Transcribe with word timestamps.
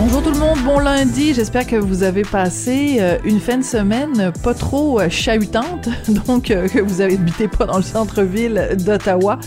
Bonjour 0.00 0.22
tout 0.22 0.30
le 0.30 0.38
monde, 0.38 0.58
bon 0.64 0.78
lundi. 0.78 1.34
J'espère 1.34 1.66
que 1.66 1.74
vous 1.74 2.04
avez 2.04 2.22
passé 2.22 2.98
euh, 3.00 3.18
une 3.24 3.40
fin 3.40 3.58
de 3.58 3.64
semaine 3.64 4.30
pas 4.44 4.54
trop 4.54 5.00
euh, 5.00 5.08
chahutante, 5.10 5.88
donc 6.08 6.52
euh, 6.52 6.68
que 6.68 6.78
vous 6.78 7.02
habitez 7.02 7.48
pas 7.48 7.64
dans 7.66 7.78
le 7.78 7.82
centre-ville 7.82 8.76
d'Ottawa 8.78 9.40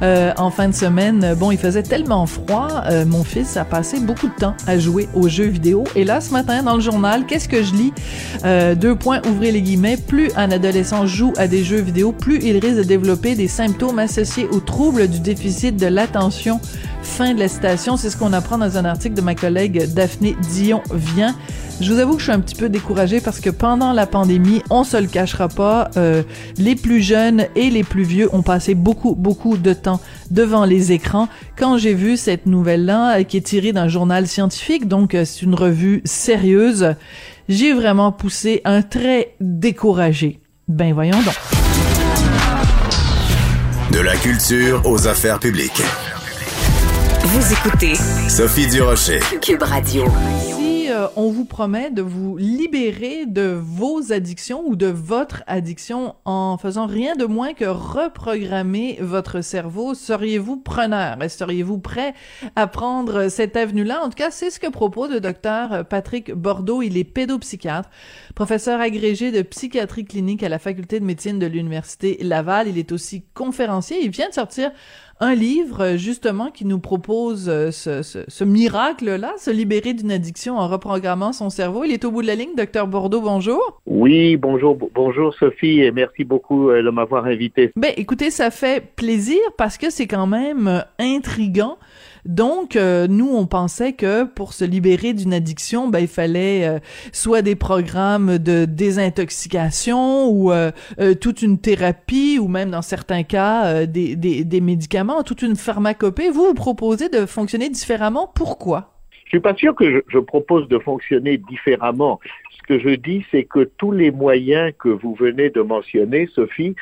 en 0.00 0.50
fin 0.50 0.68
de 0.68 0.74
semaine. 0.74 1.34
Bon, 1.38 1.50
il 1.50 1.58
faisait 1.58 1.82
tellement 1.82 2.24
froid, 2.24 2.84
mon 3.06 3.22
fils 3.22 3.58
a 3.58 3.66
passé 3.66 4.00
beaucoup 4.00 4.28
de 4.28 4.34
temps 4.34 4.54
à 4.66 4.78
jouer 4.78 5.10
aux 5.14 5.28
jeux 5.28 5.48
vidéo. 5.48 5.84
Et 5.94 6.04
là, 6.04 6.22
ce 6.22 6.32
matin, 6.32 6.62
dans 6.62 6.76
le 6.76 6.80
journal, 6.80 7.26
qu'est-ce 7.26 7.48
que 7.48 7.62
je 7.62 7.74
lis? 7.74 7.92
Deux 8.76 8.94
points, 8.94 9.20
ouvrez 9.28 9.52
les 9.52 9.60
guillemets. 9.60 9.96
Plus 9.96 10.30
un 10.36 10.50
adolescent 10.50 11.06
joue 11.06 11.32
à 11.36 11.48
des 11.48 11.64
jeux 11.64 11.80
vidéo, 11.80 12.12
plus 12.12 12.38
il 12.42 12.58
risque 12.58 12.76
de 12.76 12.82
développer 12.82 13.34
des 13.34 13.48
symptômes 13.48 13.98
associés 13.98 14.48
aux 14.50 14.60
troubles 14.60 15.08
du 15.08 15.20
déficit 15.20 15.76
de 15.76 15.86
l'attention. 15.86 16.60
Fin 17.08 17.34
de 17.34 17.40
la 17.40 17.48
citation, 17.48 17.96
c'est 17.96 18.10
ce 18.10 18.16
qu'on 18.16 18.32
apprend 18.32 18.58
dans 18.58 18.76
un 18.76 18.84
article 18.84 19.14
de 19.16 19.20
ma 19.22 19.34
collègue 19.34 19.92
Daphné 19.92 20.36
Dion 20.52 20.82
vient. 20.92 21.34
Je 21.80 21.92
vous 21.92 21.98
avoue 21.98 22.12
que 22.12 22.18
je 22.20 22.24
suis 22.24 22.32
un 22.32 22.38
petit 22.38 22.54
peu 22.54 22.68
découragée 22.68 23.20
parce 23.20 23.40
que 23.40 23.50
pendant 23.50 23.92
la 23.92 24.06
pandémie, 24.06 24.62
on 24.70 24.84
se 24.84 24.96
le 24.96 25.08
cachera 25.08 25.48
pas, 25.48 25.90
euh, 25.96 26.22
les 26.58 26.76
plus 26.76 27.00
jeunes 27.00 27.46
et 27.56 27.70
les 27.70 27.82
plus 27.82 28.04
vieux 28.04 28.28
ont 28.32 28.42
passé 28.42 28.74
beaucoup, 28.74 29.16
beaucoup 29.16 29.56
de 29.56 29.72
temps 29.72 30.00
devant 30.30 30.64
les 30.64 30.92
écrans. 30.92 31.28
Quand 31.56 31.76
j'ai 31.76 31.94
vu 31.94 32.16
cette 32.16 32.46
nouvelle-là, 32.46 33.18
euh, 33.18 33.22
qui 33.24 33.36
est 33.36 33.42
tirée 33.42 33.72
d'un 33.72 33.88
journal 33.88 34.28
scientifique, 34.28 34.86
donc 34.86 35.14
euh, 35.14 35.24
c'est 35.24 35.42
une 35.42 35.54
revue 35.54 36.02
sérieuse, 36.04 36.94
j'ai 37.48 37.72
vraiment 37.72 38.12
poussé 38.12 38.60
un 38.64 38.82
trait 38.82 39.34
découragé. 39.40 40.40
Ben 40.68 40.92
voyons 40.94 41.20
donc. 41.22 41.34
De 43.92 43.98
la 43.98 44.14
culture 44.16 44.82
aux 44.84 45.08
affaires 45.08 45.40
publiques. 45.40 45.82
Vous 47.20 47.52
écoutez 47.52 47.94
Sophie 48.28 48.68
Durocher. 48.68 49.18
Cube 49.42 49.62
Radio. 49.62 50.04
Si 50.56 50.88
euh, 50.88 51.08
on 51.16 51.30
vous 51.30 51.44
promet 51.44 51.90
de 51.90 52.00
vous 52.00 52.36
libérer 52.36 53.26
de 53.26 53.60
vos 53.60 54.12
addictions 54.12 54.62
ou 54.66 54.76
de 54.76 54.86
votre 54.86 55.42
addiction 55.46 56.14
en 56.24 56.56
faisant 56.56 56.86
rien 56.86 57.16
de 57.16 57.26
moins 57.26 57.54
que 57.54 57.64
reprogrammer 57.64 58.98
votre 59.00 59.40
cerveau, 59.42 59.94
seriez-vous 59.94 60.56
preneur? 60.56 61.18
Seriez-vous 61.28 61.78
prêt 61.78 62.14
à 62.56 62.66
prendre 62.66 63.28
cette 63.28 63.56
avenue-là? 63.56 64.00
En 64.02 64.08
tout 64.08 64.16
cas, 64.16 64.30
c'est 64.30 64.50
ce 64.50 64.60
que 64.60 64.70
propose 64.70 65.10
le 65.10 65.20
docteur 65.20 65.84
Patrick 65.86 66.32
Bordeaux. 66.32 66.82
Il 66.82 66.96
est 66.96 67.04
pédopsychiatre, 67.04 67.90
professeur 68.34 68.80
agrégé 68.80 69.32
de 69.32 69.42
psychiatrie 69.42 70.04
clinique 70.04 70.42
à 70.42 70.48
la 70.48 70.58
faculté 70.58 71.00
de 71.00 71.04
médecine 71.04 71.38
de 71.38 71.46
l'Université 71.46 72.16
Laval. 72.22 72.68
Il 72.68 72.78
est 72.78 72.92
aussi 72.92 73.24
conférencier. 73.34 73.98
Il 74.02 74.10
vient 74.10 74.28
de 74.28 74.34
sortir 74.34 74.70
un 75.20 75.34
livre 75.34 75.96
justement 75.96 76.50
qui 76.50 76.64
nous 76.64 76.78
propose 76.78 77.48
euh, 77.48 77.70
ce, 77.70 78.02
ce, 78.02 78.20
ce 78.28 78.44
miracle-là, 78.44 79.34
se 79.38 79.50
libérer 79.50 79.92
d'une 79.92 80.12
addiction 80.12 80.56
en 80.58 80.68
reprogrammant 80.68 81.32
son 81.32 81.50
cerveau. 81.50 81.84
Il 81.84 81.92
est 81.92 82.04
au 82.04 82.10
bout 82.10 82.22
de 82.22 82.26
la 82.26 82.34
ligne, 82.34 82.54
docteur 82.56 82.86
Bordeaux, 82.86 83.20
bonjour. 83.20 83.80
Oui, 83.86 84.36
bonjour, 84.36 84.76
bonjour 84.94 85.34
Sophie, 85.34 85.80
et 85.80 85.90
merci 85.90 86.24
beaucoup 86.24 86.70
euh, 86.70 86.82
de 86.82 86.90
m'avoir 86.90 87.26
invité. 87.26 87.72
Ben, 87.76 87.92
écoutez, 87.96 88.30
ça 88.30 88.50
fait 88.50 88.94
plaisir 88.94 89.40
parce 89.56 89.76
que 89.78 89.90
c'est 89.90 90.06
quand 90.06 90.26
même 90.26 90.68
euh, 90.68 90.80
intrigant 90.98 91.78
donc, 92.28 92.76
euh, 92.76 93.06
nous, 93.08 93.30
on 93.34 93.46
pensait 93.46 93.94
que 93.94 94.24
pour 94.24 94.52
se 94.52 94.62
libérer 94.62 95.14
d'une 95.14 95.32
addiction, 95.32 95.88
ben, 95.88 96.00
il 96.00 96.08
fallait 96.08 96.68
euh, 96.68 96.78
soit 97.10 97.40
des 97.40 97.56
programmes 97.56 98.36
de 98.36 98.66
désintoxication 98.66 100.28
ou 100.28 100.52
euh, 100.52 100.70
toute 101.22 101.40
une 101.40 101.58
thérapie 101.58 102.38
ou 102.38 102.46
même 102.46 102.70
dans 102.70 102.82
certains 102.82 103.22
cas 103.22 103.86
des, 103.86 104.14
des, 104.14 104.60
médicaments, 104.60 105.22
toute 105.22 105.40
une 105.40 105.56
pharmacopée. 105.56 106.28
Vous, 106.28 106.48
vous 106.48 106.54
proposez 106.54 107.08
de 107.08 107.24
fonctionner 107.24 107.70
différemment. 107.70 108.30
Pourquoi? 108.34 108.92
Je 109.24 109.30
suis 109.30 109.40
pas 109.40 109.54
sûr 109.54 109.74
que 109.74 109.90
je, 109.90 109.98
je, 110.08 110.18
propose 110.18 110.68
de 110.68 110.78
fonctionner 110.78 111.38
différemment. 111.38 112.20
Ce 112.58 112.62
que 112.66 112.78
je 112.78 112.94
dis, 112.94 113.24
c'est 113.30 113.44
que 113.44 113.64
tous 113.78 113.92
les 113.92 114.10
moyens 114.10 114.74
que 114.78 114.90
vous 114.90 115.14
venez 115.14 115.48
de 115.48 115.62
mentionner, 115.62 116.28
Sophie, 116.34 116.76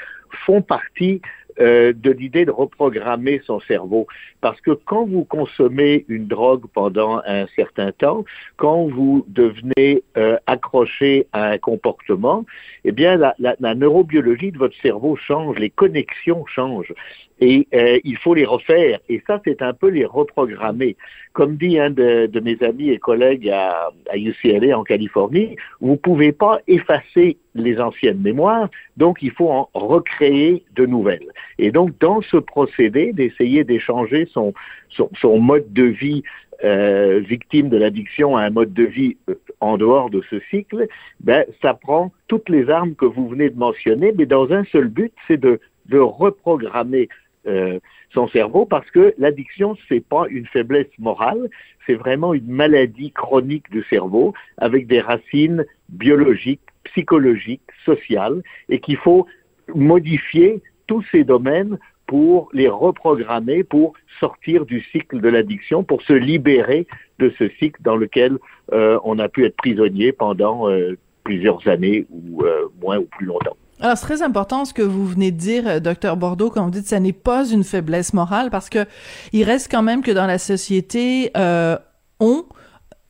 font 0.44 0.60
partie 0.60 1.20
euh, 1.60 1.92
de 1.94 2.10
l'idée 2.10 2.44
de 2.44 2.50
reprogrammer 2.50 3.40
son 3.44 3.60
cerveau. 3.60 4.06
Parce 4.40 4.60
que 4.60 4.72
quand 4.72 5.06
vous 5.06 5.24
consommez 5.24 6.04
une 6.08 6.26
drogue 6.26 6.66
pendant 6.72 7.22
un 7.26 7.46
certain 7.56 7.92
temps, 7.92 8.24
quand 8.56 8.86
vous 8.86 9.24
devenez 9.28 10.02
euh, 10.16 10.36
accroché 10.46 11.26
à 11.32 11.46
un 11.46 11.58
comportement, 11.58 12.44
eh 12.84 12.92
bien, 12.92 13.16
la, 13.16 13.34
la, 13.38 13.56
la, 13.60 13.74
neurobiologie 13.74 14.52
de 14.52 14.58
votre 14.58 14.76
cerveau 14.80 15.16
change, 15.16 15.58
les 15.58 15.70
connexions 15.70 16.44
changent. 16.46 16.94
Et 17.40 17.68
euh, 17.74 17.98
il 18.04 18.16
faut 18.16 18.34
les 18.34 18.46
refaire. 18.46 18.98
Et 19.08 19.22
ça, 19.26 19.40
c'est 19.44 19.60
un 19.62 19.74
peu 19.74 19.88
les 19.88 20.06
reprogrammer. 20.06 20.96
Comme 21.32 21.56
dit 21.56 21.78
un 21.78 21.90
de, 21.90 22.26
de 22.26 22.40
mes 22.40 22.62
amis 22.62 22.90
et 22.90 22.98
collègues 22.98 23.50
à, 23.50 23.90
à 24.10 24.16
UCLA 24.16 24.76
en 24.78 24.84
Californie, 24.84 25.56
vous 25.80 25.96
pouvez 25.96 26.32
pas 26.32 26.60
effacer 26.66 27.36
les 27.54 27.80
anciennes 27.80 28.20
mémoires, 28.20 28.68
donc 28.96 29.18
il 29.22 29.30
faut 29.30 29.50
en 29.50 29.68
recréer 29.74 30.62
de 30.74 30.86
nouvelles. 30.86 31.28
Et 31.58 31.70
donc, 31.70 31.98
dans 32.00 32.20
ce 32.22 32.36
procédé 32.36 33.12
d'essayer 33.12 33.64
d'échanger 33.64 34.26
son, 34.32 34.52
son, 34.90 35.10
son, 35.20 35.38
mode 35.38 35.72
de 35.72 35.84
vie 35.84 36.22
euh, 36.64 37.20
victime 37.20 37.68
de 37.68 37.76
l'addiction 37.76 38.36
à 38.36 38.42
un 38.42 38.50
mode 38.50 38.72
de 38.72 38.84
vie 38.84 39.16
euh, 39.28 39.34
en 39.60 39.76
dehors 39.76 40.10
de 40.10 40.22
ce 40.30 40.40
cycle, 40.50 40.86
ben, 41.20 41.44
ça 41.60 41.74
prend 41.74 42.12
toutes 42.28 42.48
les 42.48 42.70
armes 42.70 42.94
que 42.94 43.04
vous 43.04 43.28
venez 43.28 43.50
de 43.50 43.58
mentionner, 43.58 44.12
mais 44.16 44.26
dans 44.26 44.52
un 44.52 44.64
seul 44.64 44.88
but, 44.88 45.12
c'est 45.26 45.38
de, 45.38 45.60
de 45.86 45.98
reprogrammer 45.98 47.08
euh, 47.46 47.78
son 48.12 48.28
cerveau 48.28 48.66
parce 48.66 48.90
que 48.90 49.14
l'addiction, 49.18 49.76
c'est 49.88 50.04
pas 50.04 50.26
une 50.28 50.46
faiblesse 50.46 50.86
morale, 50.98 51.48
c'est 51.86 51.94
vraiment 51.94 52.34
une 52.34 52.48
maladie 52.48 53.12
chronique 53.12 53.70
du 53.70 53.82
cerveau 53.84 54.34
avec 54.58 54.86
des 54.86 55.00
racines 55.00 55.64
biologiques, 55.88 56.60
psychologiques, 56.84 57.68
sociales 57.84 58.42
et 58.68 58.80
qu'il 58.80 58.96
faut 58.96 59.26
modifier 59.74 60.62
tous 60.86 61.04
ces 61.12 61.24
domaines 61.24 61.78
pour 62.06 62.48
les 62.52 62.68
reprogrammer, 62.68 63.64
pour 63.64 63.94
sortir 64.20 64.64
du 64.64 64.80
cycle 64.92 65.20
de 65.20 65.28
l'addiction, 65.28 65.82
pour 65.82 66.02
se 66.02 66.12
libérer 66.12 66.86
de 67.18 67.32
ce 67.38 67.48
cycle 67.58 67.82
dans 67.82 67.96
lequel 67.96 68.38
euh, 68.72 68.98
on 69.04 69.18
a 69.18 69.28
pu 69.28 69.44
être 69.44 69.56
prisonnier 69.56 70.12
pendant 70.12 70.68
euh, 70.70 70.96
plusieurs 71.24 71.66
années 71.66 72.06
ou 72.10 72.44
moins 72.80 72.98
ou 72.98 73.04
plus 73.04 73.26
longtemps. 73.26 73.56
Alors, 73.80 73.98
c'est 73.98 74.06
très 74.06 74.22
important 74.22 74.64
ce 74.64 74.72
que 74.72 74.82
vous 74.82 75.06
venez 75.06 75.30
de 75.30 75.36
dire, 75.36 75.80
docteur 75.82 76.16
Bordeaux, 76.16 76.50
quand 76.50 76.64
vous 76.64 76.70
dites 76.70 76.84
que 76.84 76.88
ça 76.88 77.00
n'est 77.00 77.12
pas 77.12 77.46
une 77.46 77.62
faiblesse 77.62 78.14
morale, 78.14 78.50
parce 78.50 78.70
que 78.70 78.86
il 79.32 79.44
reste 79.44 79.70
quand 79.70 79.82
même 79.82 80.02
que 80.02 80.10
dans 80.10 80.26
la 80.26 80.38
société, 80.38 81.30
euh, 81.36 81.76
on 82.18 82.46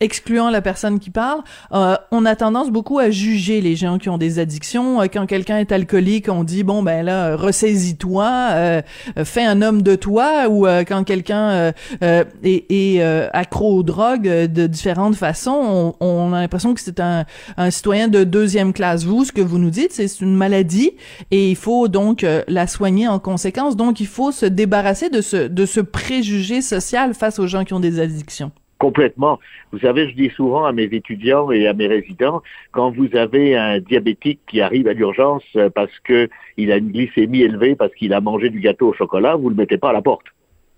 excluant 0.00 0.50
la 0.50 0.60
personne 0.60 0.98
qui 0.98 1.10
parle, 1.10 1.40
euh, 1.72 1.96
on 2.10 2.26
a 2.26 2.36
tendance 2.36 2.70
beaucoup 2.70 2.98
à 2.98 3.10
juger 3.10 3.60
les 3.60 3.76
gens 3.76 3.98
qui 3.98 4.08
ont 4.08 4.18
des 4.18 4.38
addictions. 4.38 5.00
Euh, 5.00 5.06
quand 5.06 5.26
quelqu'un 5.26 5.58
est 5.58 5.72
alcoolique, 5.72 6.28
on 6.28 6.44
dit 6.44 6.64
bon 6.64 6.82
ben 6.82 7.04
là, 7.04 7.36
ressaisis-toi, 7.36 8.28
euh, 8.52 8.82
fais 9.24 9.44
un 9.44 9.62
homme 9.62 9.82
de 9.82 9.94
toi. 9.94 10.48
Ou 10.48 10.66
quand 10.86 11.04
quelqu'un 11.04 11.72
est, 12.00 12.64
est 12.70 13.02
accro 13.32 13.78
aux 13.78 13.82
drogues 13.82 14.28
de 14.28 14.66
différentes 14.66 15.16
façons, 15.16 15.94
on, 16.00 16.06
on 16.06 16.32
a 16.32 16.40
l'impression 16.40 16.74
que 16.74 16.80
c'est 16.80 17.00
un, 17.00 17.24
un, 17.56 17.70
citoyen 17.70 18.08
de 18.08 18.24
deuxième 18.24 18.72
classe. 18.72 19.04
Vous, 19.04 19.24
ce 19.24 19.32
que 19.32 19.40
vous 19.40 19.58
nous 19.58 19.70
dites, 19.70 19.92
c'est 19.92 20.20
une 20.20 20.34
maladie 20.34 20.92
et 21.30 21.50
il 21.50 21.56
faut 21.56 21.88
donc 21.88 22.24
la 22.48 22.66
soigner 22.66 23.08
en 23.08 23.18
conséquence. 23.18 23.76
Donc 23.76 24.00
il 24.00 24.06
faut 24.06 24.32
se 24.32 24.46
débarrasser 24.46 25.10
de 25.10 25.20
ce 25.20 25.48
de 25.48 25.66
ce 25.66 25.80
préjugé 25.80 26.60
social 26.60 27.14
face 27.14 27.38
aux 27.38 27.46
gens 27.46 27.64
qui 27.64 27.74
ont 27.74 27.80
des 27.80 28.00
addictions. 28.00 28.52
Complètement. 28.78 29.38
Vous 29.72 29.78
savez, 29.78 30.10
je 30.10 30.14
dis 30.14 30.28
souvent 30.30 30.64
à 30.64 30.72
mes 30.72 30.84
étudiants 30.84 31.50
et 31.50 31.66
à 31.66 31.72
mes 31.72 31.86
résidents, 31.86 32.42
quand 32.72 32.90
vous 32.90 33.16
avez 33.16 33.56
un 33.56 33.80
diabétique 33.80 34.40
qui 34.46 34.60
arrive 34.60 34.86
à 34.86 34.92
l'urgence 34.92 35.44
parce 35.74 35.98
que 36.04 36.28
il 36.58 36.70
a 36.70 36.76
une 36.76 36.92
glycémie 36.92 37.40
élevée 37.40 37.74
parce 37.74 37.94
qu'il 37.94 38.12
a 38.12 38.20
mangé 38.20 38.50
du 38.50 38.60
gâteau 38.60 38.88
au 38.88 38.92
chocolat, 38.92 39.36
vous 39.36 39.48
le 39.48 39.56
mettez 39.56 39.78
pas 39.78 39.90
à 39.90 39.92
la 39.94 40.02
porte. 40.02 40.26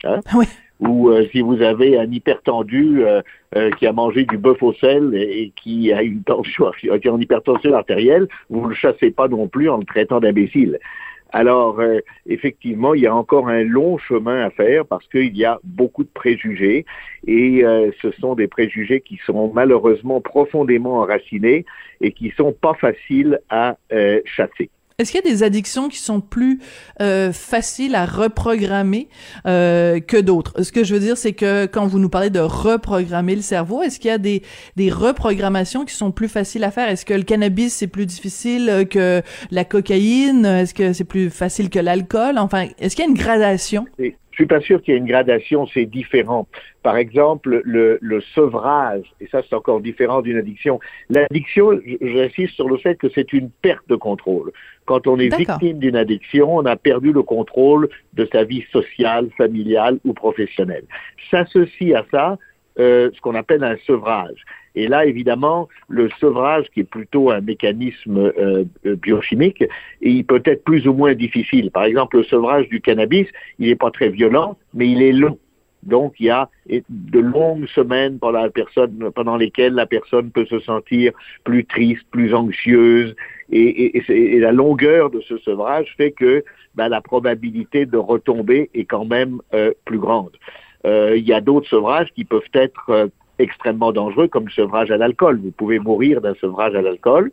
Hein? 0.04 0.20
Oui. 0.34 0.46
Ou 0.80 1.08
euh, 1.08 1.26
si 1.32 1.40
vous 1.40 1.60
avez 1.60 1.98
un 1.98 2.10
hypertendu 2.10 3.04
euh, 3.04 3.20
euh, 3.56 3.70
qui 3.72 3.86
a 3.86 3.92
mangé 3.92 4.24
du 4.24 4.38
bœuf 4.38 4.62
au 4.62 4.72
sel 4.74 5.12
et, 5.14 5.52
qui 5.56 5.92
a 5.92 6.02
une 6.02 6.22
tension, 6.22 6.70
qui 6.80 6.88
a 6.90 6.96
une 7.04 7.20
hypertension 7.20 7.74
artérielle, 7.74 8.28
vous 8.48 8.62
ne 8.62 8.68
le 8.68 8.74
chassez 8.74 9.10
pas 9.10 9.28
non 9.28 9.48
plus 9.48 9.68
en 9.68 9.78
le 9.78 9.84
traitant 9.84 10.20
d'imbécile. 10.20 10.78
Alors, 11.30 11.80
euh, 11.80 12.00
effectivement, 12.26 12.94
il 12.94 13.02
y 13.02 13.06
a 13.06 13.14
encore 13.14 13.48
un 13.48 13.62
long 13.62 13.98
chemin 13.98 14.44
à 14.44 14.50
faire 14.50 14.86
parce 14.86 15.06
qu'il 15.08 15.36
y 15.36 15.44
a 15.44 15.58
beaucoup 15.62 16.04
de 16.04 16.08
préjugés 16.08 16.86
et 17.26 17.64
euh, 17.64 17.90
ce 18.00 18.10
sont 18.12 18.34
des 18.34 18.48
préjugés 18.48 19.00
qui 19.00 19.18
sont 19.26 19.52
malheureusement 19.52 20.20
profondément 20.20 21.00
enracinés 21.00 21.66
et 22.00 22.12
qui 22.12 22.30
sont 22.30 22.52
pas 22.52 22.74
faciles 22.74 23.40
à 23.50 23.76
euh, 23.92 24.20
chasser. 24.24 24.70
Est-ce 25.00 25.12
qu'il 25.12 25.24
y 25.24 25.28
a 25.28 25.30
des 25.30 25.44
addictions 25.44 25.88
qui 25.88 25.98
sont 25.98 26.20
plus 26.20 26.58
euh, 27.00 27.32
faciles 27.32 27.94
à 27.94 28.04
reprogrammer 28.04 29.08
euh, 29.46 30.00
que 30.00 30.16
d'autres? 30.16 30.60
Ce 30.64 30.72
que 30.72 30.82
je 30.82 30.92
veux 30.92 30.98
dire, 30.98 31.16
c'est 31.16 31.34
que 31.34 31.66
quand 31.66 31.86
vous 31.86 32.00
nous 32.00 32.08
parlez 32.08 32.30
de 32.30 32.40
reprogrammer 32.40 33.36
le 33.36 33.42
cerveau, 33.42 33.80
est-ce 33.80 34.00
qu'il 34.00 34.08
y 34.08 34.12
a 34.12 34.18
des, 34.18 34.42
des 34.74 34.90
reprogrammations 34.90 35.84
qui 35.84 35.94
sont 35.94 36.10
plus 36.10 36.26
faciles 36.26 36.64
à 36.64 36.72
faire? 36.72 36.88
Est-ce 36.88 37.04
que 37.04 37.14
le 37.14 37.22
cannabis, 37.22 37.74
c'est 37.74 37.86
plus 37.86 38.06
difficile 38.06 38.88
que 38.90 39.22
la 39.52 39.64
cocaïne? 39.64 40.44
Est-ce 40.44 40.74
que 40.74 40.92
c'est 40.92 41.04
plus 41.04 41.30
facile 41.30 41.70
que 41.70 41.78
l'alcool? 41.78 42.36
Enfin, 42.36 42.66
est-ce 42.80 42.96
qu'il 42.96 43.04
y 43.04 43.06
a 43.06 43.10
une 43.10 43.16
gradation? 43.16 43.86
Je 44.38 44.44
suis 44.44 44.46
pas 44.46 44.60
sûr 44.60 44.80
qu'il 44.80 44.94
y 44.94 44.96
ait 44.96 45.00
une 45.00 45.06
gradation, 45.06 45.66
c'est 45.66 45.84
différent. 45.84 46.46
Par 46.84 46.96
exemple, 46.96 47.60
le, 47.64 47.98
le 48.00 48.20
sevrage, 48.20 49.02
et 49.20 49.26
ça 49.26 49.42
c'est 49.42 49.56
encore 49.56 49.80
différent 49.80 50.22
d'une 50.22 50.36
addiction. 50.36 50.78
L'addiction, 51.10 51.72
j'insiste 52.00 52.54
sur 52.54 52.68
le 52.68 52.76
fait 52.76 52.94
que 52.94 53.08
c'est 53.12 53.32
une 53.32 53.50
perte 53.50 53.88
de 53.88 53.96
contrôle. 53.96 54.52
Quand 54.84 55.08
on 55.08 55.18
est 55.18 55.36
victime 55.36 55.80
d'une 55.80 55.96
addiction, 55.96 56.56
on 56.56 56.66
a 56.66 56.76
perdu 56.76 57.12
le 57.12 57.24
contrôle 57.24 57.88
de 58.12 58.28
sa 58.30 58.44
vie 58.44 58.64
sociale, 58.70 59.28
familiale 59.36 59.98
ou 60.04 60.12
professionnelle. 60.12 60.84
S'associe 61.32 61.96
à 61.96 62.04
ça 62.12 62.38
euh, 62.78 63.10
ce 63.12 63.20
qu'on 63.20 63.34
appelle 63.34 63.64
un 63.64 63.76
sevrage. 63.88 64.44
Et 64.74 64.88
là, 64.88 65.06
évidemment, 65.06 65.68
le 65.88 66.08
sevrage, 66.20 66.66
qui 66.72 66.80
est 66.80 66.84
plutôt 66.84 67.30
un 67.30 67.40
mécanisme 67.40 68.32
euh, 68.38 68.64
biochimique, 68.84 69.64
il 70.00 70.24
peut 70.24 70.42
être 70.44 70.64
plus 70.64 70.86
ou 70.86 70.92
moins 70.92 71.14
difficile. 71.14 71.70
Par 71.70 71.84
exemple, 71.84 72.18
le 72.18 72.24
sevrage 72.24 72.68
du 72.68 72.80
cannabis, 72.80 73.26
il 73.58 73.68
n'est 73.68 73.76
pas 73.76 73.90
très 73.90 74.08
violent, 74.08 74.56
mais 74.74 74.88
il 74.88 75.02
est 75.02 75.12
long. 75.12 75.38
Donc, 75.84 76.14
il 76.18 76.26
y 76.26 76.30
a 76.30 76.48
de 76.68 77.20
longues 77.20 77.66
semaines 77.68 78.18
pendant, 78.18 78.42
la 78.42 78.50
personne, 78.50 79.10
pendant 79.14 79.36
lesquelles 79.36 79.74
la 79.74 79.86
personne 79.86 80.30
peut 80.30 80.46
se 80.46 80.58
sentir 80.60 81.12
plus 81.44 81.64
triste, 81.64 82.04
plus 82.10 82.34
anxieuse, 82.34 83.14
et, 83.50 84.02
la 84.38 84.52
longueur 84.52 85.10
de 85.10 85.20
ce 85.20 85.38
sevrage 85.38 85.94
fait 85.96 86.12
que 86.12 86.44
ben, 86.74 86.88
la 86.88 87.00
probabilité 87.00 87.86
de 87.86 87.96
retomber 87.96 88.70
est 88.74 88.84
quand 88.84 89.04
même 89.04 89.40
euh, 89.54 89.72
plus 89.84 89.98
grande. 89.98 90.36
Euh, 90.86 91.16
il 91.16 91.26
y 91.26 91.32
a 91.32 91.40
d'autres 91.40 91.68
sevrages 91.68 92.12
qui 92.14 92.24
peuvent 92.24 92.42
être 92.52 92.90
euh, 92.90 93.08
extrêmement 93.38 93.92
dangereux, 93.92 94.28
comme 94.28 94.46
le 94.46 94.50
sevrage 94.50 94.90
à 94.90 94.96
l'alcool. 94.96 95.40
Vous 95.42 95.50
pouvez 95.50 95.78
mourir 95.78 96.20
d'un 96.20 96.34
sevrage 96.34 96.74
à 96.74 96.82
l'alcool. 96.82 97.32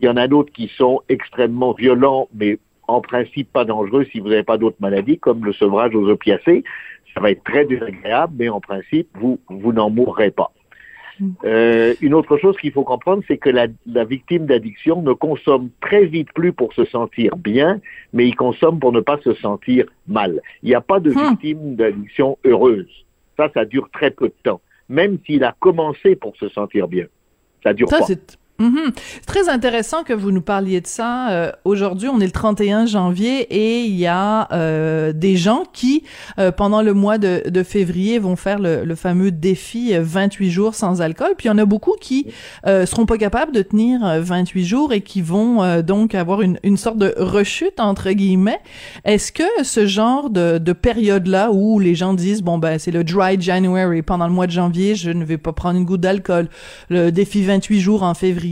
Il 0.00 0.06
y 0.06 0.08
en 0.08 0.16
a 0.16 0.28
d'autres 0.28 0.52
qui 0.52 0.68
sont 0.76 1.00
extrêmement 1.08 1.72
violents, 1.72 2.28
mais 2.34 2.58
en 2.86 3.00
principe 3.00 3.52
pas 3.52 3.64
dangereux 3.64 4.06
si 4.10 4.20
vous 4.20 4.28
n'avez 4.28 4.42
pas 4.42 4.58
d'autres 4.58 4.76
maladies, 4.80 5.18
comme 5.18 5.44
le 5.44 5.52
sevrage 5.52 5.94
aux 5.94 6.08
opiacés. 6.08 6.64
Ça 7.14 7.20
va 7.20 7.30
être 7.30 7.44
très 7.44 7.64
désagréable, 7.64 8.34
mais 8.38 8.48
en 8.48 8.60
principe, 8.60 9.08
vous, 9.14 9.40
vous 9.48 9.72
n'en 9.72 9.90
mourrez 9.90 10.30
pas. 10.30 10.52
Euh, 11.44 11.94
une 12.00 12.14
autre 12.14 12.36
chose 12.36 12.56
qu'il 12.58 12.72
faut 12.72 12.84
comprendre, 12.84 13.22
c'est 13.26 13.38
que 13.38 13.50
la, 13.50 13.66
la 13.86 14.04
victime 14.04 14.46
d'addiction 14.46 15.02
ne 15.02 15.12
consomme 15.12 15.70
très 15.80 16.06
vite 16.06 16.32
plus 16.32 16.52
pour 16.52 16.72
se 16.74 16.84
sentir 16.84 17.36
bien, 17.36 17.80
mais 18.12 18.26
il 18.26 18.36
consomme 18.36 18.78
pour 18.78 18.92
ne 18.92 19.00
pas 19.00 19.18
se 19.18 19.34
sentir 19.34 19.86
mal. 20.06 20.40
Il 20.62 20.68
n'y 20.68 20.74
a 20.74 20.80
pas 20.80 21.00
de 21.00 21.10
hmm. 21.10 21.30
victime 21.30 21.74
d'addiction 21.76 22.38
heureuse. 22.44 23.04
Ça, 23.36 23.50
ça 23.52 23.64
dure 23.64 23.88
très 23.92 24.10
peu 24.10 24.28
de 24.28 24.34
temps, 24.42 24.60
même 24.88 25.18
s'il 25.26 25.44
a 25.44 25.54
commencé 25.58 26.16
pour 26.16 26.36
se 26.36 26.48
sentir 26.48 26.88
bien. 26.88 27.06
Ça 27.62 27.72
dure 27.72 27.88
pas. 27.88 28.06
Mm 28.58 28.90
Très 29.26 29.48
intéressant 29.48 30.02
que 30.02 30.12
vous 30.12 30.32
nous 30.32 30.40
parliez 30.40 30.80
de 30.80 30.86
ça. 30.86 31.30
Euh, 31.30 31.52
aujourd'hui, 31.64 32.08
on 32.08 32.18
est 32.18 32.26
le 32.26 32.32
31 32.32 32.86
janvier 32.86 33.42
et 33.50 33.84
il 33.84 33.94
y 33.94 34.06
a 34.06 34.48
euh, 34.52 35.12
des 35.12 35.36
gens 35.36 35.64
qui, 35.72 36.02
euh, 36.38 36.50
pendant 36.50 36.82
le 36.82 36.94
mois 36.94 37.18
de, 37.18 37.42
de 37.48 37.62
février, 37.62 38.18
vont 38.18 38.36
faire 38.36 38.58
le, 38.58 38.84
le, 38.84 38.94
fameux 38.94 39.30
défi 39.30 39.92
28 39.96 40.50
jours 40.50 40.74
sans 40.74 41.02
alcool. 41.02 41.34
Puis 41.36 41.46
il 41.46 41.48
y 41.48 41.52
en 41.52 41.58
a 41.58 41.66
beaucoup 41.66 41.94
qui 42.00 42.26
seront 42.64 43.06
pas 43.06 43.18
capables 43.18 43.52
de 43.52 43.62
tenir 43.62 44.00
28 44.20 44.64
jours 44.64 44.92
et 44.92 45.02
qui 45.02 45.22
vont 45.22 45.80
donc 45.82 46.14
avoir 46.14 46.42
une, 46.42 46.58
une 46.62 46.76
sorte 46.76 46.98
de 46.98 47.14
rechute 47.18 47.78
entre 47.78 48.10
guillemets. 48.10 48.60
Est-ce 49.04 49.30
que 49.30 49.44
ce 49.62 49.86
genre 49.86 50.30
de, 50.30 50.58
de 50.58 50.72
période-là 50.72 51.50
où 51.52 51.78
les 51.78 51.94
gens 51.94 52.14
disent 52.14 52.42
bon 52.42 52.58
ben 52.58 52.78
c'est 52.78 52.90
le 52.90 53.04
dry 53.04 53.40
January 53.40 54.02
pendant 54.02 54.26
le 54.26 54.32
mois 54.32 54.46
de 54.46 54.52
janvier, 54.52 54.94
je 54.94 55.10
ne 55.10 55.24
vais 55.24 55.38
pas 55.38 55.52
prendre 55.52 55.78
une 55.78 55.84
goutte 55.84 56.00
d'alcool, 56.00 56.48
le 56.88 57.10
défi 57.10 57.44
28 57.44 57.80
jours 57.80 58.02
en 58.02 58.14
février 58.14 58.47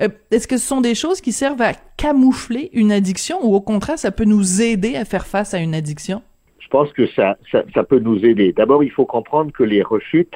euh, 0.00 0.08
est-ce 0.30 0.48
que 0.48 0.56
ce 0.56 0.66
sont 0.66 0.80
des 0.80 0.94
choses 0.94 1.20
qui 1.20 1.32
servent 1.32 1.62
à 1.62 1.72
camoufler 1.96 2.70
une 2.72 2.92
addiction 2.92 3.38
ou 3.42 3.54
au 3.54 3.60
contraire, 3.60 3.98
ça 3.98 4.10
peut 4.10 4.24
nous 4.24 4.62
aider 4.62 4.96
à 4.96 5.04
faire 5.04 5.26
face 5.26 5.54
à 5.54 5.58
une 5.58 5.74
addiction? 5.74 6.22
Je 6.58 6.68
pense 6.68 6.92
que 6.92 7.06
ça, 7.08 7.36
ça, 7.50 7.82
peut 7.82 7.98
nous 7.98 8.24
aider. 8.24 8.52
D'abord, 8.52 8.84
il 8.84 8.92
faut 8.92 9.04
comprendre 9.04 9.50
que 9.52 9.64
les 9.64 9.82
rechutes, 9.82 10.34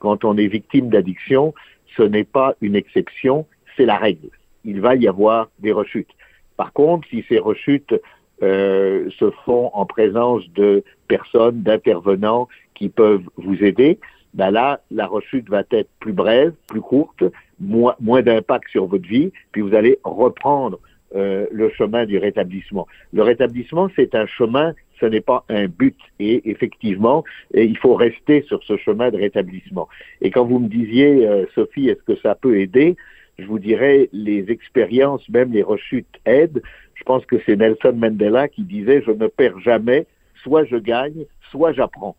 quand 0.00 0.24
on 0.24 0.36
est 0.36 0.48
victime 0.48 0.88
d'addiction, 0.88 1.54
ce 1.96 2.02
n'est 2.02 2.24
pas 2.24 2.54
une 2.60 2.74
exception, 2.74 3.46
c'est 3.76 3.86
la 3.86 3.96
règle. 3.96 4.28
Il 4.64 4.80
va 4.80 4.96
y 4.96 5.06
avoir 5.06 5.48
des 5.60 5.70
rechutes. 5.70 6.10
Par 6.56 6.72
contre, 6.72 7.06
si 7.08 7.24
ces 7.28 7.38
rechutes 7.38 7.94
euh, 8.42 9.08
se 9.18 9.30
font 9.44 9.70
en 9.74 9.86
présence 9.86 10.42
de 10.54 10.82
personnes, 11.06 11.62
d'intervenants 11.62 12.48
qui 12.74 12.88
peuvent 12.88 13.24
vous 13.36 13.62
aider, 13.62 13.98
ben 14.36 14.50
là, 14.50 14.80
la 14.90 15.06
rechute 15.06 15.48
va 15.48 15.62
être 15.70 15.88
plus 15.98 16.12
brève, 16.12 16.52
plus 16.68 16.82
courte, 16.82 17.24
moins, 17.58 17.96
moins 18.00 18.22
d'impact 18.22 18.68
sur 18.68 18.86
votre 18.86 19.08
vie, 19.08 19.32
puis 19.50 19.62
vous 19.62 19.74
allez 19.74 19.98
reprendre 20.04 20.78
euh, 21.14 21.46
le 21.50 21.70
chemin 21.70 22.04
du 22.04 22.18
rétablissement. 22.18 22.86
Le 23.14 23.22
rétablissement, 23.22 23.88
c'est 23.96 24.14
un 24.14 24.26
chemin, 24.26 24.74
ce 25.00 25.06
n'est 25.06 25.22
pas 25.22 25.44
un 25.48 25.66
but. 25.66 25.96
Et 26.20 26.50
effectivement, 26.50 27.24
il 27.54 27.78
faut 27.78 27.94
rester 27.94 28.42
sur 28.42 28.62
ce 28.64 28.76
chemin 28.76 29.10
de 29.10 29.16
rétablissement. 29.16 29.88
Et 30.20 30.30
quand 30.30 30.44
vous 30.44 30.58
me 30.58 30.68
disiez, 30.68 31.26
euh, 31.26 31.46
Sophie, 31.54 31.88
est-ce 31.88 32.02
que 32.02 32.20
ça 32.20 32.34
peut 32.34 32.60
aider 32.60 32.96
Je 33.38 33.46
vous 33.46 33.58
dirais, 33.58 34.10
les 34.12 34.50
expériences, 34.50 35.26
même 35.30 35.50
les 35.50 35.62
rechutes 35.62 36.20
aident. 36.26 36.62
Je 36.94 37.04
pense 37.04 37.24
que 37.24 37.36
c'est 37.46 37.56
Nelson 37.56 37.94
Mandela 37.94 38.48
qui 38.48 38.64
disait, 38.64 39.02
je 39.06 39.12
ne 39.12 39.28
perds 39.28 39.60
jamais, 39.60 40.06
soit 40.42 40.64
je 40.64 40.76
gagne, 40.76 41.24
soit 41.50 41.72
j'apprends. 41.72 42.16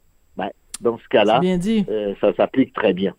Dans 0.82 0.98
ce 0.98 1.08
cas-là, 1.10 1.42
euh, 1.44 2.14
ça 2.22 2.34
s'applique 2.36 2.74
très 2.74 2.94
bien. 2.94 3.14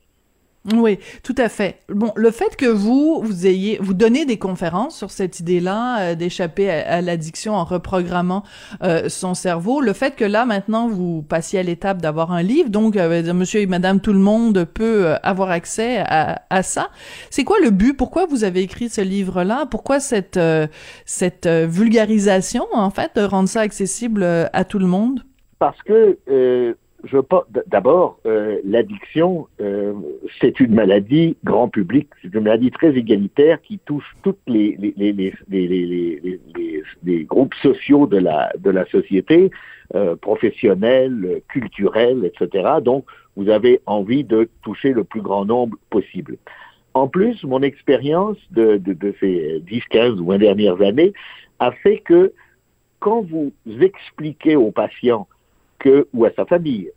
Oui, 0.75 0.99
tout 1.23 1.35
à 1.38 1.49
fait. 1.49 1.79
Bon, 1.88 2.12
le 2.17 2.31
fait 2.31 2.57
que 2.57 2.67
vous 2.67 3.21
vous 3.23 3.47
ayez 3.47 3.79
vous 3.81 3.95
donnez 3.95 4.25
des 4.27 4.38
conférences 4.38 4.97
sur 4.97 5.11
cette 5.11 5.41
idée-là 5.41 6.00
euh, 6.00 6.15
d'échapper 6.15 6.69
à, 6.69 7.00
l'addiction 7.00 7.55
en 7.55 7.65
reprogrammant 7.65 8.43
euh, 8.83 9.09
son 9.09 9.35
cerveau, 9.35 9.81
le 9.81 9.93
fait 9.93 10.15
que 10.17 10.25
là 10.25 10.45
maintenant 10.45 10.88
vous 10.88 11.23
passiez 11.23 11.61
à 11.61 11.62
l'étape 11.62 12.03
d'avoir 12.03 12.33
un 12.33 12.43
livre, 12.43 12.69
donc 12.71 12.97
euh, 12.97 13.33
Monsieur 13.33 13.61
et 13.61 13.67
Madame 13.67 14.00
tout 14.00 14.12
le 14.12 14.19
monde 14.19 14.65
peut 14.65 15.15
avoir 15.23 15.50
accès 15.50 15.99
à, 15.99 16.43
à 16.50 16.62
ça. 16.62 16.88
C'est 17.31 17.45
quoi 17.45 17.59
le 17.61 17.71
but? 17.71 17.95
Pourquoi 17.97 18.27
vous 18.27 18.45
avez 18.45 18.61
écrit 18.61 18.88
ce 18.88 19.00
livre-là? 19.00 19.67
Pourquoi 19.71 20.00
cette 20.00 20.41
cette 21.05 21.47
vulgarisation 21.47 22.67
en 22.73 22.91
fait 22.91 23.12
de 23.17 23.23
rendre 23.23 23.49
ça 23.49 23.61
accessible 23.61 24.23
à 24.53 24.65
tout 24.65 24.79
le 24.79 24.87
monde? 24.87 25.23
Parce 25.59 25.81
que 25.83 26.19
je 27.05 27.19
d'abord 27.67 28.19
euh, 28.26 28.59
l'addiction, 28.64 29.47
euh, 29.61 29.95
c'est 30.40 30.59
une 30.59 30.75
maladie 30.75 31.37
grand 31.45 31.69
public, 31.69 32.09
c'est 32.23 32.35
une 32.35 32.43
maladie 32.43 32.71
très 32.71 32.97
égalitaire 32.97 33.62
qui 33.62 33.78
touche 33.78 34.17
toutes 34.23 34.38
les 34.47 34.76
les, 34.78 34.93
les, 34.97 35.12
les, 35.12 35.33
les, 35.69 36.43
les 37.05 37.25
groupes 37.25 37.55
sociaux 37.62 38.07
de 38.07 38.19
la 38.19 38.50
de 38.59 38.71
la 38.71 38.85
société, 38.87 39.50
euh, 39.95 40.17
professionnels, 40.17 41.40
culturels, 41.49 42.25
etc. 42.25 42.69
Donc 42.83 43.05
vous 43.37 43.49
avez 43.49 43.81
envie 43.87 44.25
de 44.25 44.49
toucher 44.62 44.93
le 44.93 45.05
plus 45.05 45.23
grand 45.23 45.45
nombre 45.45 45.76
possible. 45.90 46.37
En 46.95 47.07
plus, 47.07 47.45
mon 47.45 47.62
expérience 47.62 48.38
de, 48.50 48.76
de, 48.78 48.93
de 48.93 49.14
ces 49.21 49.61
10, 49.61 49.83
15 49.90 50.21
ou 50.21 50.26
20 50.26 50.38
dernières 50.38 50.81
années 50.81 51.12
a 51.61 51.71
fait 51.71 51.99
que 51.99 52.33
quand 52.99 53.23
vous 53.23 53.52
expliquez 53.81 54.57
aux 54.57 54.73
patients 54.73 55.28
que, 55.78 56.08
ou 56.12 56.25
à 56.25 56.32
sa 56.32 56.44
famille 56.44 56.90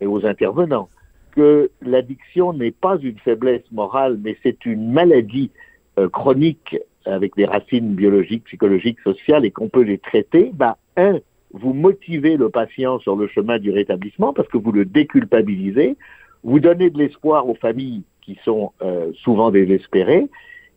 et 0.00 0.06
aux 0.06 0.24
intervenants, 0.26 0.88
que 1.32 1.70
l'addiction 1.80 2.52
n'est 2.52 2.72
pas 2.72 2.98
une 2.98 3.18
faiblesse 3.18 3.70
morale, 3.72 4.18
mais 4.22 4.36
c'est 4.42 4.66
une 4.66 4.92
maladie 4.92 5.50
euh, 5.98 6.08
chronique 6.08 6.76
avec 7.04 7.34
des 7.36 7.44
racines 7.44 7.94
biologiques, 7.94 8.44
psychologiques, 8.44 9.00
sociales 9.00 9.44
et 9.44 9.50
qu'on 9.50 9.68
peut 9.68 9.82
les 9.82 9.98
traiter, 9.98 10.50
bah, 10.54 10.76
un, 10.96 11.18
vous 11.52 11.74
motivez 11.74 12.36
le 12.36 12.48
patient 12.48 12.98
sur 13.00 13.16
le 13.16 13.26
chemin 13.28 13.58
du 13.58 13.70
rétablissement 13.70 14.32
parce 14.32 14.48
que 14.48 14.58
vous 14.58 14.72
le 14.72 14.84
déculpabilisez, 14.84 15.96
vous 16.44 16.60
donnez 16.60 16.90
de 16.90 16.98
l'espoir 16.98 17.48
aux 17.48 17.54
familles 17.54 18.02
qui 18.20 18.38
sont 18.44 18.72
euh, 18.82 19.12
souvent 19.22 19.50
désespérées 19.50 20.28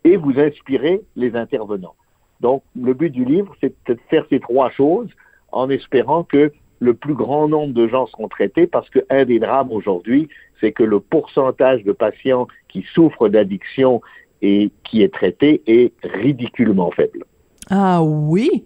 et 0.03 0.17
vous 0.17 0.39
inspirez 0.39 1.01
les 1.15 1.35
intervenants. 1.35 1.95
Donc, 2.41 2.63
le 2.79 2.93
but 2.93 3.09
du 3.09 3.25
livre, 3.25 3.55
c'est 3.61 3.73
de 3.87 3.97
faire 4.09 4.25
ces 4.29 4.39
trois 4.39 4.69
choses 4.69 5.09
en 5.51 5.69
espérant 5.69 6.23
que 6.23 6.51
le 6.79 6.93
plus 6.93 7.13
grand 7.13 7.47
nombre 7.47 7.73
de 7.73 7.87
gens 7.87 8.07
seront 8.07 8.27
traités 8.27 8.67
parce 8.67 8.89
qu'un 8.89 9.25
des 9.25 9.39
drames 9.39 9.71
aujourd'hui, 9.71 10.27
c'est 10.59 10.71
que 10.71 10.83
le 10.83 10.99
pourcentage 10.99 11.83
de 11.83 11.91
patients 11.91 12.47
qui 12.67 12.85
souffrent 12.93 13.29
d'addiction 13.29 14.01
et 14.41 14.71
qui 14.83 15.01
est 15.01 15.13
traité 15.13 15.61
est 15.67 15.93
ridiculement 16.03 16.91
faible. 16.91 17.23
Ah 17.69 18.03
oui, 18.03 18.65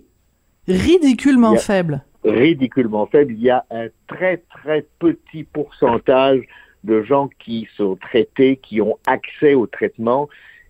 ridiculement 0.67 1.55
faible. 1.55 2.03
Ridiculement 2.23 3.05
faible. 3.05 3.33
Il 3.33 3.41
y 3.41 3.49
a 3.49 3.65
un 3.71 3.87
très 4.07 4.43
très 4.49 4.85
petit 4.99 5.43
pourcentage 5.43 6.41
de 6.83 7.01
gens 7.03 7.29
qui 7.39 7.67
sont 7.77 7.95
traités, 7.95 8.57
qui 8.57 8.81
ont 8.81 8.97
accès 9.07 9.53
au 9.53 9.67
traitement 9.67 10.27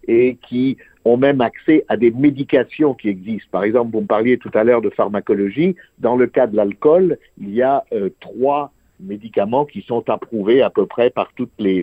et 0.07 0.37
qui 0.47 0.77
ont 1.05 1.17
même 1.17 1.41
accès 1.41 1.85
à 1.87 1.97
des 1.97 2.11
médications 2.11 2.93
qui 2.93 3.09
existent. 3.09 3.49
Par 3.51 3.63
exemple, 3.63 3.91
vous 3.91 4.01
me 4.01 4.07
parliez 4.07 4.37
tout 4.37 4.51
à 4.53 4.63
l'heure 4.63 4.81
de 4.81 4.89
pharmacologie. 4.89 5.75
Dans 5.99 6.15
le 6.15 6.27
cas 6.27 6.47
de 6.47 6.55
l'alcool, 6.55 7.17
il 7.39 7.51
y 7.53 7.61
a 7.61 7.83
euh, 7.93 8.09
trois 8.19 8.71
médicaments 8.99 9.65
qui 9.65 9.81
sont 9.81 10.09
approuvés 10.09 10.61
à 10.61 10.69
peu 10.69 10.85
près 10.85 11.09
par 11.09 11.31
toutes 11.35 11.51
les, 11.57 11.81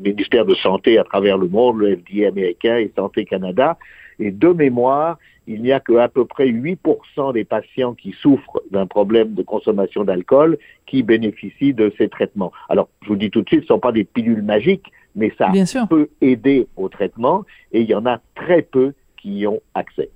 ministères 0.00 0.46
de 0.46 0.54
santé 0.54 0.98
à 0.98 1.04
travers 1.04 1.36
le 1.36 1.48
monde, 1.48 1.78
le 1.78 1.96
FDA 1.96 2.28
américain 2.28 2.76
et 2.76 2.92
Santé 2.96 3.24
Canada. 3.24 3.76
Et 4.20 4.30
de 4.30 4.48
mémoire, 4.48 5.18
il 5.48 5.62
n'y 5.62 5.72
a 5.72 5.80
qu'à 5.80 6.08
peu 6.08 6.26
près 6.26 6.46
8% 6.48 7.32
des 7.32 7.44
patients 7.44 7.94
qui 7.94 8.12
souffrent 8.12 8.60
d'un 8.70 8.86
problème 8.86 9.32
de 9.32 9.42
consommation 9.42 10.04
d'alcool 10.04 10.58
qui 10.86 11.02
bénéficient 11.02 11.72
de 11.72 11.92
ces 11.96 12.08
traitements. 12.10 12.52
Alors, 12.68 12.88
je 13.02 13.08
vous 13.08 13.16
dis 13.16 13.30
tout 13.30 13.40
de 13.40 13.48
suite, 13.48 13.60
ce 13.60 13.64
ne 13.64 13.68
sont 13.68 13.80
pas 13.80 13.92
des 13.92 14.04
pilules 14.04 14.42
magiques, 14.42 14.92
mais 15.16 15.32
ça 15.38 15.50
peut 15.88 16.10
aider 16.20 16.66
au 16.76 16.90
traitement 16.90 17.44
et 17.72 17.80
il 17.80 17.88
y 17.88 17.94
en 17.94 18.04
a 18.04 18.20
très 18.34 18.60
peu 18.60 18.92
qui 19.16 19.38
y 19.38 19.46
ont 19.46 19.60
accès. 19.74 20.10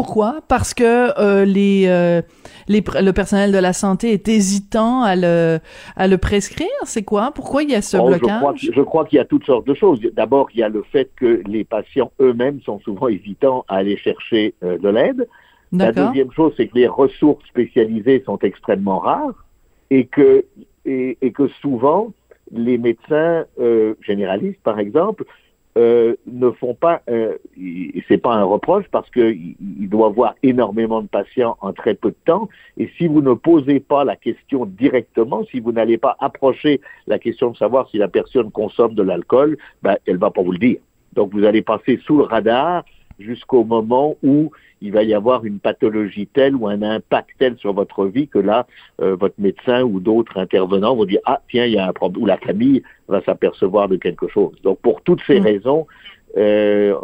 Pourquoi? 0.00 0.40
Parce 0.48 0.72
que 0.72 1.12
euh, 1.20 1.44
les, 1.44 1.84
euh, 1.86 2.22
les, 2.68 2.82
le 3.02 3.10
personnel 3.10 3.52
de 3.52 3.58
la 3.58 3.74
santé 3.74 4.14
est 4.14 4.28
hésitant 4.28 5.02
à 5.02 5.14
le, 5.14 5.58
à 5.94 6.08
le 6.08 6.16
prescrire? 6.16 6.68
C'est 6.84 7.02
quoi? 7.02 7.32
Pourquoi 7.34 7.64
il 7.64 7.70
y 7.70 7.74
a 7.74 7.82
ce 7.82 7.98
oh, 7.98 8.06
blocage? 8.06 8.70
Je 8.72 8.80
crois, 8.80 9.04
qu'il 9.04 9.18
y 9.18 9.20
a 9.20 9.26
toutes 9.26 9.44
sortes 9.44 9.66
de 9.66 9.74
choses. 9.74 10.00
D'abord, 10.14 10.48
il 10.54 10.60
y 10.60 10.62
a 10.62 10.70
le 10.70 10.82
fait 10.90 11.10
que 11.16 11.42
les 11.46 11.64
patients 11.64 12.12
eux-mêmes 12.18 12.62
sont 12.62 12.80
souvent 12.80 13.08
hésitants 13.08 13.66
à 13.68 13.76
aller 13.76 13.98
chercher 13.98 14.54
euh, 14.64 14.78
de 14.78 14.88
l'aide. 14.88 15.28
La 15.70 15.92
deuxième 15.92 16.32
chose, 16.32 16.54
c'est 16.56 16.68
que 16.68 16.78
les 16.78 16.88
ressources 16.88 17.46
spécialisées 17.46 18.22
sont 18.24 18.38
extrêmement 18.38 19.00
rares 19.00 19.44
et 19.90 20.06
que, 20.06 20.46
et, 20.86 21.18
et 21.20 21.30
que 21.30 21.46
souvent, 21.60 22.14
les 22.50 22.78
médecins 22.78 23.44
généralistes, 24.00 24.62
par 24.62 24.78
exemple, 24.78 25.26
euh, 25.78 26.16
ne 26.26 26.50
font 26.50 26.74
pas, 26.74 27.02
euh, 27.08 27.36
c'est 28.08 28.18
pas 28.18 28.34
un 28.34 28.44
reproche 28.44 28.86
parce 28.90 29.08
qu'il 29.10 29.54
il 29.60 29.88
doit 29.88 30.08
avoir 30.08 30.34
énormément 30.42 31.00
de 31.00 31.06
patients 31.06 31.56
en 31.60 31.72
très 31.72 31.94
peu 31.94 32.10
de 32.10 32.16
temps. 32.24 32.48
Et 32.76 32.90
si 32.98 33.06
vous 33.06 33.22
ne 33.22 33.34
posez 33.34 33.78
pas 33.78 34.04
la 34.04 34.16
question 34.16 34.66
directement, 34.66 35.44
si 35.44 35.60
vous 35.60 35.72
n'allez 35.72 35.98
pas 35.98 36.16
approcher 36.18 36.80
la 37.06 37.18
question 37.18 37.50
de 37.50 37.56
savoir 37.56 37.88
si 37.88 37.98
la 37.98 38.08
personne 38.08 38.50
consomme 38.50 38.94
de 38.94 39.02
l'alcool, 39.02 39.58
ben, 39.82 39.96
elle 40.06 40.16
va 40.16 40.30
pas 40.30 40.42
vous 40.42 40.52
le 40.52 40.58
dire. 40.58 40.78
Donc 41.12 41.32
vous 41.32 41.44
allez 41.44 41.62
passer 41.62 42.00
sous 42.04 42.18
le 42.18 42.24
radar 42.24 42.84
jusqu'au 43.20 43.64
moment 43.64 44.16
où 44.22 44.50
il 44.82 44.92
va 44.92 45.02
y 45.02 45.14
avoir 45.14 45.44
une 45.44 45.58
pathologie 45.58 46.26
telle 46.26 46.56
ou 46.56 46.66
un 46.66 46.82
impact 46.82 47.30
tel 47.38 47.56
sur 47.58 47.72
votre 47.72 48.06
vie 48.06 48.28
que 48.28 48.38
là, 48.38 48.66
euh, 49.00 49.14
votre 49.14 49.34
médecin 49.38 49.82
ou 49.82 50.00
d'autres 50.00 50.38
intervenants 50.38 50.96
vont 50.96 51.04
dire 51.04 51.20
ah 51.26 51.40
tiens 51.50 51.66
il 51.66 51.74
y 51.74 51.78
a 51.78 51.86
un 51.86 51.92
problème 51.92 52.22
ou 52.22 52.26
la 52.26 52.38
famille 52.38 52.82
va 53.08 53.22
s'apercevoir 53.22 53.88
de 53.88 53.96
quelque 53.96 54.28
chose. 54.28 54.54
Donc 54.62 54.78
pour 54.80 55.02
toutes 55.02 55.22
ces 55.26 55.40
mm. 55.40 55.44
raisons, 55.44 55.86
euh, 56.36 56.94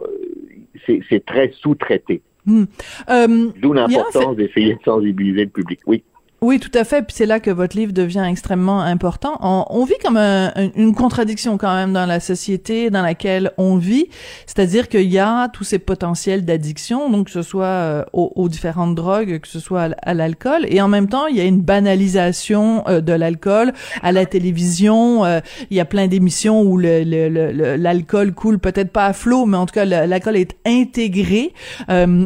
c'est 0.86 1.24
très 1.24 1.52
sous-traité. 1.60 2.22
Mm. 2.46 2.64
Euh, 3.10 3.48
D'où 3.60 3.72
l'importance 3.72 4.36
d'essayer 4.36 4.74
de 4.74 4.82
sensibiliser 4.84 5.44
le 5.44 5.50
public. 5.50 5.80
Oui. 5.86 6.02
Oui, 6.42 6.60
tout 6.60 6.70
à 6.74 6.84
fait. 6.84 7.00
Puis 7.02 7.14
c'est 7.16 7.24
là 7.24 7.40
que 7.40 7.50
votre 7.50 7.76
livre 7.76 7.92
devient 7.92 8.24
extrêmement 8.28 8.82
important. 8.82 9.38
On, 9.40 9.84
vit 9.84 9.94
comme 10.04 10.18
une 10.18 10.94
contradiction 10.94 11.56
quand 11.56 11.74
même 11.74 11.94
dans 11.94 12.04
la 12.04 12.20
société 12.20 12.90
dans 12.90 13.00
laquelle 13.00 13.52
on 13.56 13.76
vit, 13.76 14.08
c'est-à-dire 14.46 14.88
qu'il 14.88 15.10
y 15.10 15.18
a 15.18 15.48
tous 15.48 15.64
ces 15.64 15.78
potentiels 15.78 16.44
d'addiction, 16.44 17.08
donc 17.08 17.26
que 17.26 17.30
ce 17.30 17.42
soit 17.42 17.64
euh, 17.64 18.04
aux, 18.12 18.48
différentes 18.48 18.94
drogues, 18.94 19.40
que 19.40 19.48
ce 19.48 19.60
soit 19.60 19.94
à, 20.02 20.14
l'alcool, 20.14 20.66
et 20.68 20.80
en 20.82 20.88
même 20.88 21.08
temps 21.08 21.26
il 21.26 21.36
y 21.36 21.40
a 21.40 21.44
une 21.44 21.62
banalisation 21.62 22.84
euh, 22.86 23.00
de 23.00 23.12
l'alcool 23.12 23.72
à 24.02 24.12
la 24.12 24.26
télévision. 24.26 25.24
Euh, 25.24 25.40
il 25.70 25.76
y 25.76 25.80
a 25.80 25.84
plein 25.84 26.06
d'émissions 26.06 26.62
où 26.62 26.76
l'alcool 26.78 28.34
coule 28.34 28.58
peut-être 28.58 28.90
pas 28.90 29.06
à 29.06 29.12
flot, 29.12 29.46
mais 29.46 29.56
en 29.56 29.66
tout 29.66 29.74
cas 29.74 29.84
l'alcool 29.84 30.36
est 30.36 30.56
intégré 30.66 31.52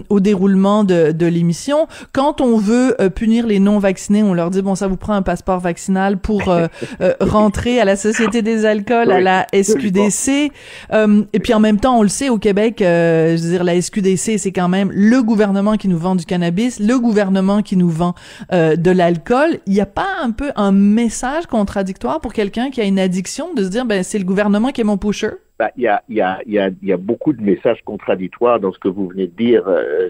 au 0.09 0.21
déroulement 0.21 0.85
de, 0.85 1.13
de 1.13 1.27
l'émission. 1.27 1.87
Quand 2.13 2.41
on 2.41 2.57
veut 2.57 2.97
punir 3.15 3.47
les 3.47 3.61
non 3.61 3.79
vaccinés 4.01 4.23
on 4.23 4.33
leur 4.33 4.51
dit 4.51 4.63
bon 4.63 4.75
ça 4.75 4.89
vous 4.89 4.97
prend 4.97 5.13
un 5.13 5.23
passeport 5.23 5.61
vaccinal 5.61 6.17
pour 6.19 6.49
euh, 6.49 6.67
euh, 7.01 7.13
rentrer 7.21 7.81
à 7.81 7.85
la 7.85 7.97
Société 7.97 8.41
des 8.41 8.65
alcools, 8.65 9.11
à 9.11 9.21
la 9.21 9.47
SQDC. 9.53 10.53
Euh, 10.93 11.23
et 11.33 11.39
puis 11.39 11.53
en 11.53 11.61
même 11.61 11.79
temps, 11.79 11.99
on 11.99 12.03
le 12.03 12.09
sait 12.09 12.29
au 12.29 12.39
Québec, 12.39 12.77
je 12.79 13.43
veux 13.43 13.51
dire 13.51 13.65
la 13.65 13.81
SQDC, 13.81 14.39
c'est 14.39 14.53
quand 14.53 14.69
même 14.69 14.91
le 14.93 15.23
gouvernement 15.23 15.77
qui 15.77 15.89
nous 15.89 15.99
vend 15.99 16.15
du 16.17 16.25
cannabis, 16.25 16.81
le 16.81 16.99
gouvernement 16.99 17.63
qui 17.63 17.77
nous 17.77 17.91
vend 17.91 18.15
de 18.53 18.91
l'alcool. 18.91 19.59
Il 19.67 19.75
n'y 19.75 19.81
a 19.81 19.87
pas 19.87 20.09
un 20.23 20.31
peu 20.31 20.51
un 20.57 20.73
message 20.73 21.47
contradictoire 21.47 22.21
pour 22.21 22.33
quelqu'un 22.33 22.71
qui 22.71 22.81
a 22.81 22.85
une 22.85 22.99
addiction 22.99 23.53
de 23.55 23.65
se 23.65 23.69
dire 23.69 23.85
ben 23.85 24.03
c'est 24.03 24.19
le 24.19 24.25
gouvernement 24.25 24.71
qui 24.71 24.81
est 24.81 24.85
mon 24.85 24.97
pusher? 24.97 25.31
Il 25.77 25.83
y, 25.83 25.89
a, 25.89 26.03
y, 26.09 26.21
a, 26.21 26.41
y, 26.47 26.59
a, 26.59 26.71
y, 26.83 26.93
a, 26.93 26.97
beaucoup 26.97 27.33
de 27.33 27.43
messages 27.43 27.83
contradictoires 27.85 28.61
dans 28.61 28.73
ce 28.73 28.79
que 28.79 28.89
vous 28.89 29.09
venez 29.09 29.27
de 29.27 29.37
dire, 29.37 29.65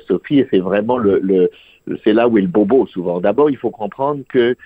Sophie, 0.07 0.41
et 0.41 0.49
c'est 0.51 0.61
vraiment 0.61 0.97
le, 0.97 1.19
le, 1.21 1.51
c'est 2.05 2.13
là 2.13 2.29
où 2.29 2.39
est 2.39 2.43
le 2.43 2.49
bobo 2.49 2.87
souvent. 2.87 3.21
D'abord, 3.21 3.51
il 3.51 3.57
faut 3.57 3.71
comprendre 3.71 4.23
que 4.29 4.57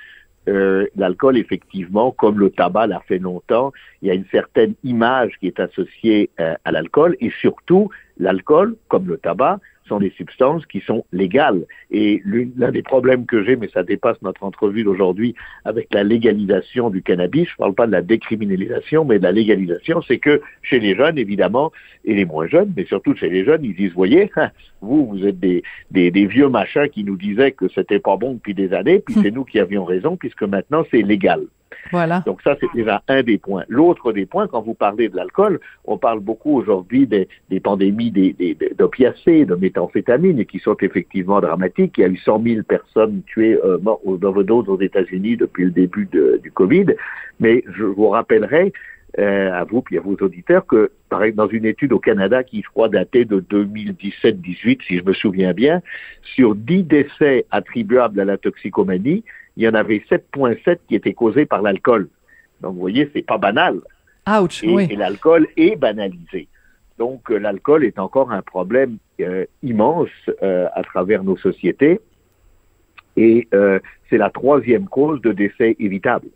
euh, 0.49 0.87
l'alcool, 0.97 1.38
effectivement, 1.38 2.11
comme 2.11 2.38
le 2.38 2.50
tabac 2.50 2.87
l'a 2.87 3.00
fait 3.00 3.19
longtemps, 3.19 3.73
il 4.03 4.09
y 4.09 4.11
a 4.11 4.14
une 4.14 4.26
certaine 4.31 4.75
image 4.85 5.33
qui 5.41 5.47
est 5.47 5.59
associée 5.59 6.31
euh, 6.38 6.55
à 6.64 6.73
l'alcool 6.73 7.17
et 7.21 7.31
surtout, 7.31 7.91
l'alcool, 8.19 8.76
comme 8.88 9.07
le 9.07 9.17
tabac, 9.17 9.61
sont 9.88 9.99
des 9.99 10.11
substances 10.11 10.64
qui 10.67 10.81
sont 10.81 11.05
légales. 11.12 11.67
Et 11.91 12.23
l'un 12.25 12.71
des 12.71 12.83
problèmes 12.83 13.26
que 13.26 13.45
j'ai, 13.45 13.57
mais 13.57 13.69
ça 13.69 13.83
dépasse 13.83 14.21
notre 14.23 14.45
entrevue 14.45 14.85
d'aujourd'hui 14.85 15.35
avec 15.64 15.93
la 15.93 16.03
légalisation 16.05 16.91
du 16.91 17.03
cannabis, 17.03 17.47
je 17.49 17.55
ne 17.55 17.59
parle 17.59 17.75
pas 17.75 17.87
de 17.87 17.93
la 17.93 18.03
décriminalisation, 18.03 19.05
mais 19.05 19.19
de 19.19 19.25
la 19.25 19.33
légalisation, 19.33 20.03
c'est 20.03 20.19
que 20.19 20.41
chez 20.62 20.81
les 20.81 20.95
jeunes, 20.95 21.19
évidemment, 21.19 21.73
et 22.05 22.14
les 22.14 22.25
moins 22.25 22.47
jeunes, 22.47 22.73
mais 22.76 22.85
surtout 22.85 23.14
chez 23.14 23.29
les 23.29 23.45
jeunes, 23.45 23.64
ils 23.64 23.75
disent, 23.75 23.93
voyez, 23.93 24.31
hein, 24.37 24.50
vous, 24.81 25.07
vous 25.07 25.26
êtes 25.26 25.38
des, 25.38 25.62
des, 25.91 26.11
des 26.11 26.26
vieux 26.26 26.49
machins 26.49 26.88
qui 26.88 27.05
nous 27.05 27.17
disaient 27.17 27.53
que 27.53 27.69
c'était 27.69 27.99
pas 27.99 28.17
bon 28.17 28.35
depuis 28.35 28.55
des 28.55 28.73
années, 28.73 29.00
puis 29.00 29.14
c'est 29.23 29.31
nous 29.31 29.45
qui 29.45 29.59
avions 29.59 29.85
raison, 29.85 30.17
puisque 30.17 30.43
maintenant 30.43 30.85
c'est 30.91 31.03
légal. 31.03 31.43
Voilà. 31.90 32.23
Donc 32.26 32.43
ça, 32.43 32.57
c'est 32.61 32.69
déjà 32.75 33.02
un 33.09 33.23
des 33.23 33.38
points. 33.38 33.64
L'autre 33.69 34.12
des 34.12 34.26
points, 34.26 34.47
quand 34.47 34.62
vous 34.62 34.75
parlez 34.75 35.09
de 35.09 35.16
l'alcool, 35.16 35.61
on 35.85 35.99
parle 35.99 36.21
beaucoup 36.21 36.57
aujourd'hui 36.57 37.07
des, 37.07 37.28
des, 37.50 37.61
pandémies 37.61 38.12
d'opiacés, 38.78 39.45
de 39.45 39.54
méthamphétamine, 39.54 40.45
qui 40.45 40.59
sont 40.59 40.76
effectivement 40.81 41.40
dramatiques. 41.40 41.95
Il 41.99 42.00
y 42.02 42.04
a 42.04 42.09
eu 42.09 42.16
100 42.16 42.43
000 42.43 42.62
personnes 42.62 43.23
tuées 43.26 43.59
euh, 43.64 43.78
d'overdose 44.19 44.69
aux 44.69 44.81
États-Unis 44.81 45.37
depuis 45.37 45.64
le 45.64 45.71
début 45.71 46.09
du 46.43 46.50
Covid. 46.52 46.87
Mais 47.40 47.64
je 47.76 47.85
vous 47.85 48.09
rappellerai, 48.09 48.73
euh, 49.19 49.52
à 49.52 49.64
vous 49.64 49.81
puis 49.81 49.97
à 49.97 50.00
vos 50.00 50.16
auditeurs 50.16 50.66
que, 50.66 50.90
dans 51.35 51.47
une 51.47 51.66
étude 51.66 51.93
au 51.93 52.00
Canada 52.00 52.43
qui, 52.43 52.62
je 52.62 52.69
crois, 52.69 52.88
datait 52.88 53.25
de 53.25 53.38
2017-18, 53.38 54.81
si 54.87 54.99
je 54.99 55.04
me 55.04 55.12
souviens 55.12 55.52
bien, 55.52 55.81
sur 56.35 56.57
10 56.57 56.83
décès 56.83 57.47
attribuables 57.52 58.19
à 58.19 58.25
la 58.25 58.37
toxicomanie, 58.37 59.23
il 59.57 59.65
y 59.65 59.69
en 59.69 59.75
avait 59.75 60.03
7,7 60.11 60.79
qui 60.89 60.95
étaient 60.95 61.15
causés 61.15 61.47
par 61.47 61.63
l'alcool. 61.63 62.09
Donc, 62.61 62.75
vous 62.75 62.81
voyez, 62.81 63.11
c'est 63.15 63.23
pas 63.27 63.39
banal. 63.39 63.81
Ouch, 64.29 64.63
Et, 64.65 64.75
oui. 64.75 64.87
et 64.91 64.97
l'alcool 64.97 65.47
est 65.57 65.77
banalisé. 65.77 66.49
Donc, 66.99 67.31
euh, 67.31 67.39
l'alcool 67.39 67.85
est 67.85 67.99
encore 67.99 68.31
un 68.33 68.43
problème 68.43 68.99
euh, 69.21 69.45
immense 69.63 70.09
euh, 70.43 70.67
à 70.75 70.83
travers 70.83 71.25
nos 71.25 71.37
sociétés. 71.37 72.01
Et 73.17 73.49
euh, 73.55 73.79
c'est 74.11 74.19
la 74.19 74.31
troisième 74.31 74.87
cause 74.87 75.21
de 75.21 75.33
décès 75.33 75.77
évitable. 75.79 76.29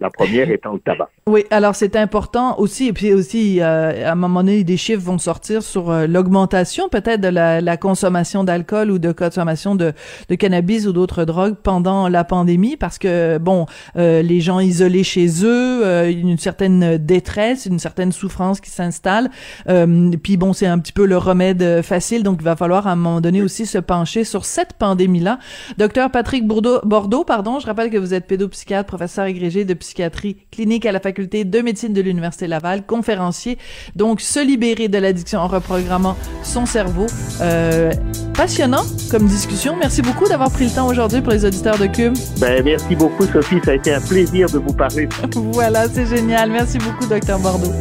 La 0.00 0.10
première 0.10 0.50
étant 0.50 0.72
le 0.72 0.80
tabac. 0.80 1.10
Oui, 1.26 1.44
alors 1.50 1.74
c'est 1.74 1.96
important 1.96 2.58
aussi, 2.58 2.88
et 2.88 2.92
puis 2.92 3.12
aussi, 3.12 3.60
euh, 3.60 4.08
à 4.08 4.12
un 4.12 4.14
moment 4.14 4.42
donné, 4.42 4.64
des 4.64 4.76
chiffres 4.76 5.02
vont 5.02 5.18
sortir 5.18 5.62
sur 5.62 5.90
euh, 5.90 6.06
l'augmentation 6.06 6.88
peut-être 6.88 7.20
de 7.20 7.28
la, 7.28 7.60
la 7.60 7.76
consommation 7.76 8.44
d'alcool 8.44 8.90
ou 8.90 8.98
de 8.98 9.12
consommation 9.12 9.74
de, 9.74 9.92
de 10.28 10.34
cannabis 10.34 10.86
ou 10.86 10.92
d'autres 10.92 11.24
drogues 11.24 11.56
pendant 11.62 12.08
la 12.08 12.24
pandémie, 12.24 12.76
parce 12.76 12.98
que, 12.98 13.38
bon, 13.38 13.66
euh, 13.96 14.22
les 14.22 14.40
gens 14.40 14.60
isolés 14.60 15.04
chez 15.04 15.26
eux, 15.44 15.84
euh, 15.84 16.10
une 16.10 16.38
certaine 16.38 16.96
détresse, 16.96 17.66
une 17.66 17.78
certaine 17.78 18.12
souffrance 18.12 18.60
qui 18.60 18.70
s'installe, 18.70 19.30
euh, 19.68 20.10
puis 20.22 20.36
bon, 20.36 20.52
c'est 20.52 20.66
un 20.66 20.78
petit 20.78 20.92
peu 20.92 21.06
le 21.06 21.16
remède 21.16 21.82
facile, 21.82 22.22
donc 22.22 22.38
il 22.40 22.44
va 22.44 22.56
falloir 22.56 22.86
à 22.86 22.92
un 22.92 22.96
moment 22.96 23.20
donné 23.20 23.42
aussi 23.42 23.66
se 23.66 23.78
pencher 23.78 24.24
sur 24.24 24.44
cette 24.44 24.74
pandémie-là. 24.74 25.38
Docteur 25.78 26.10
Patrick 26.10 26.46
Bourdeau, 26.46 26.80
Bordeaux, 26.84 27.24
pardon, 27.24 27.58
je 27.58 27.66
rappelle 27.66 27.90
que 27.90 27.98
vous 27.98 28.14
êtes 28.14 28.26
pédopsychiatre, 28.26 28.86
professeur 28.86 29.24
agrégé 29.24 29.64
de 29.64 29.74
psychiatrie 29.90 30.36
clinique 30.52 30.86
à 30.86 30.92
la 30.92 31.00
faculté 31.00 31.44
de 31.44 31.60
médecine 31.60 31.92
de 31.92 32.00
l'Université 32.00 32.46
Laval, 32.46 32.86
conférencier. 32.86 33.58
Donc, 33.96 34.20
se 34.20 34.38
libérer 34.44 34.88
de 34.88 34.98
l'addiction 34.98 35.40
en 35.40 35.48
reprogrammant 35.48 36.16
son 36.44 36.64
cerveau. 36.64 37.06
Euh, 37.40 37.92
passionnant 38.34 38.84
comme 39.10 39.26
discussion. 39.26 39.76
Merci 39.76 40.00
beaucoup 40.00 40.26
d'avoir 40.28 40.50
pris 40.50 40.66
le 40.66 40.70
temps 40.70 40.86
aujourd'hui 40.86 41.20
pour 41.20 41.32
les 41.32 41.44
auditeurs 41.44 41.78
de 41.78 41.86
Cube. 41.86 42.14
Ben, 42.38 42.62
merci 42.64 42.94
beaucoup, 42.94 43.26
Sophie. 43.26 43.58
Ça 43.64 43.72
a 43.72 43.74
été 43.74 43.92
un 43.92 44.00
plaisir 44.00 44.48
de 44.48 44.58
vous 44.58 44.72
parler. 44.72 45.08
voilà, 45.34 45.88
c'est 45.88 46.06
génial. 46.06 46.50
Merci 46.50 46.78
beaucoup, 46.78 47.06
docteur 47.06 47.38
Bordeaux. 47.40 47.72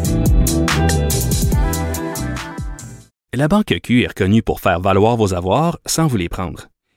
La 3.33 3.47
Banque 3.47 3.75
Q 3.83 4.03
est 4.03 4.07
reconnue 4.07 4.41
pour 4.41 4.59
faire 4.59 4.79
valoir 4.79 5.15
vos 5.15 5.35
avoirs 5.35 5.79
sans 5.85 6.07
vous 6.07 6.17
les 6.17 6.29
prendre. 6.29 6.69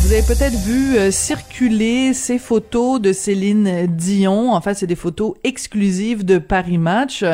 Vous 0.00 0.12
avez 0.12 0.22
peut-être 0.22 0.54
vu 0.54 0.96
euh, 0.96 1.10
circuler 1.10 2.14
ces 2.14 2.38
photos 2.38 3.00
de 3.00 3.12
Céline 3.12 3.86
Dion. 3.86 4.52
En 4.52 4.60
fait, 4.60 4.74
c'est 4.74 4.86
des 4.86 4.96
photos 4.96 5.34
exclusives 5.44 6.24
de 6.24 6.38
Paris 6.38 6.78
Match. 6.78 7.24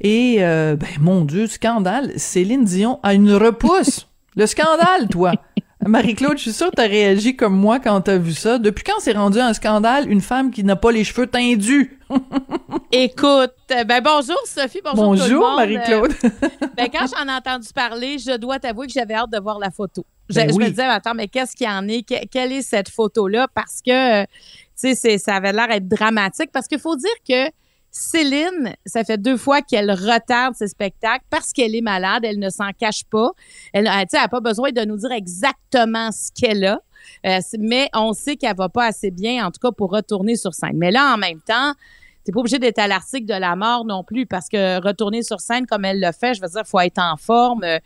Et, 0.00 0.38
euh, 0.40 0.76
ben, 0.76 0.88
mon 1.00 1.24
Dieu, 1.24 1.46
scandale. 1.46 2.12
Céline 2.16 2.64
Dion 2.64 2.98
a 3.02 3.14
une 3.14 3.32
repousse. 3.32 4.08
Le 4.34 4.46
scandale, 4.46 5.08
toi. 5.10 5.32
Marie-Claude, 5.84 6.36
je 6.38 6.42
suis 6.42 6.52
sûre 6.52 6.70
que 6.70 6.76
t'as 6.76 6.88
réagi 6.88 7.36
comme 7.36 7.54
moi 7.56 7.78
quand 7.78 8.00
t'as 8.00 8.16
vu 8.16 8.32
ça. 8.32 8.58
Depuis 8.58 8.82
quand 8.82 8.98
c'est 8.98 9.12
rendu 9.12 9.38
un 9.38 9.52
scandale, 9.52 10.10
une 10.10 10.20
femme 10.22 10.50
qui 10.50 10.64
n'a 10.64 10.74
pas 10.74 10.90
les 10.90 11.04
cheveux 11.04 11.26
tendus? 11.26 12.00
Écoute, 12.92 13.52
euh, 13.72 13.84
ben 13.84 14.00
bonjour 14.02 14.38
Sophie, 14.46 14.80
bonjour, 14.82 15.04
tout 15.04 15.12
le 15.12 15.18
Bonjour. 15.38 15.56
Marie-Claude. 15.56 16.12
Euh, 16.24 16.48
ben 16.76 16.88
quand 16.92 17.06
j'en 17.14 17.28
ai 17.30 17.36
entendu 17.36 17.68
parler, 17.74 18.18
je 18.18 18.36
dois 18.36 18.58
t'avouer 18.58 18.86
que 18.86 18.92
j'avais 18.92 19.14
hâte 19.14 19.30
de 19.30 19.38
voir 19.38 19.58
la 19.58 19.70
photo. 19.70 20.04
Je, 20.30 20.34
Ben 20.36 20.50
je 20.50 20.56
me 20.56 20.68
disais, 20.70 20.82
attends, 20.84 21.14
mais 21.14 21.28
qu'est-ce 21.28 21.54
qu'il 21.54 21.66
y 21.66 21.70
en 21.70 21.86
est? 21.88 22.02
Que- 22.08 22.26
quelle 22.26 22.52
est 22.52 22.62
cette 22.62 22.88
photo-là? 22.88 23.46
Parce 23.54 23.80
que, 23.84 24.22
euh, 24.22 24.26
tu 24.80 24.94
sais, 24.94 25.18
ça 25.18 25.36
avait 25.36 25.52
l'air 25.52 25.68
d'être 25.68 25.88
dramatique. 25.88 26.50
Parce 26.52 26.66
qu'il 26.66 26.80
faut 26.80 26.96
dire 26.96 27.08
que 27.28 27.48
Céline, 27.98 28.74
ça 28.84 29.04
fait 29.04 29.16
deux 29.16 29.38
fois 29.38 29.62
qu'elle 29.62 29.90
retarde 29.90 30.54
ses 30.54 30.68
spectacles 30.68 31.24
parce 31.30 31.54
qu'elle 31.54 31.74
est 31.74 31.80
malade. 31.80 32.26
Elle 32.26 32.38
ne 32.38 32.50
s'en 32.50 32.70
cache 32.78 33.04
pas. 33.10 33.30
Elle 33.72 33.84
n'a 33.84 34.28
pas 34.28 34.40
besoin 34.40 34.70
de 34.70 34.84
nous 34.84 34.98
dire 34.98 35.12
exactement 35.12 36.10
ce 36.12 36.30
qu'elle 36.30 36.66
a. 36.66 36.82
Euh, 37.24 37.38
mais 37.58 37.88
on 37.94 38.12
sait 38.12 38.36
qu'elle 38.36 38.54
va 38.54 38.68
pas 38.68 38.84
assez 38.84 39.10
bien, 39.10 39.46
en 39.46 39.50
tout 39.50 39.60
cas, 39.62 39.72
pour 39.72 39.90
retourner 39.90 40.36
sur 40.36 40.52
scène. 40.52 40.76
Mais 40.76 40.90
là, 40.90 41.14
en 41.14 41.16
même 41.16 41.40
temps, 41.40 41.72
t'es 42.22 42.32
pas 42.32 42.40
obligé 42.40 42.58
d'être 42.58 42.78
à 42.78 42.86
l'article 42.86 43.24
de 43.24 43.38
la 43.38 43.56
mort 43.56 43.86
non 43.86 44.04
plus 44.04 44.26
parce 44.26 44.50
que 44.50 44.78
retourner 44.82 45.22
sur 45.22 45.40
scène 45.40 45.66
comme 45.66 45.86
elle 45.86 46.00
le 46.00 46.12
fait, 46.12 46.34
je 46.34 46.42
veux 46.42 46.48
dire, 46.48 46.66
faut 46.66 46.80
être 46.80 46.98
en 46.98 47.16
forme 47.16 47.64
euh, 47.64 47.78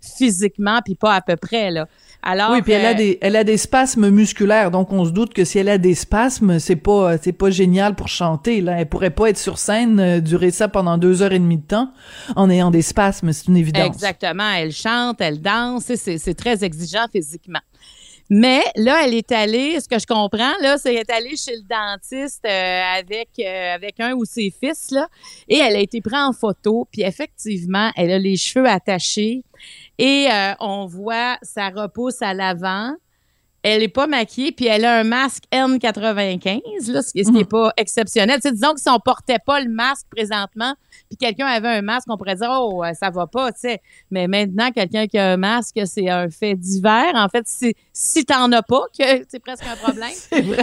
physiquement 0.00 0.80
puis 0.82 0.94
pas 0.94 1.14
à 1.14 1.20
peu 1.20 1.36
près 1.36 1.70
là. 1.70 1.86
Alors 2.22 2.50
oui, 2.50 2.62
puis 2.62 2.72
elle 2.72 2.84
a 2.84 2.94
des, 2.94 3.18
elle 3.20 3.36
a 3.36 3.44
des 3.44 3.56
spasmes 3.56 4.10
musculaires, 4.10 4.70
donc 4.70 4.92
on 4.92 5.04
se 5.04 5.10
doute 5.10 5.32
que 5.32 5.44
si 5.44 5.58
elle 5.58 5.68
a 5.68 5.78
des 5.78 5.94
spasmes, 5.94 6.58
c'est 6.58 6.76
pas, 6.76 7.16
c'est 7.16 7.32
pas 7.32 7.50
génial 7.50 7.94
pour 7.94 8.08
chanter. 8.08 8.60
Là, 8.60 8.80
elle 8.80 8.88
pourrait 8.88 9.10
pas 9.10 9.30
être 9.30 9.38
sur 9.38 9.58
scène, 9.58 10.00
euh, 10.00 10.20
durer 10.20 10.50
ça 10.50 10.68
pendant 10.68 10.98
deux 10.98 11.22
heures 11.22 11.32
et 11.32 11.38
demie 11.38 11.58
de 11.58 11.66
temps 11.66 11.92
en 12.34 12.50
ayant 12.50 12.70
des 12.70 12.82
spasmes, 12.82 13.32
c'est 13.32 13.46
une 13.46 13.56
évidence. 13.56 13.86
Exactement. 13.86 14.50
Elle 14.50 14.72
chante, 14.72 15.20
elle 15.20 15.40
danse. 15.40 15.84
c'est 15.94 16.34
très 16.34 16.64
exigeant 16.64 17.06
physiquement. 17.12 17.60
Mais 18.30 18.60
là, 18.76 19.04
elle 19.04 19.14
est 19.14 19.32
allée, 19.32 19.80
ce 19.80 19.88
que 19.88 19.98
je 19.98 20.06
comprends, 20.06 20.52
là, 20.60 20.76
c'est 20.76 20.90
qu'elle 20.90 21.00
est 21.00 21.10
allée 21.10 21.36
chez 21.36 21.56
le 21.56 21.62
dentiste 21.62 22.44
euh, 22.44 22.82
avec, 22.98 23.30
euh, 23.38 23.74
avec 23.74 24.00
un 24.00 24.12
ou 24.12 24.26
ses 24.26 24.50
fils, 24.50 24.90
là, 24.90 25.08
et 25.48 25.56
elle 25.56 25.76
a 25.76 25.80
été 25.80 26.02
prise 26.02 26.20
en 26.20 26.32
photo. 26.32 26.86
Puis 26.92 27.02
effectivement, 27.02 27.90
elle 27.96 28.10
a 28.10 28.18
les 28.18 28.36
cheveux 28.36 28.68
attachés 28.68 29.44
et 29.98 30.28
euh, 30.30 30.54
on 30.60 30.86
voit 30.86 31.38
sa 31.42 31.68
repousse 31.68 32.22
à 32.22 32.32
l'avant. 32.32 32.94
Elle 33.64 33.82
est 33.82 33.88
pas 33.88 34.06
maquillée, 34.06 34.52
puis 34.52 34.66
elle 34.66 34.84
a 34.84 35.00
un 35.00 35.04
masque 35.04 35.42
N95, 35.52 36.92
là, 36.92 37.02
ce 37.02 37.12
qui 37.12 37.24
ce 37.24 37.32
qui 37.32 37.40
est 37.40 37.50
pas 37.50 37.72
exceptionnel. 37.76 38.38
Disons 38.40 38.72
que 38.72 38.80
si 38.80 38.88
on 38.88 39.00
portait 39.00 39.40
pas 39.44 39.60
le 39.60 39.68
masque 39.68 40.06
présentement, 40.14 40.74
puis 41.08 41.16
quelqu'un 41.16 41.46
avait 41.46 41.68
un 41.68 41.82
masque, 41.82 42.06
on 42.08 42.16
pourrait 42.16 42.36
dire 42.36 42.50
oh 42.52 42.84
euh, 42.84 42.94
ça 42.94 43.10
va 43.10 43.26
pas, 43.26 43.50
tu 43.50 43.60
sais. 43.62 43.82
Mais 44.12 44.28
maintenant, 44.28 44.70
quelqu'un 44.70 45.08
qui 45.08 45.18
a 45.18 45.32
un 45.32 45.36
masque, 45.36 45.80
c'est 45.86 46.08
un 46.08 46.30
fait 46.30 46.54
divers. 46.54 47.12
En 47.14 47.28
fait, 47.28 47.48
si 47.48 47.74
si 47.92 48.24
t'en 48.24 48.50
as 48.52 48.62
pas, 48.62 48.84
que 48.96 49.26
c'est 49.28 49.40
presque 49.40 49.66
un 49.66 49.76
problème. 49.76 50.12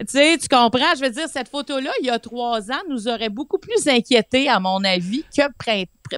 Tu 0.00 0.16
sais, 0.16 0.38
tu 0.38 0.48
comprends? 0.48 0.94
Je 0.96 1.04
veux 1.04 1.10
dire, 1.10 1.28
cette 1.28 1.50
photo-là, 1.50 1.90
il 2.00 2.06
y 2.06 2.10
a 2.10 2.18
trois 2.18 2.70
ans, 2.70 2.80
nous 2.88 3.06
aurait 3.06 3.28
beaucoup 3.28 3.58
plus 3.58 3.86
inquiétés, 3.86 4.48
à 4.48 4.58
mon 4.58 4.82
avis, 4.82 5.24
que 5.24 5.42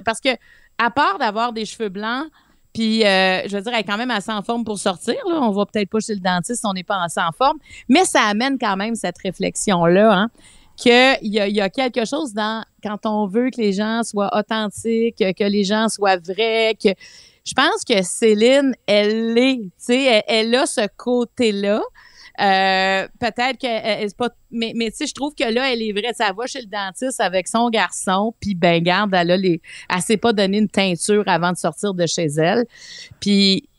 parce 0.05 0.21
que 0.21 0.29
à 0.77 0.89
part 0.89 1.17
d'avoir 1.19 1.53
des 1.53 1.65
cheveux 1.65 1.89
blancs. 1.89 2.27
Puis, 2.73 3.05
euh, 3.05 3.47
je 3.47 3.55
veux 3.55 3.61
dire, 3.61 3.73
elle 3.73 3.81
est 3.81 3.83
quand 3.83 3.97
même 3.97 4.11
assez 4.11 4.31
en 4.31 4.41
forme 4.41 4.63
pour 4.63 4.79
sortir. 4.79 5.15
Là. 5.27 5.39
On 5.41 5.51
va 5.51 5.65
peut-être 5.65 5.89
pas 5.89 5.99
chez 5.99 6.15
le 6.15 6.21
dentiste 6.21 6.65
on 6.65 6.73
n'est 6.73 6.83
pas 6.83 7.01
assez 7.03 7.21
en 7.21 7.31
forme. 7.31 7.57
Mais 7.87 8.03
ça 8.05 8.21
amène 8.23 8.57
quand 8.57 8.75
même 8.75 8.95
cette 8.95 9.17
réflexion-là, 9.19 10.13
hein, 10.13 10.29
qu'il 10.75 11.17
y 11.21 11.39
a, 11.39 11.47
y 11.47 11.61
a 11.61 11.69
quelque 11.69 12.05
chose 12.05 12.33
dans 12.33 12.63
quand 12.81 13.05
on 13.05 13.27
veut 13.27 13.51
que 13.51 13.61
les 13.61 13.73
gens 13.73 14.01
soient 14.03 14.35
authentiques, 14.37 15.17
que 15.17 15.43
les 15.43 15.63
gens 15.63 15.87
soient 15.87 16.17
vrais, 16.17 16.75
que 16.81 16.89
je 17.45 17.53
pense 17.53 17.83
que 17.87 18.01
Céline, 18.01 18.73
elle 18.87 19.37
est, 19.37 19.57
tu 19.57 19.71
sais, 19.77 20.23
elle 20.27 20.55
a 20.55 20.65
ce 20.65 20.87
côté-là. 20.97 21.81
Euh, 22.41 23.07
peut-être 23.19 23.59
que 23.61 23.67
elle- 23.67 24.09
c'est 24.09 24.17
pas 24.17 24.29
mais 24.49 24.73
mais 24.75 24.89
tu 24.89 24.97
sais 24.97 25.05
je 25.07 25.13
trouve 25.13 25.35
que 25.35 25.43
là 25.43 25.71
elle 25.71 25.83
est 25.83 25.91
vraie 25.91 26.13
ça 26.17 26.33
va 26.35 26.47
chez 26.47 26.61
le 26.61 26.65
dentiste 26.65 27.19
avec 27.21 27.47
son 27.47 27.69
garçon 27.69 28.33
puis 28.39 28.55
ben 28.55 28.81
garde 28.81 29.13
elle 29.13 29.29
a 29.29 29.37
les 29.37 29.61
elle 29.87 30.01
s'est 30.01 30.17
pas 30.17 30.33
donné 30.33 30.57
une 30.57 30.67
teinture 30.67 31.23
avant 31.27 31.51
de 31.51 31.57
sortir 31.57 31.93
de 31.93 32.07
chez 32.07 32.25
elle 32.37 32.65
puis 33.19 33.69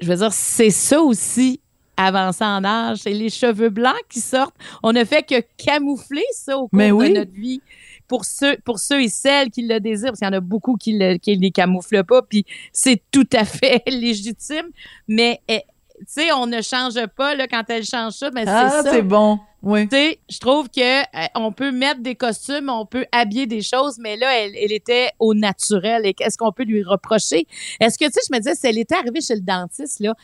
je 0.00 0.06
veux 0.06 0.16
dire 0.16 0.32
c'est 0.34 0.68
ça 0.68 1.00
aussi 1.00 1.60
avancer 1.96 2.44
en 2.44 2.64
âge. 2.64 2.98
C'est 2.98 3.12
les 3.12 3.30
cheveux 3.30 3.68
blancs 3.70 3.94
qui 4.08 4.18
sortent. 4.20 4.56
On 4.82 4.92
ne 4.92 5.04
fait 5.04 5.22
que 5.22 5.36
camoufler 5.56 6.24
ça 6.32 6.58
au 6.58 6.62
cours 6.62 6.70
Mais 6.72 6.90
oui. 6.90 7.10
de 7.10 7.18
notre 7.20 7.32
vie. 7.32 7.60
Pour 8.08 8.24
ceux, 8.24 8.56
pour 8.64 8.80
ceux 8.80 9.00
et 9.02 9.08
celles 9.08 9.50
qui 9.50 9.62
le 9.62 9.78
désirent, 9.78 10.08
parce 10.08 10.18
qu'il 10.18 10.26
y 10.26 10.30
en 10.30 10.32
a 10.34 10.40
beaucoup 10.40 10.76
qui 10.76 10.94
ne 10.94 11.16
qui 11.18 11.36
les 11.36 11.52
camouflent 11.52 12.02
pas, 12.02 12.20
puis 12.22 12.44
c'est 12.72 13.00
tout 13.12 13.28
à 13.32 13.44
fait 13.44 13.80
légitime. 13.88 14.66
Mais 15.06 15.40
eh, 15.48 15.60
tu 16.00 16.04
sais, 16.06 16.32
on 16.32 16.46
ne 16.46 16.60
change 16.60 16.94
pas 17.16 17.34
là, 17.34 17.46
quand 17.48 17.62
elle 17.68 17.84
change 17.84 18.14
ça, 18.14 18.30
mais 18.34 18.44
Ah, 18.46 18.70
c'est 18.70 18.82
ça. 18.84 18.90
c'est 18.92 19.02
bon. 19.02 19.38
Oui. 19.62 19.88
Tu 19.88 19.96
sais, 19.96 20.18
je 20.28 20.38
trouve 20.38 20.68
que 20.68 21.00
euh, 21.02 21.26
on 21.36 21.50
peut 21.52 21.70
mettre 21.72 22.00
des 22.00 22.14
costumes, 22.14 22.68
on 22.68 22.84
peut 22.84 23.06
habiller 23.12 23.46
des 23.46 23.62
choses, 23.62 23.96
mais 23.98 24.16
là, 24.16 24.36
elle, 24.38 24.52
elle 24.56 24.72
était 24.72 25.10
au 25.18 25.32
naturel. 25.34 26.04
Et 26.04 26.12
qu'est-ce 26.12 26.36
qu'on 26.36 26.52
peut 26.52 26.64
lui 26.64 26.82
reprocher? 26.82 27.46
Est-ce 27.80 27.96
que, 27.98 28.04
tu 28.04 28.12
sais, 28.12 28.20
je 28.28 28.34
me 28.34 28.38
disais, 28.40 28.54
si 28.54 28.66
elle 28.66 28.78
était 28.78 28.96
arrivée 28.96 29.20
chez 29.22 29.34
le 29.36 29.40
dentiste, 29.40 30.00
là, 30.00 30.14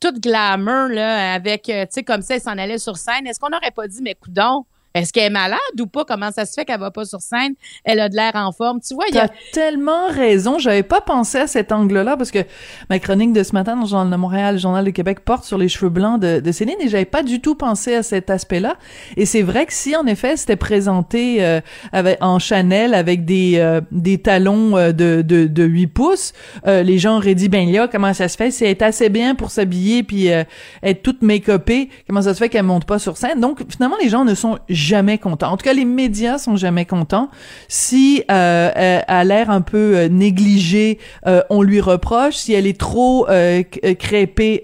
toute 0.00 0.20
glamour, 0.20 0.88
là, 0.88 1.34
avec, 1.34 1.68
euh, 1.68 1.82
tu 1.84 1.88
sais, 1.92 2.02
comme 2.04 2.22
ça, 2.22 2.36
elle 2.36 2.40
s'en 2.40 2.56
allait 2.56 2.78
sur 2.78 2.96
scène, 2.96 3.26
est-ce 3.26 3.38
qu'on 3.38 3.50
n'aurait 3.50 3.70
pas 3.70 3.86
dit, 3.88 4.00
mais 4.02 4.14
coudon, 4.14 4.64
est-ce 4.96 5.12
qu'elle 5.12 5.24
est 5.24 5.30
malade 5.30 5.58
ou 5.80 5.86
pas? 5.86 6.04
Comment 6.04 6.30
ça 6.32 6.46
se 6.46 6.54
fait 6.54 6.64
qu'elle 6.64 6.80
va 6.80 6.90
pas 6.90 7.04
sur 7.04 7.20
scène? 7.20 7.54
Elle 7.84 8.00
a 8.00 8.08
de 8.08 8.16
l'air 8.16 8.32
en 8.34 8.52
forme. 8.52 8.80
Tu 8.80 8.94
vois, 8.94 9.04
il 9.10 9.14
y 9.14 9.18
a 9.18 9.28
tellement 9.52 10.08
raison. 10.08 10.58
J'avais 10.58 10.82
pas 10.82 11.00
pensé 11.00 11.38
à 11.38 11.46
cet 11.46 11.72
angle-là 11.72 12.16
parce 12.16 12.30
que 12.30 12.38
ma 12.88 12.98
chronique 12.98 13.32
de 13.32 13.42
ce 13.42 13.52
matin 13.52 13.76
dans 13.76 13.82
le 13.82 13.88
Journal 13.88 14.10
de 14.10 14.16
Montréal, 14.16 14.54
le 14.54 14.60
Journal 14.60 14.84
de 14.84 14.90
Québec 14.90 15.20
porte 15.20 15.44
sur 15.44 15.58
les 15.58 15.68
cheveux 15.68 15.90
blancs 15.90 16.20
de, 16.20 16.52
Céline 16.52 16.76
et 16.80 16.88
j'avais 16.88 17.04
pas 17.04 17.22
du 17.22 17.40
tout 17.40 17.54
pensé 17.54 17.94
à 17.94 18.02
cet 18.02 18.30
aspect-là. 18.30 18.76
Et 19.16 19.26
c'est 19.26 19.42
vrai 19.42 19.66
que 19.66 19.72
si 19.74 19.94
en 19.94 20.06
effet 20.06 20.36
c'était 20.36 20.56
présenté 20.56 21.44
euh, 21.44 21.60
avec, 21.92 22.16
en 22.22 22.38
Chanel 22.38 22.94
avec 22.94 23.24
des 23.24 23.58
euh, 23.58 23.80
des 23.92 24.18
talons 24.18 24.76
euh, 24.76 24.92
de, 24.92 25.22
de 25.22 25.46
de 25.46 25.64
8 25.64 25.86
pouces, 25.88 26.32
euh, 26.66 26.82
les 26.82 26.98
gens 26.98 27.16
auraient 27.16 27.34
dit 27.34 27.48
ben 27.48 27.70
là 27.70 27.88
comment 27.88 28.14
ça 28.14 28.28
se 28.28 28.36
fait? 28.36 28.50
Si 28.50 28.64
elle 28.64 28.70
est 28.70 28.82
assez 28.82 29.08
bien 29.10 29.34
pour 29.34 29.50
s'habiller 29.50 30.02
puis 30.02 30.32
euh, 30.32 30.44
être 30.82 31.02
toute 31.02 31.22
make-upée, 31.22 31.90
comment 32.06 32.22
ça 32.22 32.32
se 32.32 32.38
fait 32.38 32.48
qu'elle 32.48 32.62
monte 32.62 32.86
pas 32.86 32.98
sur 32.98 33.16
scène? 33.16 33.40
Donc 33.40 33.60
finalement 33.68 33.96
les 34.00 34.08
gens 34.08 34.24
ne 34.24 34.34
sont 34.34 34.58
contents. 35.18 35.52
En 35.52 35.56
tout 35.56 35.64
cas 35.64 35.72
les 35.72 35.84
médias 35.84 36.38
sont 36.38 36.56
jamais 36.56 36.84
contents. 36.84 37.30
Si 37.68 38.22
euh, 38.30 38.70
elle 38.74 39.04
a 39.08 39.24
l'air 39.24 39.50
un 39.50 39.60
peu 39.60 39.96
euh, 39.96 40.08
négligée, 40.08 40.98
euh, 41.26 41.42
on 41.50 41.62
lui 41.62 41.80
reproche. 41.80 42.36
Si 42.36 42.52
elle 42.52 42.66
est 42.66 42.78
trop 42.78 43.28
euh, 43.28 43.62
euh, 43.84 43.94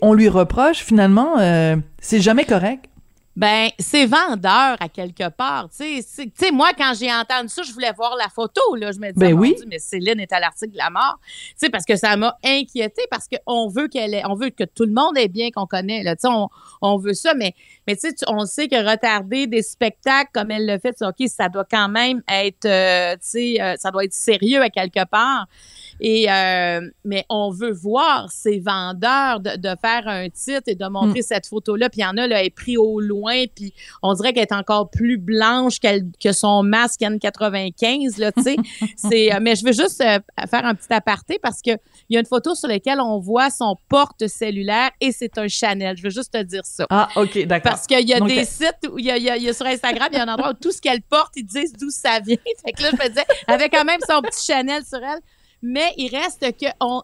on 0.02 0.14
lui 0.14 0.28
reproche. 0.28 0.78
Finalement, 0.78 1.38
euh, 1.38 1.76
c'est 2.00 2.20
jamais 2.20 2.44
correct. 2.44 2.91
Ben, 3.34 3.70
c'est 3.78 4.04
vendeur 4.04 4.76
à 4.78 4.88
quelque 4.92 5.30
part. 5.30 5.70
Tu 5.74 6.02
sais, 6.02 6.50
moi, 6.52 6.72
quand 6.76 6.92
j'ai 6.98 7.10
entendu 7.10 7.48
ça, 7.48 7.62
je 7.62 7.72
voulais 7.72 7.92
voir 7.96 8.14
la 8.16 8.28
photo. 8.28 8.60
Là. 8.76 8.92
Je 8.92 8.98
me 8.98 9.10
disais, 9.10 9.32
Ben 9.32 9.32
oui. 9.32 9.56
Mais 9.68 9.78
Céline 9.78 10.20
est 10.20 10.32
à 10.34 10.38
l'article 10.40 10.72
de 10.72 10.76
la 10.76 10.90
mort. 10.90 11.18
Tu 11.24 11.54
sais, 11.56 11.70
parce 11.70 11.86
que 11.86 11.96
ça 11.96 12.14
m'a 12.16 12.36
inquiété 12.44 13.02
parce 13.10 13.26
qu'on 13.28 13.68
veut 13.68 13.88
qu'elle 13.88 14.12
ait- 14.12 14.22
on 14.26 14.34
veut 14.34 14.50
que 14.50 14.64
tout 14.64 14.84
le 14.84 14.92
monde 14.92 15.16
ait 15.16 15.28
bien 15.28 15.50
qu'on 15.50 15.64
connaît. 15.66 16.02
Là. 16.02 16.14
Tu 16.14 16.22
sais, 16.22 16.28
on, 16.28 16.48
on 16.82 16.98
veut 16.98 17.14
ça, 17.14 17.32
mais, 17.32 17.54
mais 17.86 17.96
tu 17.96 18.10
sais, 18.10 18.14
on 18.28 18.44
sait 18.44 18.68
que 18.68 18.76
retarder 18.76 19.46
des 19.46 19.62
spectacles 19.62 20.30
comme 20.34 20.50
elle 20.50 20.66
le 20.66 20.78
fait, 20.78 20.94
OK, 21.00 21.26
ça 21.28 21.48
doit 21.48 21.64
quand 21.64 21.88
même 21.88 22.20
être, 22.30 22.66
euh, 22.66 23.14
tu 23.14 23.20
sais, 23.22 23.62
euh, 23.62 23.76
ça 23.78 23.90
doit 23.90 24.04
être 24.04 24.12
sérieux 24.12 24.60
à 24.60 24.68
quelque 24.68 25.04
part. 25.06 25.46
Et 26.04 26.28
euh, 26.28 26.80
mais 27.04 27.24
on 27.28 27.52
veut 27.52 27.70
voir 27.70 28.28
ces 28.32 28.58
vendeurs 28.58 29.38
de, 29.38 29.56
de 29.56 29.68
faire 29.80 30.02
un 30.08 30.28
titre 30.30 30.64
et 30.66 30.74
de 30.74 30.84
montrer 30.88 31.20
Mm. 31.20 31.22
cette 31.22 31.46
photo-là. 31.46 31.88
Puis 31.90 32.00
il 32.00 32.02
y 32.02 32.06
en 32.06 32.16
a, 32.16 32.26
là, 32.26 32.40
elle 32.40 32.46
est 32.46 32.50
prise 32.50 32.76
au 32.78 32.98
loin, 33.00 33.44
puis 33.54 33.72
on 34.02 34.12
dirait 34.14 34.32
qu'elle 34.32 34.42
est 34.42 34.52
encore 34.52 34.90
plus 34.90 35.16
blanche 35.16 35.76
que 35.78 36.32
son 36.32 36.64
masque 36.64 37.02
N95, 37.02 38.18
là, 38.20 38.32
tu 38.32 38.42
sais. 38.42 38.56
C'est, 38.96 39.32
euh, 39.32 39.38
mais 39.40 39.54
je 39.54 39.64
veux 39.64 39.72
juste 39.72 40.00
euh, 40.00 40.18
faire 40.50 40.64
un 40.66 40.74
petit 40.74 40.92
aparté 40.92 41.38
parce 41.40 41.62
que 41.62 41.70
il 42.08 42.14
y 42.14 42.16
a 42.16 42.20
une 42.20 42.26
photo 42.26 42.54
sur 42.56 42.68
laquelle 42.68 43.00
on 43.00 43.18
voit 43.20 43.50
son 43.50 43.76
porte 43.88 44.26
cellulaire 44.26 44.90
et 45.00 45.12
c'est 45.12 45.38
un 45.38 45.46
Chanel. 45.48 45.96
Je 45.96 46.02
veux 46.02 46.10
juste 46.10 46.32
te 46.32 46.42
dire 46.42 46.64
ça. 46.64 46.84
Ah, 46.90 47.08
ok, 47.16 47.46
d'accord. 47.46 47.72
Parce 47.72 47.86
qu'il 47.86 48.08
y 48.08 48.12
a 48.14 48.18
Donc, 48.18 48.28
des 48.28 48.44
sites 48.44 48.88
où 48.90 48.98
il 48.98 49.04
y 49.06 49.10
a, 49.10 49.16
il 49.16 49.22
y 49.22 49.30
a- 49.30 49.36
il 49.36 49.42
y 49.44 49.48
a 49.48 49.52
sur 49.54 49.66
Instagram, 49.66 50.08
il 50.12 50.16
y 50.16 50.20
a 50.20 50.24
un 50.24 50.28
endroit 50.28 50.50
où 50.50 50.54
tout 50.54 50.72
ce 50.72 50.80
qu'elle 50.80 51.02
porte, 51.02 51.32
ils 51.36 51.44
disent 51.46 51.72
d'où 51.78 51.90
ça 51.90 52.18
vient. 52.20 52.36
Fait 52.64 52.72
que 52.72 52.82
là, 52.82 52.90
je 52.90 52.96
me 52.96 53.08
disais, 53.08 53.24
avec 53.46 53.72
quand 53.72 53.84
même 53.84 54.00
son 54.08 54.20
petit 54.20 54.44
Chanel 54.44 54.82
sur 54.84 54.98
elle. 54.98 55.20
Mais 55.62 55.92
il 55.96 56.08
reste 56.14 56.40
que 56.58 56.66
on, 56.80 57.02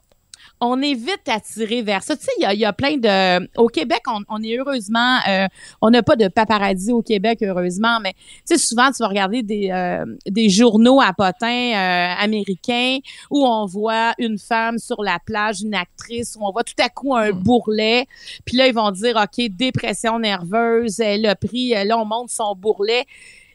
on 0.61 0.83
est 0.83 0.95
vite 0.95 1.23
attiré 1.29 1.83
vers 1.83 2.03
ça. 2.03 2.17
Tu 2.17 2.25
sais, 2.25 2.33
il 2.39 2.43
y 2.43 2.47
a, 2.47 2.55
il 2.55 2.61
y 2.61 2.65
a 2.65 2.73
plein 2.73 2.97
de. 2.97 3.49
Au 3.57 3.69
Québec, 3.69 4.01
on, 4.09 4.21
on 4.29 4.43
est 4.43 4.57
heureusement. 4.59 5.19
euh, 5.29 5.47
on 5.81 5.91
n'a 5.91 6.03
pas 6.03 6.17
de 6.17 6.29
paparazzi 6.29 6.91
au 6.93 7.03
Québec, 7.03 7.39
heureusement, 7.43 8.01
mais 8.01 8.15
tu 8.15 8.57
sais, 8.57 8.59
souvent, 8.59 8.91
tu 8.91 9.03
vas 9.03 9.09
regarder 9.09 9.43
des, 9.43 9.71
euh, 9.71 10.05
des 10.27 10.49
journaux 10.49 11.01
à 11.01 11.13
potins 11.13 11.47
euh, 11.47 12.15
américains 12.19 12.99
où 13.31 13.47
on 13.47 13.67
voit 13.67 14.15
une 14.19 14.39
femme 14.39 14.79
sur 14.79 15.03
la 15.03 15.19
plage, 15.25 15.63
une 15.63 15.75
actrice, 15.75 16.37
où 16.39 16.45
on 16.45 16.51
voit 16.51 16.65
tout 16.65 16.75
à 16.83 16.89
coup 16.89 17.15
un 17.15 17.31
bourrelet. 17.31 18.07
Puis 18.45 18.57
là, 18.57 18.67
ils 18.67 18.75
vont 18.75 18.91
dire, 18.91 19.17
OK, 19.17 19.47
dépression 19.51 20.19
nerveuse, 20.19 20.99
elle 21.01 21.27
a 21.27 21.37
pris, 21.37 21.71
là, 21.71 21.99
on 21.99 22.05
monte 22.05 22.31
son 22.31 22.55
bourrelet. 22.57 23.05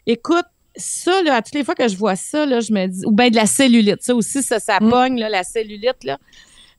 Écoute, 0.06 0.46
ça, 0.76 1.22
là, 1.24 1.36
à 1.36 1.42
toutes 1.42 1.56
les 1.56 1.64
fois 1.64 1.76
que 1.76 1.88
je 1.88 1.96
vois 1.98 2.16
ça, 2.16 2.46
là, 2.46 2.60
je 2.60 2.72
me 2.74 2.88
dis, 2.88 3.06
ou 3.06 3.12
bien 3.12 3.30
de 3.30 3.36
la 3.36 3.46
cellulite, 3.46 4.02
ça 4.02 4.16
aussi, 4.16 4.42
ça, 4.44 4.60
ça 4.60 4.80
Mm. 4.82 4.90
pogne, 4.90 5.20
là, 5.20 5.30
la 5.30 5.44
cellulite, 5.44 6.04
là. 6.04 6.18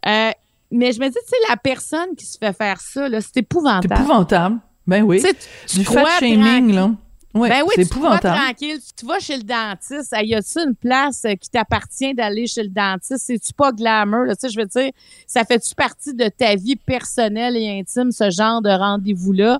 Euh, 0.07 0.31
mais 0.71 0.93
je 0.93 1.01
me 1.01 1.07
dis, 1.09 1.15
tu 1.15 1.29
sais, 1.29 1.37
la 1.49 1.57
personne 1.57 2.15
qui 2.17 2.27
se 2.27 2.37
fait 2.39 2.53
faire 2.57 2.81
ça, 2.81 3.09
là, 3.09 3.21
c'est 3.21 3.29
C'est 3.35 3.41
épouvantable. 3.41 3.95
épouvant. 3.95 4.59
Ben 4.87 5.03
oui. 5.03 5.23
Tu 5.69 5.79
Du 5.79 5.85
fat 5.85 6.05
shaming, 6.19 6.73
là. 6.75 6.91
Ouais, 7.35 7.49
ben 7.49 7.63
oui, 7.67 7.73
c'est 7.75 7.83
épouvantable. 7.83 8.39
tranquille. 8.39 8.79
Tu 8.97 9.05
vas 9.07 9.19
chez 9.19 9.37
le 9.37 9.43
dentiste. 9.43 10.15
Y 10.23 10.35
a-tu 10.37 10.59
une 10.61 10.77
place 10.77 11.25
euh, 11.25 11.35
qui 11.35 11.51
t'appartient 11.51 12.15
d'aller 12.15 12.47
chez 12.47 12.63
le 12.63 12.69
dentiste? 12.69 13.25
C'est-tu 13.27 13.53
pas 13.53 13.73
glamour? 13.73 14.25
Là? 14.25 14.37
Tu 14.37 14.43
sais, 14.43 14.51
je 14.55 14.61
veux 14.61 14.67
dire, 14.67 14.93
ça 15.27 15.45
fait-tu 15.45 15.75
partie 15.75 16.15
de 16.15 16.29
ta 16.29 16.55
vie 16.55 16.77
personnelle 16.77 17.57
et 17.57 17.81
intime, 17.81 18.13
ce 18.13 18.31
genre 18.31 18.63
de 18.63 18.71
rendez-vous-là? 18.71 19.59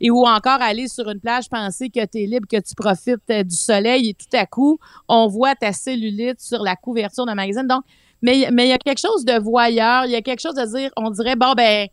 Et 0.00 0.10
ou 0.10 0.26
encore 0.26 0.60
aller 0.60 0.88
sur 0.88 1.08
une 1.08 1.20
plage, 1.20 1.48
penser 1.48 1.90
que 1.90 2.04
tu 2.04 2.22
es 2.22 2.26
libre, 2.26 2.48
que 2.50 2.58
tu 2.60 2.74
profites 2.74 3.20
euh, 3.30 3.44
du 3.44 3.54
soleil 3.54 4.08
et 4.10 4.14
tout 4.14 4.36
à 4.36 4.44
coup, 4.44 4.80
on 5.06 5.28
voit 5.28 5.54
ta 5.54 5.72
cellulite 5.72 6.40
sur 6.40 6.62
la 6.64 6.74
couverture 6.74 7.24
d'un 7.24 7.36
magazine. 7.36 7.68
Donc, 7.68 7.84
mais 8.20 8.48
mais 8.52 8.66
il 8.66 8.70
y 8.70 8.72
a 8.72 8.78
quelque 8.78 9.00
chose 9.00 9.24
de 9.24 9.38
voyeur, 9.38 10.06
il 10.06 10.10
y 10.10 10.16
a 10.16 10.22
quelque 10.22 10.40
chose 10.40 10.54
de 10.54 10.66
dire, 10.76 10.90
on 10.96 11.10
dirait, 11.10 11.36
bon, 11.36 11.52
ben, 11.56 11.86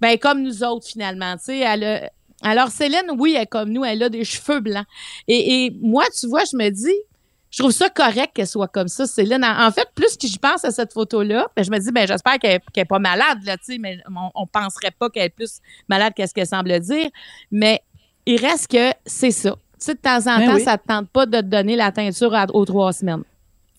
ben 0.00 0.18
comme 0.18 0.42
nous 0.42 0.64
autres, 0.64 0.86
finalement. 0.86 1.34
Tu 1.36 1.44
sais, 1.44 1.58
elle 1.58 1.84
a- 1.84 2.10
alors, 2.42 2.68
Céline, 2.68 3.10
oui, 3.18 3.34
elle 3.36 3.42
est 3.42 3.46
comme 3.46 3.70
nous, 3.70 3.84
elle 3.84 4.02
a 4.02 4.08
des 4.08 4.24
cheveux 4.24 4.60
blancs. 4.60 4.86
Et, 5.28 5.64
et 5.66 5.70
moi, 5.80 6.04
tu 6.18 6.26
vois, 6.26 6.42
je 6.50 6.56
me 6.56 6.68
dis, 6.70 6.94
je 7.50 7.58
trouve 7.58 7.72
ça 7.72 7.90
correct 7.90 8.30
qu'elle 8.34 8.46
soit 8.46 8.68
comme 8.68 8.88
ça, 8.88 9.06
Céline. 9.06 9.44
En, 9.44 9.70
fait, 9.70 9.86
plus 9.94 10.16
que 10.16 10.26
j'y 10.26 10.38
pense 10.38 10.64
à 10.64 10.70
cette 10.70 10.92
photo-là, 10.92 11.48
ben, 11.54 11.62
je 11.64 11.70
me 11.70 11.78
dis, 11.78 11.92
ben, 11.92 12.06
j'espère 12.06 12.38
qu'elle 12.38 12.60
n'est 12.76 12.84
pas 12.84 12.98
malade, 12.98 13.38
là, 13.44 13.56
tu 13.58 13.64
sais, 13.74 13.78
mais 13.78 13.98
on, 14.08 14.30
on 14.34 14.46
penserait 14.46 14.90
pas 14.90 15.10
qu'elle 15.10 15.24
est 15.24 15.28
plus 15.28 15.60
malade 15.88 16.12
qu'est-ce 16.16 16.32
qu'elle 16.32 16.46
semble 16.46 16.78
dire. 16.80 17.10
Mais 17.50 17.82
il 18.26 18.40
reste 18.40 18.68
que 18.70 18.90
c'est 19.04 19.30
ça. 19.32 19.50
Tu 19.52 19.86
sais, 19.86 19.94
de 19.94 19.98
temps 20.00 20.18
en 20.32 20.38
Ben 20.38 20.46
temps, 20.46 20.54
oui. 20.54 20.62
ça 20.62 20.78
te 20.78 20.86
tente 20.86 21.08
pas 21.10 21.26
de 21.26 21.38
te 21.38 21.46
donner 21.46 21.76
la 21.76 21.92
teinture 21.92 22.34
à- 22.34 22.46
aux 22.54 22.64
trois 22.64 22.92
semaines. 22.92 23.22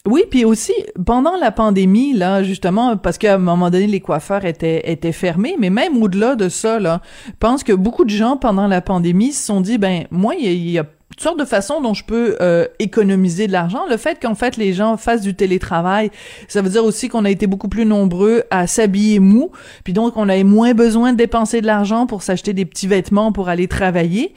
Oui, 0.06 0.26
puis 0.30 0.44
aussi 0.44 0.74
pendant 1.06 1.38
la 1.38 1.50
pandémie 1.52 2.12
là, 2.12 2.44
justement 2.44 2.98
parce 2.98 3.18
qu'à 3.18 3.36
un 3.36 3.38
moment 3.38 3.70
donné 3.70 3.88
les 3.88 4.02
coiffeurs 4.02 4.44
étaient 4.44 4.92
étaient 4.92 5.14
fermés, 5.14 5.56
mais 5.58 5.70
même 5.70 5.96
au-delà 6.04 6.36
de 6.36 6.50
ça 6.50 6.78
là, 6.78 7.02
pense 7.40 7.64
que 7.64 7.72
beaucoup 7.72 8.04
de 8.04 8.10
gens 8.10 8.36
pendant 8.36 8.68
la 8.68 8.82
pandémie 8.82 9.32
se 9.32 9.46
sont 9.46 9.62
dit 9.62 9.78
ben 9.78 10.04
moi 10.12 10.36
il 10.36 10.46
y 10.46 10.50
a, 10.50 10.72
y 10.72 10.78
a 10.78 10.84
toutes 10.84 11.22
sortes 11.22 11.40
de 11.40 11.46
façons 11.46 11.80
dont 11.80 11.94
je 11.94 12.04
peux 12.04 12.36
euh, 12.42 12.68
économiser 12.80 13.48
de 13.48 13.54
l'argent. 13.54 13.84
Le 13.90 13.96
fait 13.96 14.20
qu'en 14.22 14.36
fait 14.36 14.58
les 14.58 14.74
gens 14.74 14.98
fassent 14.98 15.22
du 15.22 15.36
télétravail, 15.36 16.12
ça 16.50 16.62
veut 16.62 16.70
dire 16.70 16.84
aussi 16.84 17.08
qu'on 17.08 17.24
a 17.24 17.30
été 17.30 17.48
beaucoup 17.48 17.70
plus 17.70 17.86
nombreux 17.86 18.44
à 18.52 18.68
s'habiller 18.68 19.20
mou, 19.20 19.52
puis 19.86 19.94
donc 19.94 20.18
on 20.18 20.28
avait 20.28 20.44
moins 20.44 20.74
besoin 20.74 21.14
de 21.14 21.18
dépenser 21.18 21.62
de 21.62 21.68
l'argent 21.68 22.08
pour 22.08 22.24
s'acheter 22.24 22.52
des 22.52 22.66
petits 22.66 22.88
vêtements 22.88 23.32
pour 23.32 23.48
aller 23.48 23.70
travailler. 23.70 24.34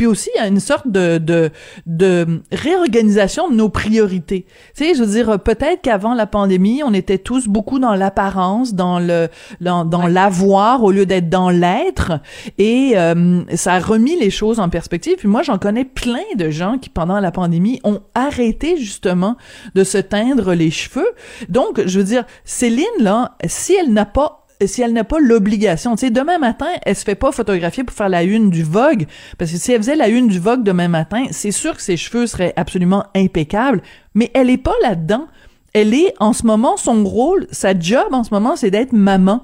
Puis 0.00 0.06
aussi, 0.06 0.30
il 0.34 0.38
y 0.38 0.42
a 0.42 0.46
une 0.46 0.60
sorte 0.60 0.88
de, 0.88 1.18
de, 1.18 1.50
de 1.84 2.40
réorganisation 2.50 3.50
de 3.50 3.54
nos 3.54 3.68
priorités. 3.68 4.46
Tu 4.74 4.84
sais, 4.84 4.94
je 4.94 5.04
veux 5.04 5.12
dire, 5.12 5.38
peut-être 5.38 5.82
qu'avant 5.82 6.14
la 6.14 6.26
pandémie, 6.26 6.80
on 6.82 6.94
était 6.94 7.18
tous 7.18 7.48
beaucoup 7.48 7.78
dans 7.78 7.94
l'apparence, 7.94 8.72
dans 8.72 8.98
le, 8.98 9.28
dans, 9.60 9.84
dans 9.84 10.06
l'avoir 10.06 10.84
au 10.84 10.90
lieu 10.90 11.04
d'être 11.04 11.28
dans 11.28 11.50
l'être. 11.50 12.12
Et 12.56 12.92
euh, 12.96 13.42
ça 13.54 13.74
a 13.74 13.78
remis 13.78 14.18
les 14.18 14.30
choses 14.30 14.58
en 14.58 14.70
perspective. 14.70 15.16
Puis 15.18 15.28
moi, 15.28 15.42
j'en 15.42 15.58
connais 15.58 15.84
plein 15.84 16.24
de 16.34 16.48
gens 16.48 16.78
qui, 16.78 16.88
pendant 16.88 17.20
la 17.20 17.30
pandémie, 17.30 17.78
ont 17.84 18.00
arrêté 18.14 18.78
justement 18.78 19.36
de 19.74 19.84
se 19.84 19.98
teindre 19.98 20.54
les 20.54 20.70
cheveux. 20.70 21.10
Donc, 21.50 21.78
je 21.84 21.98
veux 21.98 22.06
dire, 22.06 22.24
Céline, 22.44 22.86
là, 23.00 23.36
si 23.44 23.74
elle 23.74 23.92
n'a 23.92 24.06
pas 24.06 24.39
si 24.66 24.82
elle 24.82 24.92
n'a 24.92 25.04
pas 25.04 25.18
l'obligation, 25.18 25.96
tu 25.96 26.06
sais, 26.06 26.10
demain 26.10 26.38
matin, 26.38 26.68
elle 26.84 26.96
se 26.96 27.04
fait 27.04 27.14
pas 27.14 27.32
photographier 27.32 27.84
pour 27.84 27.96
faire 27.96 28.08
la 28.08 28.22
une 28.22 28.50
du 28.50 28.62
Vogue, 28.62 29.06
parce 29.38 29.50
que 29.50 29.56
si 29.56 29.72
elle 29.72 29.78
faisait 29.78 29.96
la 29.96 30.08
une 30.08 30.28
du 30.28 30.38
Vogue 30.38 30.62
demain 30.62 30.88
matin, 30.88 31.26
c'est 31.30 31.50
sûr 31.50 31.76
que 31.76 31.82
ses 31.82 31.96
cheveux 31.96 32.26
seraient 32.26 32.52
absolument 32.56 33.04
impeccables, 33.14 33.82
mais 34.14 34.30
elle 34.34 34.50
est 34.50 34.58
pas 34.58 34.74
là-dedans. 34.82 35.26
Elle 35.72 35.94
est, 35.94 36.14
en 36.18 36.32
ce 36.32 36.46
moment, 36.46 36.76
son 36.76 37.04
rôle, 37.04 37.46
sa 37.52 37.78
job 37.78 38.08
en 38.12 38.24
ce 38.24 38.34
moment, 38.34 38.56
c'est 38.56 38.70
d'être 38.70 38.92
maman. 38.92 39.42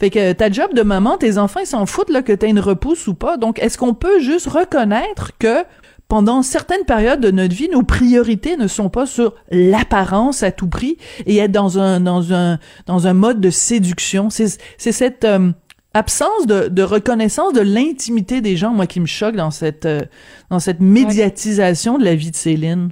Fait 0.00 0.10
que 0.10 0.32
ta 0.32 0.50
job 0.50 0.74
de 0.74 0.82
maman, 0.82 1.16
tes 1.16 1.38
enfants, 1.38 1.60
ils 1.60 1.66
s'en 1.66 1.86
foutent 1.86 2.10
là, 2.10 2.22
que 2.22 2.32
t'aies 2.32 2.50
une 2.50 2.60
repousse 2.60 3.06
ou 3.06 3.14
pas. 3.14 3.36
Donc, 3.36 3.58
est-ce 3.60 3.78
qu'on 3.78 3.94
peut 3.94 4.20
juste 4.20 4.48
reconnaître 4.48 5.30
que 5.38 5.64
pendant 6.12 6.42
certaines 6.42 6.84
périodes 6.84 7.20
de 7.20 7.30
notre 7.30 7.54
vie, 7.54 7.70
nos 7.70 7.84
priorités 7.84 8.58
ne 8.58 8.66
sont 8.66 8.90
pas 8.90 9.06
sur 9.06 9.34
l'apparence 9.50 10.42
à 10.42 10.52
tout 10.52 10.68
prix 10.68 10.98
et 11.24 11.38
être 11.38 11.52
dans 11.52 11.78
un 11.78 12.00
dans 12.00 12.34
un 12.34 12.58
dans 12.84 13.06
un 13.06 13.14
mode 13.14 13.40
de 13.40 13.48
séduction. 13.48 14.28
C'est 14.28 14.60
c'est 14.76 14.92
cette 14.92 15.24
euh, 15.24 15.52
absence 15.94 16.46
de, 16.46 16.68
de 16.68 16.82
reconnaissance 16.82 17.54
de 17.54 17.62
l'intimité 17.62 18.42
des 18.42 18.58
gens, 18.58 18.74
moi, 18.74 18.86
qui 18.86 19.00
me 19.00 19.06
choque 19.06 19.36
dans 19.36 19.50
cette, 19.50 19.86
euh, 19.86 20.02
dans 20.50 20.58
cette 20.58 20.80
médiatisation 20.80 21.96
de 21.96 22.04
la 22.04 22.14
vie 22.14 22.30
de 22.30 22.36
Céline. 22.36 22.90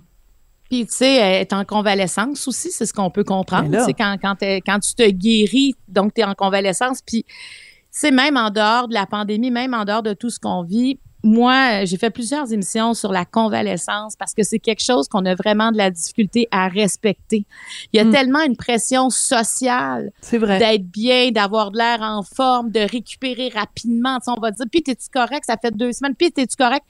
Puis, 0.71 0.87
tu 0.87 0.93
sais, 0.95 1.17
elle 1.17 1.43
est 1.43 1.53
en 1.53 1.67
convalescence 1.67 2.49
aussi, 2.49 2.71
c'est 2.71 2.87
ce 2.87 2.95
qu'on 2.95 3.11
peut 3.11 3.25
comprendre. 3.25 3.85
C'est 3.85 3.93
quand, 3.93 4.17
quand, 4.23 4.37
quand 4.41 4.79
tu 4.79 4.95
te 4.95 5.11
guéris, 5.11 5.75
donc 5.89 6.15
tu 6.15 6.23
es 6.23 6.25
en 6.25 6.35
convalescence. 6.35 7.01
Puis, 7.07 7.27
c'est 7.91 8.13
même 8.13 8.39
en 8.39 8.49
dehors 8.49 8.89
de 8.89 8.95
la 8.95 9.05
pandémie, 9.05 9.51
même 9.51 9.75
en 9.75 9.85
dehors 9.85 10.03
de 10.03 10.15
tout 10.15 10.31
ce 10.31 10.41
qu'on 10.41 10.63
vit. 10.63 10.99
Moi, 11.23 11.83
euh, 11.83 11.87
j'ai 11.87 11.97
fait 11.99 12.11
plusieurs 12.11 12.51
émissions 12.53 12.95
sur 12.95 13.13
la 13.13 13.25
convalescence 13.27 14.17
parce 14.17 14.33
que 14.33 14.43
c'est 14.43 14.59
quelque 14.59 14.83
chose 14.83 15.07
qu'on 15.09 15.27
a 15.27 15.35
vraiment 15.35 15.71
de 15.71 15.77
la 15.77 15.91
difficulté 15.91 16.49
à 16.51 16.69
respecter. 16.69 17.45
Il 17.93 17.99
y 17.99 18.01
a 18.01 18.05
Mm. 18.05 18.11
tellement 18.11 18.41
une 18.43 18.57
pression 18.57 19.11
sociale 19.11 20.13
d'être 20.59 20.87
bien, 20.87 21.31
d'avoir 21.31 21.71
de 21.71 21.77
l'air 21.79 21.99
en 22.01 22.23
forme, 22.23 22.71
de 22.71 22.81
récupérer 22.81 23.51
rapidement. 23.55 24.19
Tu 24.19 24.25
sais, 24.25 24.31
on 24.37 24.41
va 24.41 24.51
dire, 24.51 24.65
puis 24.71 24.83
t'es-tu 24.83 25.09
correct? 25.13 25.45
Ça 25.47 25.57
fait 25.61 25.71
deux 25.77 25.93
semaines, 25.93 26.15
puis 26.15 26.33
t'es-tu 26.33 26.57
correct? 26.57 26.85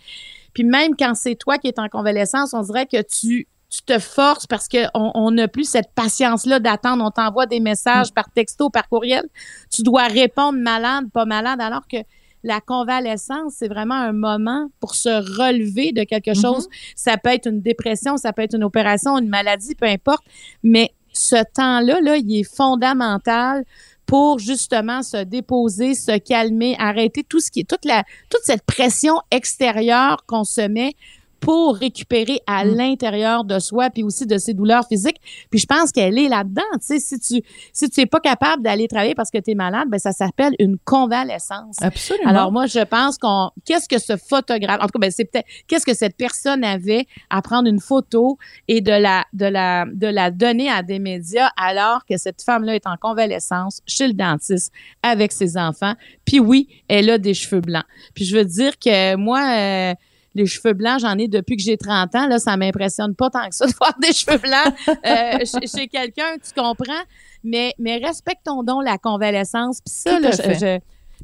Puis 0.55 0.64
même 0.64 0.97
quand 0.97 1.14
c'est 1.14 1.35
toi 1.35 1.59
qui 1.59 1.69
es 1.69 1.79
en 1.81 1.88
convalescence, 1.88 2.55
on 2.55 2.62
dirait 2.62 2.87
que 2.87 3.03
tu, 3.03 3.47
tu 3.69 3.83
te 3.83 3.99
forces 3.99 4.47
parce 4.47 4.69
qu'on 4.69 4.88
on 5.14 5.31
n'a 5.31 5.49
plus 5.49 5.64
cette 5.69 5.93
patience-là 5.95 6.59
d'attendre. 6.61 7.05
On 7.05 7.11
t'envoie 7.11 7.47
des 7.47 7.61
messages 7.61 8.12
par 8.12 8.31
texto, 8.33 8.69
par 8.71 8.88
courriel. 8.88 9.25
Tu 9.73 9.83
dois 9.83 10.07
répondre 10.09 10.59
malade, 10.59 11.05
pas 11.12 11.25
malade, 11.25 11.61
alors 11.61 11.87
que 11.88 11.99
la 12.42 12.61
convalescence, 12.61 13.55
c'est 13.57 13.68
vraiment 13.68 13.94
un 13.94 14.12
moment 14.12 14.68
pour 14.81 14.94
se 14.94 15.09
relever 15.09 15.92
de 15.92 16.05
quelque 16.05 16.35
chose. 16.35 16.68
Ça 16.96 17.16
peut 17.16 17.31
être 17.31 17.46
une 17.46 17.61
dépression, 17.61 18.16
ça 18.16 18.33
peut 18.33 18.42
être 18.42 18.55
une 18.55 18.64
opération, 18.64 19.18
une 19.18 19.29
maladie, 19.29 19.74
peu 19.74 19.87
importe. 19.87 20.24
Mais 20.62 20.92
ce 21.12 21.37
temps-là, 21.55 22.00
là, 22.00 22.16
il 22.16 22.40
est 22.40 22.44
fondamental 22.44 23.64
pour 24.07 24.38
justement 24.38 25.03
se 25.03 25.18
déposer, 25.18 25.94
se 25.94 26.18
calmer, 26.18 26.74
arrêter 26.79 27.22
tout 27.22 27.40
ce 27.40 27.50
qui 27.50 27.61
est 27.61 27.68
toute 27.68 27.85
la 27.85 28.03
toute 28.29 28.42
cette 28.42 28.64
pression 28.64 29.20
extérieure 29.31 30.24
qu'on 30.26 30.42
se 30.42 30.62
met 30.62 30.94
pour 31.40 31.76
récupérer 31.76 32.40
à 32.46 32.64
l'intérieur 32.64 33.44
de 33.44 33.59
soi 33.59 33.90
puis 33.90 34.03
aussi 34.03 34.26
de 34.26 34.38
ses 34.38 34.55
douleurs 34.55 34.87
physiques. 34.87 35.20
Puis 35.50 35.59
je 35.61 35.66
pense 35.66 35.90
qu'elle 35.90 36.18
est 36.18 36.29
là-dedans, 36.29 36.62
tu 36.74 36.79
sais 36.81 37.00
si 37.00 37.18
tu 37.18 37.42
si 37.72 37.88
tu 37.90 38.00
es 38.00 38.07
pas 38.07 38.20
capable 38.20 38.62
d'aller 38.62 38.87
travailler 38.88 39.14
parce 39.14 39.31
que 39.31 39.38
tu 39.38 39.53
es 39.53 39.55
malade, 39.55 39.88
ben 39.88 39.98
ça 39.98 40.12
s'appelle 40.12 40.55
une 40.59 40.76
convalescence. 40.79 41.76
Absolument. 41.81 42.29
Alors 42.29 42.53
moi, 42.53 42.66
je 42.66 42.81
pense 42.81 43.18
qu'on 43.18 43.50
qu'est-ce 43.64 43.88
que 43.88 43.98
ce 43.98 44.16
photographe, 44.16 44.79
en 44.81 44.87
tout 44.87 44.98
cas, 44.98 44.98
ben, 45.00 45.11
c'est 45.11 45.24
peut-être 45.24 45.46
qu'est-ce 45.66 45.87
que 45.87 45.94
cette 45.94 46.16
personne 46.16 46.62
avait 46.62 47.07
à 47.31 47.42
prendre 47.42 47.68
une 47.68 47.81
photo 47.81 48.38
et 48.68 48.81
de 48.81 48.92
la 48.92 49.24
de 49.33 49.46
la 49.46 49.87
de 49.87 50.07
la 50.07 50.31
donner 50.31 50.68
à 50.70 50.83
des 50.83 50.98
médias 50.98 51.50
alors 51.57 52.05
que 52.05 52.16
cette 52.18 52.42
femme-là 52.42 52.74
est 52.74 52.87
en 52.87 52.96
convalescence 53.00 53.81
chez 53.87 54.07
le 54.07 54.14
dentiste 54.14 54.72
avec 55.03 55.33
ses 55.33 55.57
enfants. 55.57 55.94
Puis 56.24 56.38
oui, 56.38 56.68
elle 56.88 57.09
a 57.11 57.18
des 57.18 57.35
cheveux 57.35 57.61
blancs. 57.62 57.85
Puis 58.14 58.24
je 58.24 58.37
veux 58.37 58.44
dire 58.44 58.79
que 58.79 59.16
moi. 59.16 59.40
euh, 59.57 59.94
les 60.35 60.47
cheveux 60.47 60.75
blancs, 60.75 61.01
j'en 61.01 61.19
ai 61.19 61.29
depuis 61.29 61.57
que 61.57 61.62
j'ai 61.62 61.77
30 61.77 62.14
ans. 62.14 62.27
Là, 62.27 62.38
ça 62.38 62.57
m'impressionne 62.57 63.14
pas 63.14 63.31
tant 63.31 63.49
que 63.49 63.55
ça 63.55 63.66
de 63.66 63.73
voir 63.79 63.95
des 64.01 64.12
cheveux 64.12 64.38
blancs 64.38 64.75
euh, 64.88 65.38
chez, 65.45 65.66
chez 65.66 65.88
quelqu'un, 65.88 66.37
tu 66.43 66.53
comprends? 66.55 67.03
Mais, 67.43 67.75
mais 67.79 67.99
respectons 67.99 68.62
donc 68.62 68.85
la 68.85 68.99
convalescence. 68.99 69.81
Puis 69.81 69.95
ça, 69.95 70.21
là, 70.21 70.31
je, 70.31 70.79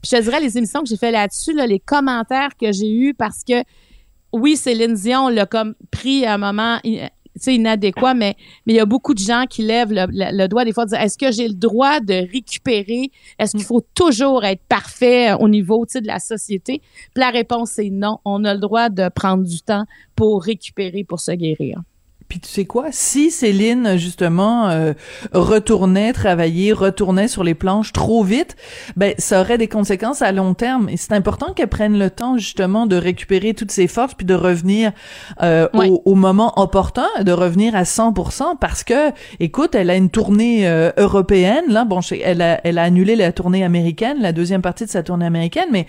te 0.08 0.22
dirais 0.22 0.40
les 0.40 0.58
émissions 0.58 0.82
que 0.82 0.88
j'ai 0.88 0.96
fait 0.96 1.10
là-dessus, 1.10 1.52
là, 1.52 1.66
les 1.66 1.80
commentaires 1.80 2.56
que 2.60 2.72
j'ai 2.72 2.90
eus, 2.90 3.14
parce 3.14 3.44
que 3.44 3.62
oui, 4.32 4.56
Céline 4.56 4.94
Dion 4.94 5.28
l'a 5.28 5.46
comme 5.46 5.74
pris 5.90 6.26
à 6.26 6.34
un 6.34 6.38
moment 6.38 6.78
sais, 7.40 7.54
inadéquat, 7.54 8.14
mais 8.14 8.36
mais 8.66 8.72
il 8.74 8.76
y 8.76 8.80
a 8.80 8.86
beaucoup 8.86 9.14
de 9.14 9.18
gens 9.18 9.44
qui 9.48 9.62
lèvent 9.62 9.92
le, 9.92 10.06
le- 10.10 10.46
doigt 10.48 10.64
des 10.64 10.72
fois 10.72 10.84
de 10.84 10.90
dire 10.90 11.00
est-ce 11.00 11.18
que 11.18 11.30
j'ai 11.32 11.48
le 11.48 11.54
droit 11.54 12.00
de 12.00 12.14
récupérer? 12.32 13.10
Est-ce 13.38 13.52
qu'il 13.56 13.64
faut 13.64 13.84
toujours 13.94 14.44
être 14.44 14.62
parfait 14.68 15.30
euh, 15.30 15.36
au 15.38 15.48
niveau 15.48 15.84
de 15.86 16.06
la 16.06 16.18
société? 16.18 16.80
Puis 17.14 17.20
la 17.20 17.30
réponse 17.30 17.78
est 17.78 17.90
non. 17.90 18.18
On 18.24 18.44
a 18.44 18.54
le 18.54 18.60
droit 18.60 18.88
de 18.88 19.08
prendre 19.08 19.44
du 19.44 19.60
temps 19.60 19.84
pour 20.14 20.42
récupérer, 20.42 21.04
pour 21.04 21.20
se 21.20 21.32
guérir. 21.32 21.80
Puis 22.28 22.40
tu 22.40 22.48
sais 22.48 22.64
quoi, 22.64 22.86
si 22.90 23.30
Céline 23.30 23.96
justement 23.96 24.68
euh, 24.68 24.94
retournait 25.32 26.12
travailler, 26.12 26.72
retournait 26.72 27.28
sur 27.28 27.44
les 27.44 27.54
planches 27.54 27.92
trop 27.92 28.24
vite, 28.24 28.56
ben 28.96 29.14
ça 29.18 29.40
aurait 29.40 29.58
des 29.58 29.68
conséquences 29.68 30.22
à 30.22 30.32
long 30.32 30.54
terme. 30.54 30.88
Et 30.88 30.96
c'est 30.96 31.12
important 31.12 31.52
qu'elle 31.52 31.68
prenne 31.68 31.98
le 31.98 32.10
temps 32.10 32.36
justement 32.36 32.86
de 32.86 32.96
récupérer 32.96 33.54
toutes 33.54 33.70
ses 33.70 33.86
forces 33.86 34.14
puis 34.14 34.26
de 34.26 34.34
revenir 34.34 34.92
euh, 35.42 35.68
au, 35.72 36.02
au 36.04 36.14
moment 36.14 36.52
opportun, 36.60 37.06
de 37.22 37.32
revenir 37.32 37.76
à 37.76 37.84
100% 37.84 38.58
parce 38.60 38.82
que, 38.82 39.10
écoute, 39.40 39.74
elle 39.74 39.90
a 39.90 39.96
une 39.96 40.10
tournée 40.10 40.66
euh, 40.68 40.90
européenne 40.96 41.64
là. 41.68 41.84
Bon, 41.84 42.00
elle 42.22 42.42
a, 42.42 42.60
elle 42.64 42.78
a 42.78 42.82
annulé 42.82 43.16
la 43.16 43.32
tournée 43.32 43.64
américaine, 43.64 44.18
la 44.20 44.32
deuxième 44.32 44.62
partie 44.62 44.84
de 44.84 44.90
sa 44.90 45.02
tournée 45.02 45.26
américaine, 45.26 45.68
mais 45.70 45.86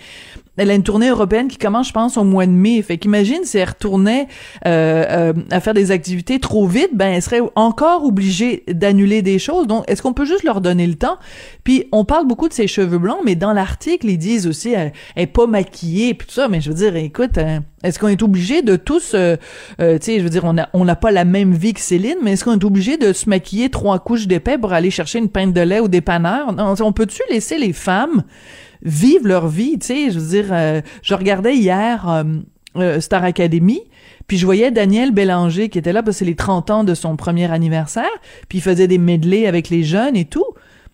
elle 0.58 0.70
a 0.70 0.74
une 0.74 0.82
tournée 0.82 1.08
européenne 1.08 1.48
qui 1.48 1.56
commence, 1.56 1.88
je 1.88 1.92
pense, 1.92 2.16
au 2.16 2.24
mois 2.24 2.44
de 2.44 2.50
mai. 2.50 2.82
Fait 2.82 2.98
qu'imagine 2.98 3.44
si 3.44 3.58
elle 3.58 3.68
retournait 3.68 4.26
euh, 4.66 5.04
euh, 5.08 5.32
à 5.50 5.60
faire 5.60 5.72
des 5.72 5.92
activités 5.92 6.27
trop 6.38 6.66
vite, 6.66 6.90
ben 6.92 7.08
elle 7.14 7.22
serait 7.22 7.40
encore 7.54 8.04
obligée 8.04 8.64
d'annuler 8.68 9.22
des 9.22 9.38
choses. 9.38 9.66
Donc, 9.66 9.84
est-ce 9.88 10.02
qu'on 10.02 10.12
peut 10.12 10.26
juste 10.26 10.44
leur 10.44 10.60
donner 10.60 10.86
le 10.86 10.96
temps? 10.96 11.16
Puis, 11.64 11.86
on 11.92 12.04
parle 12.04 12.26
beaucoup 12.26 12.48
de 12.48 12.52
ses 12.52 12.66
cheveux 12.66 12.98
blancs, 12.98 13.20
mais 13.24 13.34
dans 13.34 13.54
l'article, 13.54 14.08
ils 14.08 14.18
disent 14.18 14.46
aussi 14.46 14.72
elle, 14.72 14.92
elle 15.16 15.22
est 15.22 15.26
pas 15.26 15.46
maquillée, 15.46 16.12
puis 16.12 16.28
tout 16.28 16.34
ça. 16.34 16.48
Mais 16.48 16.60
je 16.60 16.68
veux 16.68 16.76
dire, 16.76 16.94
écoute, 16.96 17.38
euh, 17.38 17.60
est-ce 17.82 17.98
qu'on 17.98 18.08
est 18.08 18.22
obligé 18.22 18.60
de 18.60 18.76
tous, 18.76 19.12
euh, 19.14 19.36
euh, 19.80 19.98
tu 19.98 20.04
sais, 20.04 20.18
je 20.18 20.24
veux 20.24 20.30
dire, 20.30 20.44
on 20.44 20.58
a 20.58 20.68
on 20.74 20.84
n'a 20.84 20.96
pas 20.96 21.10
la 21.10 21.24
même 21.24 21.54
vie 21.54 21.72
que 21.72 21.80
Céline, 21.80 22.18
mais 22.22 22.32
est-ce 22.32 22.44
qu'on 22.44 22.58
est 22.58 22.64
obligé 22.64 22.98
de 22.98 23.14
se 23.14 23.30
maquiller 23.30 23.70
trois 23.70 23.98
couches 23.98 24.26
d'épais 24.26 24.58
pour 24.58 24.74
aller 24.74 24.90
chercher 24.90 25.20
une 25.20 25.30
pinte 25.30 25.54
de 25.54 25.62
lait 25.62 25.80
au 25.80 25.88
dépanneur 25.88 26.52
Non, 26.52 26.74
on 26.78 26.92
peut-tu 26.92 27.22
laisser 27.30 27.56
les 27.56 27.72
femmes 27.72 28.22
vivent 28.82 29.26
leur 29.26 29.48
vie, 29.48 29.78
tu 29.78 29.86
sais, 29.86 30.10
je 30.10 30.18
veux 30.18 30.28
dire, 30.42 30.48
euh, 30.52 30.80
je 31.02 31.14
regardais 31.14 31.56
hier 31.56 32.08
euh, 32.08 32.24
euh, 32.76 33.00
Star 33.00 33.24
Academy, 33.24 33.80
puis 34.28 34.36
je 34.36 34.44
voyais 34.44 34.70
Daniel 34.70 35.10
Bélanger 35.10 35.70
qui 35.70 35.78
était 35.78 35.92
là 35.92 36.02
parce 36.02 36.16
que 36.16 36.18
c'est 36.20 36.24
les 36.24 36.36
30 36.36 36.70
ans 36.70 36.84
de 36.84 36.94
son 36.94 37.16
premier 37.16 37.50
anniversaire, 37.50 38.04
puis 38.48 38.58
il 38.58 38.60
faisait 38.60 38.86
des 38.86 38.98
medley 38.98 39.46
avec 39.46 39.70
les 39.70 39.82
jeunes 39.82 40.16
et 40.16 40.26
tout. 40.26 40.44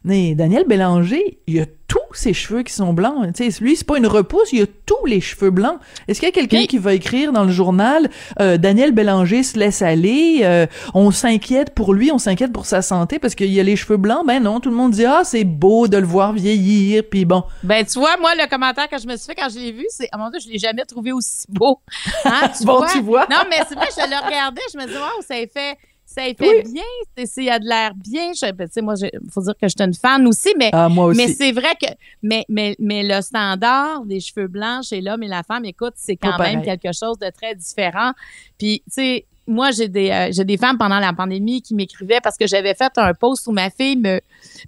Mais 0.04 0.34
Daniel 0.34 0.64
Bélanger, 0.66 1.38
il 1.46 1.60
a 1.60 1.66
tous 1.88 1.98
ses 2.12 2.34
cheveux 2.34 2.62
qui 2.62 2.72
sont 2.74 2.92
blancs. 2.92 3.14
Sais, 3.36 3.48
lui, 3.60 3.74
c'est 3.76 3.86
pas 3.86 3.96
une 3.96 4.06
repousse, 4.06 4.52
il 4.52 4.62
a 4.62 4.66
tous 4.84 5.06
les 5.06 5.20
cheveux 5.20 5.50
blancs. 5.50 5.78
Est-ce 6.08 6.20
qu'il 6.20 6.28
y 6.28 6.32
a 6.32 6.34
quelqu'un 6.34 6.58
Puis- 6.58 6.66
qui 6.66 6.78
va 6.78 6.92
écrire 6.94 7.32
dans 7.32 7.44
le 7.44 7.50
journal 7.52 8.10
euh, 8.40 8.58
Daniel 8.58 8.92
Bélanger 8.92 9.42
se 9.42 9.58
laisse 9.58 9.80
aller, 9.82 10.40
euh, 10.42 10.66
on 10.92 11.10
s'inquiète 11.10 11.70
pour 11.74 11.94
lui, 11.94 12.10
on 12.12 12.18
s'inquiète 12.18 12.52
pour 12.52 12.66
sa 12.66 12.82
santé 12.82 13.18
parce 13.18 13.34
qu'il 13.34 13.58
a 13.58 13.62
les 13.62 13.76
cheveux 13.76 13.96
blancs 13.96 14.26
Ben 14.26 14.42
non, 14.42 14.60
tout 14.60 14.70
le 14.70 14.76
monde 14.76 14.92
dit 14.92 15.04
ah 15.06 15.22
c'est 15.24 15.44
beau 15.44 15.88
de 15.88 15.96
le 15.96 16.06
voir 16.06 16.32
vieillir, 16.34 17.02
puis 17.10 17.24
bon. 17.24 17.44
Ben, 17.62 17.84
tu 17.86 17.98
vois, 17.98 18.16
moi, 18.18 18.34
le 18.34 18.48
commentaire 18.48 18.88
que 18.88 18.98
je 18.98 19.06
me 19.06 19.16
suis 19.16 19.26
fait 19.26 19.34
quand 19.34 19.48
je 19.48 19.58
l'ai 19.58 19.72
vu, 19.72 19.86
c'est, 19.88 20.08
oh 20.14 20.18
mon 20.18 20.28
Dieu, 20.30 20.40
je 20.44 20.50
l'ai 20.50 20.58
jamais 20.58 20.84
trouvé 20.84 21.12
aussi 21.12 21.46
beau. 21.48 21.80
Hein, 22.24 22.50
tu 22.58 22.64
Bon, 22.66 22.78
vois? 22.78 22.88
tu 22.90 23.00
vois. 23.00 23.26
Non, 23.30 23.44
mais 23.48 23.56
c'est 23.68 23.74
vrai, 23.74 23.86
je 23.96 24.00
le 24.02 24.26
regardais, 24.26 24.60
je 24.72 24.78
me 24.78 24.86
dis, 24.86 24.94
wow, 24.94 25.22
ça 25.26 25.34
a 25.34 25.46
fait, 25.46 25.78
ça 26.14 26.22
a 26.22 26.26
fait 26.34 26.62
bien, 26.62 26.82
c'est, 27.16 27.26
c'est- 27.26 27.44
il 27.44 27.50
a 27.50 27.58
de 27.58 27.64
l'air 27.66 27.92
bien. 27.94 28.32
Je, 28.34 28.50
ben, 28.52 28.66
tu 28.66 28.74
sais, 28.74 28.82
moi, 28.82 28.94
il 29.00 29.10
faut 29.30 29.42
dire 29.42 29.54
que 29.54 29.66
je 29.68 29.74
suis 29.76 29.82
une 29.86 29.94
fan 29.94 30.26
aussi, 30.26 30.54
mais, 30.58 30.70
Ah 30.72 30.88
moi 30.88 31.06
aussi. 31.06 31.16
mais 31.18 31.28
c'est 31.28 31.52
vrai 31.52 31.74
que, 31.80 31.88
mais, 32.22 32.44
mais, 32.48 32.76
mais 32.78 33.02
le 33.02 33.20
standard 33.20 34.04
des 34.04 34.20
cheveux 34.20 34.46
blancs 34.46 34.84
chez 34.84 35.00
l'homme 35.00 35.22
et 35.22 35.28
la 35.28 35.42
femme, 35.42 35.64
écoute, 35.64 35.94
c'est 35.96 36.16
quand 36.16 36.38
même 36.38 36.62
pareil. 36.62 36.78
quelque 36.78 36.94
chose 36.94 37.18
de 37.18 37.30
très 37.30 37.54
différent. 37.54 38.12
Puis, 38.58 38.82
tu 38.86 38.92
sais, 38.92 39.26
moi, 39.46 39.70
j'ai 39.70 39.88
des, 39.88 40.10
euh, 40.10 40.28
j'ai 40.32 40.44
des 40.44 40.56
femmes 40.56 40.78
pendant 40.78 40.98
la 40.98 41.12
pandémie 41.12 41.60
qui 41.60 41.74
m'écrivaient 41.74 42.20
parce 42.22 42.36
que 42.36 42.46
j'avais 42.46 42.74
fait 42.74 42.92
un 42.96 43.12
post 43.12 43.46
où 43.46 43.52
ma 43.52 43.70
fille 43.70 43.96
me, 43.96 44.20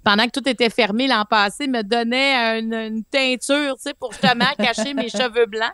pendant 0.03 0.25
que 0.25 0.31
tout 0.31 0.47
était 0.47 0.69
fermé 0.69 1.07
l'an 1.07 1.25
passé, 1.29 1.67
me 1.67 1.81
donnait 1.81 2.59
une, 2.59 2.73
une 2.73 3.03
teinture, 3.03 3.75
tu 3.75 3.83
sais, 3.83 3.93
pour 3.99 4.11
justement 4.11 4.45
cacher 4.57 4.93
mes 4.93 5.09
cheveux 5.09 5.45
blancs. 5.45 5.73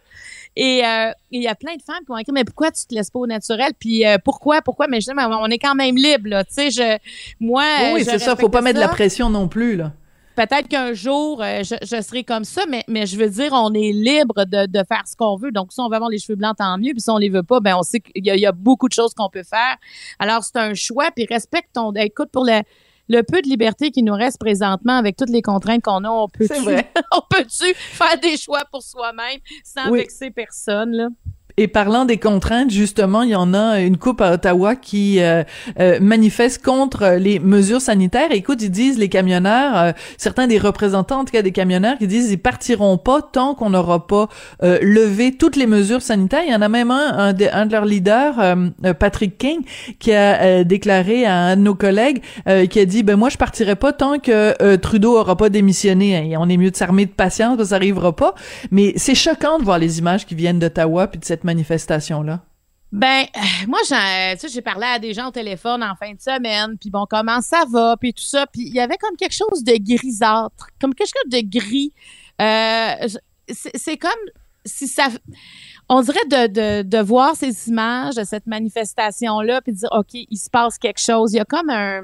Et 0.56 0.86
euh, 0.86 1.12
il 1.32 1.42
y 1.42 1.48
a 1.48 1.56
plein 1.56 1.76
de 1.76 1.82
femmes 1.82 2.04
qui 2.06 2.12
ont 2.12 2.18
écrit, 2.18 2.32
mais 2.32 2.44
pourquoi 2.44 2.72
tu 2.72 2.86
te 2.86 2.94
laisses 2.94 3.10
pas 3.10 3.20
au 3.20 3.28
naturel? 3.28 3.72
Puis 3.78 4.06
euh, 4.06 4.18
pourquoi, 4.24 4.62
pourquoi? 4.62 4.88
Mais 4.88 5.02
je 5.02 5.08
dis, 5.08 5.16
mais 5.16 5.24
on 5.26 5.48
est 5.48 5.60
quand 5.60 5.76
même 5.76 5.96
libre, 5.96 6.30
là. 6.30 6.44
Tu 6.44 6.54
sais, 6.54 6.72
je, 6.72 6.98
moi, 7.39 7.66
Oui, 7.94 8.06
c'est 8.06 8.20
ça, 8.20 8.36
faut 8.36 8.50
pas 8.50 8.62
mettre 8.62 8.76
de 8.76 8.86
la 8.86 8.89
pression 8.89 9.30
non 9.30 9.48
plus 9.48 9.76
là. 9.76 9.92
Peut-être 10.36 10.67
qu'un 10.67 10.93
jour, 10.93 11.41
euh, 11.43 11.63
je, 11.63 11.76
je 11.84 12.02
serai 12.02 12.24
comme 12.24 12.43
ça, 12.43 12.63
mais, 12.67 12.84
mais 12.88 13.06
je 13.06 13.17
veux 13.17 13.30
dire, 13.30 13.52
on 13.54 13.74
est 13.74 13.91
libre 13.91 14.46
de, 14.46 14.65
de 14.65 14.84
faire 14.88 15.04
ce 15.06 15.15
qu'on 15.15 15.36
veut. 15.36 15.52
Donc, 15.52 15.72
si 15.72 15.80
on 15.80 15.88
veut 15.89 15.96
avoir 15.96 16.10
les 16.10 16.17
cheveux 16.19 16.36
blancs, 16.36 16.56
tant 16.58 16.78
mieux. 16.78 16.91
Puis 16.93 17.02
si 17.02 17.10
on 17.10 17.17
les 17.17 17.30
veut 17.30 17.43
pas, 17.43 17.60
ben 17.60 17.76
on 17.78 17.84
sait 17.84 18.00
qu'il 18.00 18.26
y, 18.26 18.32
a- 18.32 18.36
il 18.36 18.41
y 18.41 18.46
a 18.46 18.52
beaucoup 18.52 18.88
de 18.88 18.93
choses 18.93 19.13
qu'on 19.13 19.30
peut 19.30 19.43
faire. 19.43 19.76
Alors, 20.19 20.43
c'est 20.43 20.58
un 20.58 20.74
choix. 20.74 21.10
Puis 21.15 21.26
respecte 21.30 21.69
ton... 21.74 21.91
Écoute, 21.93 22.30
pour 22.32 22.46
le, 22.46 22.62
le 23.10 23.22
peu 23.22 23.41
de 23.41 23.48
liberté 23.48 23.91
qui 23.91 24.02
nous 24.02 24.13
reste 24.15 24.39
présentement 24.39 24.93
avec 24.98 25.17
toutes 25.17 25.30
les 25.30 25.41
contraintes 25.41 25.84
qu'on 25.84 26.04
a, 26.04 26.10
on 26.10 26.28
peut-tu 26.28 26.54
peut-tu 27.30 27.74
faire 27.76 28.19
des 28.19 28.38
choix 28.38 28.63
pour 28.72 28.82
soi-même 28.82 29.39
sans 29.63 29.91
Oui. 29.91 30.00
vexer 30.00 30.32
personne, 30.32 30.91
là? 30.93 31.08
Et 31.56 31.68
parlant 31.68 32.06
des 32.06 32.18
contraintes, 32.18 32.72
justement, 32.72 33.22
il 33.22 33.30
y 33.30 33.36
en 33.36 33.54
a 33.54 33.80
une 33.80 33.98
coupe 33.98 34.22
à 34.22 34.34
Ottawa 34.34 34.76
qui 34.76 35.20
euh, 35.20 35.44
euh, 35.80 36.00
manifeste 36.02 36.66
contre 36.66 37.18
les 37.20 37.38
mesures 37.38 37.82
sanitaires. 37.82 38.32
écoute, 38.32 38.63
ils 38.63 38.72
disent 38.72 38.98
les 38.98 39.08
camionneurs, 39.08 39.78
euh, 39.78 39.92
certains 40.18 40.48
des 40.48 40.58
représentants, 40.58 41.20
en 41.20 41.26
tout 41.26 41.32
cas 41.32 41.44
des 41.44 41.52
camionneurs, 41.52 42.00
qui 42.00 42.08
disent 42.08 42.32
ils 42.32 42.39
partiront 42.39 42.98
pas 42.98 43.22
tant 43.22 43.54
qu'on 43.54 43.70
n'aura 43.70 44.08
pas 44.08 44.30
levé 44.62 45.36
toutes 45.38 45.56
les 45.56 45.68
mesures 45.68 46.02
sanitaires. 46.02 46.42
Il 46.48 46.52
y 46.52 46.56
en 46.56 46.62
a 46.62 46.70
même 46.70 46.89
un, 46.89 47.18
un 47.18 47.34
de, 47.34 47.46
un 47.52 47.68
de 47.68 47.72
leurs 47.72 47.86
leaders, 47.86 48.58
Patrick 49.00 49.38
King, 49.38 49.60
qui 50.00 50.12
a 50.12 50.63
déclaré 50.63 51.26
à 51.26 51.36
un 51.36 51.56
de 51.56 51.62
nos 51.62 51.76
collègues, 51.76 52.22
qui 52.70 52.80
a 52.80 52.86
dit 52.86 53.04
ben 53.04 53.16
moi 53.16 53.30
je 53.30 53.38
partirai 53.38 53.76
pas 53.76 53.94
tant 53.94 54.20
que 54.20 54.76
Trudeau 54.78 55.18
aura 55.18 55.36
pas 55.36 55.50
démissionné. 55.50 56.32
Et 56.32 56.38
on 56.38 56.50
est 56.50 56.58
mieux 56.58 56.72
de 56.72 56.76
s'armer 56.76 57.06
de 57.06 57.12
patience, 57.12 57.62
ça 57.62 57.76
arrivera 57.76 58.16
pas. 58.16 58.34
Mais 58.72 58.94
c'est 58.96 59.16
choquant 59.16 59.60
de 59.60 59.63
voir 59.63 59.78
les 59.78 60.00
images 60.00 60.26
qui 60.26 60.36
viennent 60.36 60.60
d'Ottawa 60.60 61.08
puis 61.08 61.20
de 61.20 61.26
cette 61.26 61.42
manifestation-là? 61.43 62.43
Ben, 62.93 63.25
euh, 63.36 63.67
moi, 63.67 63.79
j'ai 63.88 64.62
parlé 64.62 64.86
à 64.86 64.99
des 64.99 65.15
gens 65.15 65.29
au 65.29 65.32
téléphone 65.32 65.82
en 65.82 65.95
fin 65.95 66.13
de 66.13 66.21
semaine, 66.21 66.77
puis 66.77 66.91
bon, 66.91 67.08
comment 67.10 67.41
ça 67.41 67.63
va, 67.67 67.97
puis 67.97 68.13
tout 68.13 68.23
ça, 68.23 68.45
puis 68.45 68.62
il 68.67 68.73
y 68.73 68.79
avait 68.79 68.97
comme 68.97 69.15
quelque 69.17 69.34
chose 69.34 69.63
de 69.63 69.73
grisâtre, 69.79 70.67
comme 70.79 70.93
quelque 70.93 71.08
chose 71.08 71.41
de 71.41 71.41
gris. 71.43 71.91
Euh, 72.39 73.08
c'est 73.49 73.97
comme 73.97 74.12
si 74.63 74.88
ça... 74.88 75.08
On 75.89 76.01
dirait 76.01 76.25
de, 76.27 76.84
de, 76.84 76.97
voir 76.99 77.36
ces 77.36 77.67
images 77.67 78.13
de 78.13 78.23
cette 78.23 78.45
manifestation-là, 78.45 79.62
puis 79.62 79.73
de 79.73 79.77
dire, 79.79 79.89
OK, 79.91 80.13
il 80.13 80.38
se 80.38 80.51
passe 80.51 80.77
quelque 80.77 81.01
chose. 81.01 81.34
Il 81.34 81.38
y 81.38 81.39
a 81.39 81.45
comme 81.45 81.71
un... 81.71 82.03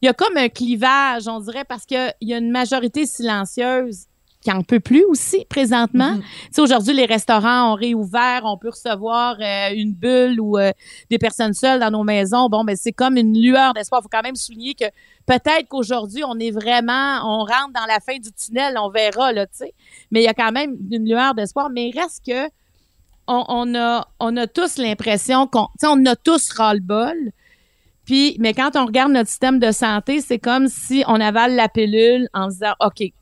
Il 0.00 0.06
y 0.06 0.08
a 0.08 0.14
comme 0.14 0.36
un 0.36 0.48
clivage, 0.48 1.28
on 1.28 1.40
dirait, 1.40 1.64
parce 1.64 1.84
qu'il 1.84 2.14
y 2.22 2.32
a 2.32 2.38
une 2.38 2.50
majorité 2.50 3.04
silencieuse 3.04 4.06
qui 4.42 4.50
en 4.50 4.62
peut 4.62 4.80
plus 4.80 5.04
aussi 5.04 5.44
présentement. 5.48 6.16
Tu 6.16 6.24
sais, 6.52 6.60
aujourd'hui, 6.62 6.94
les 6.94 7.04
restaurants 7.04 7.72
ont 7.72 7.74
réouvert, 7.74 8.42
on 8.44 8.56
peut 8.56 8.70
recevoir 8.70 9.36
euh, 9.38 9.74
une 9.74 9.92
bulle 9.92 10.40
ou 10.40 10.56
euh, 10.56 10.72
des 11.10 11.18
personnes 11.18 11.52
seules 11.52 11.80
dans 11.80 11.90
nos 11.90 12.04
maisons. 12.04 12.48
Bon, 12.48 12.64
ben 12.64 12.74
c'est 12.74 12.92
comme 12.92 13.16
une 13.16 13.38
lueur 13.38 13.74
d'espoir. 13.74 14.00
Il 14.00 14.04
faut 14.04 14.08
quand 14.10 14.22
même 14.22 14.36
souligner 14.36 14.74
que 14.74 14.86
peut-être 15.26 15.68
qu'aujourd'hui, 15.68 16.24
on 16.24 16.38
est 16.38 16.50
vraiment, 16.50 17.20
on 17.22 17.40
rentre 17.40 17.72
dans 17.74 17.86
la 17.86 18.00
fin 18.00 18.16
du 18.16 18.32
tunnel, 18.32 18.76
on 18.78 18.88
verra, 18.88 19.32
là, 19.32 19.46
tu 19.46 19.58
sais. 19.58 19.74
Mais 20.10 20.22
il 20.22 20.24
y 20.24 20.28
a 20.28 20.34
quand 20.34 20.52
même 20.52 20.76
une 20.90 21.06
lueur 21.06 21.34
d'espoir. 21.34 21.68
Mais 21.70 21.90
il 21.90 21.98
reste 21.98 22.24
que 22.26 22.50
on, 23.32 23.74
a, 23.76 24.08
on 24.18 24.36
a 24.36 24.46
tous 24.48 24.78
l'impression 24.78 25.46
qu'on, 25.46 25.66
tu 25.66 25.80
sais, 25.80 25.86
on 25.88 26.04
a 26.06 26.16
tous 26.16 26.50
ras-le-bol. 26.50 27.30
Puis, 28.04 28.36
mais 28.40 28.54
quand 28.54 28.74
on 28.74 28.86
regarde 28.86 29.12
notre 29.12 29.28
système 29.28 29.60
de 29.60 29.70
santé, 29.70 30.20
c'est 30.20 30.40
comme 30.40 30.66
si 30.66 31.04
on 31.06 31.20
avale 31.20 31.54
la 31.54 31.68
pilule 31.68 32.28
en 32.34 32.50
se 32.50 32.54
disant, 32.54 32.74
OK, 32.80 33.12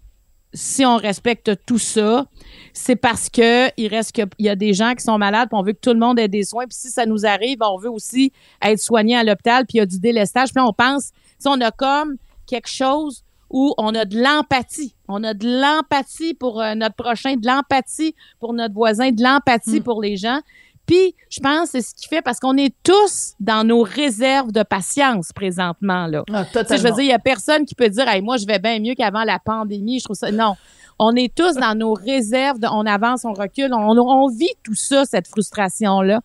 si 0.54 0.84
on 0.84 0.96
respecte 0.96 1.52
tout 1.66 1.78
ça, 1.78 2.26
c'est 2.72 2.96
parce 2.96 3.28
que 3.28 3.68
il 3.76 3.88
reste 3.88 4.12
qu'il 4.12 4.26
y 4.38 4.48
a 4.48 4.56
des 4.56 4.72
gens 4.72 4.94
qui 4.94 5.04
sont 5.04 5.18
malades, 5.18 5.48
puis 5.50 5.58
on 5.58 5.62
veut 5.62 5.72
que 5.72 5.80
tout 5.80 5.92
le 5.92 5.98
monde 5.98 6.18
ait 6.18 6.28
des 6.28 6.44
soins. 6.44 6.66
Puis 6.66 6.78
si 6.78 6.90
ça 6.90 7.06
nous 7.06 7.26
arrive, 7.26 7.58
on 7.60 7.78
veut 7.78 7.90
aussi 7.90 8.32
être 8.62 8.78
soigné 8.78 9.16
à 9.16 9.24
l'hôpital, 9.24 9.66
puis 9.66 9.76
il 9.76 9.78
y 9.78 9.82
a 9.82 9.86
du 9.86 9.98
délestage. 9.98 10.52
Puis 10.52 10.62
on 10.64 10.72
pense, 10.72 11.10
si 11.38 11.48
on 11.48 11.60
a 11.60 11.70
comme 11.70 12.16
quelque 12.46 12.68
chose 12.68 13.24
où 13.50 13.74
on 13.78 13.94
a 13.94 14.04
de 14.04 14.20
l'empathie. 14.20 14.94
On 15.08 15.24
a 15.24 15.32
de 15.32 15.46
l'empathie 15.46 16.34
pour 16.34 16.60
euh, 16.60 16.74
notre 16.74 16.96
prochain, 16.96 17.36
de 17.36 17.46
l'empathie 17.46 18.14
pour 18.40 18.52
notre 18.52 18.74
voisin, 18.74 19.10
de 19.10 19.22
l'empathie 19.22 19.80
mm. 19.80 19.82
pour 19.82 20.02
les 20.02 20.16
gens. 20.16 20.40
Puis, 20.88 21.14
je 21.28 21.38
pense 21.40 21.70
que 21.70 21.82
c'est 21.82 21.82
ce 21.82 21.94
qui 21.94 22.08
fait 22.08 22.22
parce 22.22 22.40
qu'on 22.40 22.56
est 22.56 22.74
tous 22.82 23.34
dans 23.40 23.62
nos 23.62 23.82
réserves 23.82 24.52
de 24.52 24.62
patience 24.62 25.32
présentement. 25.34 26.06
Là. 26.06 26.24
Ah, 26.32 26.44
je 26.54 26.82
veux 26.82 26.90
dire, 26.92 27.00
il 27.00 27.06
n'y 27.08 27.12
a 27.12 27.18
personne 27.18 27.66
qui 27.66 27.74
peut 27.74 27.90
dire 27.90 28.08
hey, 28.08 28.22
moi, 28.22 28.38
je 28.38 28.46
vais 28.46 28.58
bien 28.58 28.80
mieux 28.80 28.94
qu'avant 28.94 29.22
la 29.22 29.38
pandémie. 29.38 29.98
Je 29.98 30.04
trouve 30.04 30.16
ça. 30.16 30.32
Non. 30.32 30.56
On 30.98 31.14
est 31.14 31.32
tous 31.32 31.56
dans 31.56 31.78
nos 31.78 31.92
réserves, 31.92 32.58
de, 32.58 32.66
on 32.66 32.86
avance, 32.86 33.26
on 33.26 33.34
recule, 33.34 33.72
on, 33.74 33.98
on 33.98 34.28
vit 34.28 34.54
tout 34.64 34.74
ça, 34.74 35.04
cette 35.04 35.28
frustration-là. 35.28 36.22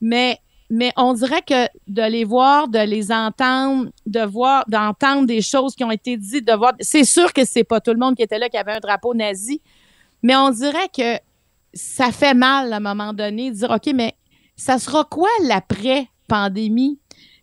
Mais 0.00 0.38
mais 0.70 0.92
on 0.96 1.12
dirait 1.12 1.42
que 1.42 1.66
de 1.88 2.02
les 2.02 2.24
voir, 2.24 2.68
de 2.68 2.78
les 2.78 3.12
entendre, 3.12 3.90
de 4.06 4.20
voir, 4.20 4.64
d'entendre 4.68 5.26
des 5.26 5.42
choses 5.42 5.74
qui 5.74 5.84
ont 5.84 5.90
été 5.90 6.16
dites, 6.16 6.46
de 6.46 6.54
voir. 6.54 6.72
C'est 6.80 7.04
sûr 7.04 7.32
que 7.32 7.44
c'est 7.44 7.64
pas 7.64 7.80
tout 7.80 7.90
le 7.90 7.98
monde 7.98 8.16
qui 8.16 8.22
était 8.22 8.38
là 8.38 8.48
qui 8.48 8.56
avait 8.56 8.72
un 8.72 8.80
drapeau 8.80 9.12
nazi, 9.12 9.60
mais 10.22 10.36
on 10.36 10.50
dirait 10.50 10.88
que 10.96 11.18
ça 11.72 12.12
fait 12.12 12.34
mal 12.34 12.72
à 12.72 12.76
un 12.76 12.80
moment 12.80 13.12
donné 13.12 13.50
de 13.50 13.56
dire 13.56 13.70
OK, 13.70 13.92
mais 13.94 14.14
ça 14.56 14.78
sera 14.78 15.04
quoi 15.04 15.28
l'après-pandémie? 15.44 16.98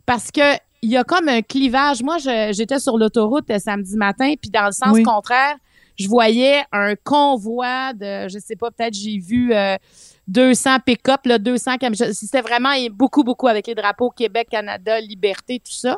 Parce 0.05 0.31
que 0.31 0.55
il 0.81 0.91
y 0.91 0.97
a 0.97 1.03
comme 1.03 1.27
un 1.27 1.41
clivage. 1.41 2.03
Moi, 2.03 2.17
j'étais 2.51 2.79
sur 2.79 2.97
l'autoroute 2.97 3.45
samedi 3.57 3.97
matin, 3.97 4.33
puis 4.39 4.51
dans 4.51 4.67
le 4.67 4.71
sens 4.71 4.97
contraire, 5.03 5.55
je 5.97 6.07
voyais 6.07 6.63
un 6.71 6.95
convoi 6.95 7.93
de, 7.93 8.27
je 8.27 8.37
sais 8.39 8.55
pas, 8.55 8.69
peut-être 8.69 8.93
j'ai 8.93 9.17
vu 9.17 9.51
200 10.27 10.69
euh, 10.69 10.79
pick-up, 10.85 11.27
200 11.27 11.71
C'était 12.11 12.41
vraiment 12.41 12.73
beaucoup, 12.91 13.23
beaucoup 13.23 13.47
avec 13.47 13.67
les 13.67 13.75
drapeaux 13.75 14.11
Québec, 14.11 14.49
Canada, 14.51 14.99
Liberté, 14.99 15.59
tout 15.59 15.73
ça. 15.73 15.97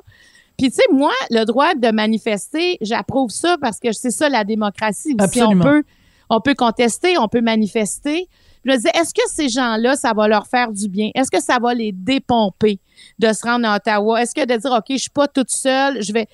Puis, 0.58 0.70
tu 0.70 0.78
sais, 0.78 0.84
moi, 0.92 1.14
le 1.30 1.46
droit 1.46 1.74
de 1.74 1.90
manifester, 1.92 2.78
j'approuve 2.82 3.30
ça 3.30 3.58
parce 3.62 3.80
que 3.80 3.92
c'est 3.92 4.12
ça 4.12 4.28
la 4.28 4.44
démocratie. 4.44 5.16
On 5.20 5.60
peut 5.60 5.84
on 6.30 6.42
peut 6.42 6.56
contester, 6.56 7.18
on 7.18 7.28
peut 7.28 7.42
manifester. 7.42 8.28
Je 8.66 8.72
me 8.72 8.76
disais, 8.76 8.92
est-ce 8.94 9.14
que 9.14 9.22
ces 9.28 9.50
gens-là, 9.50 9.96
ça 9.96 10.14
va 10.14 10.28
leur 10.28 10.48
faire 10.48 10.72
du 10.72 10.90
bien? 10.90 11.10
Est-ce 11.16 11.32
que 11.32 11.42
ça 11.42 11.60
va 11.60 11.74
les 11.74 11.92
dépomper 11.92 12.80
de 13.18 13.32
se 13.32 13.46
rendre 13.46 13.68
à 13.68 13.78
Ottawa? 13.78 14.22
Est-ce 14.22 14.36
que 14.36 14.46
de 14.46 14.56
dire, 14.60 14.72
OK, 14.72 14.86
je 14.90 14.98
suis 14.98 15.10
pas 15.10 15.28
toute 15.28 15.50
seule, 15.50 16.02
je 16.04 16.12
vais. 16.12 16.28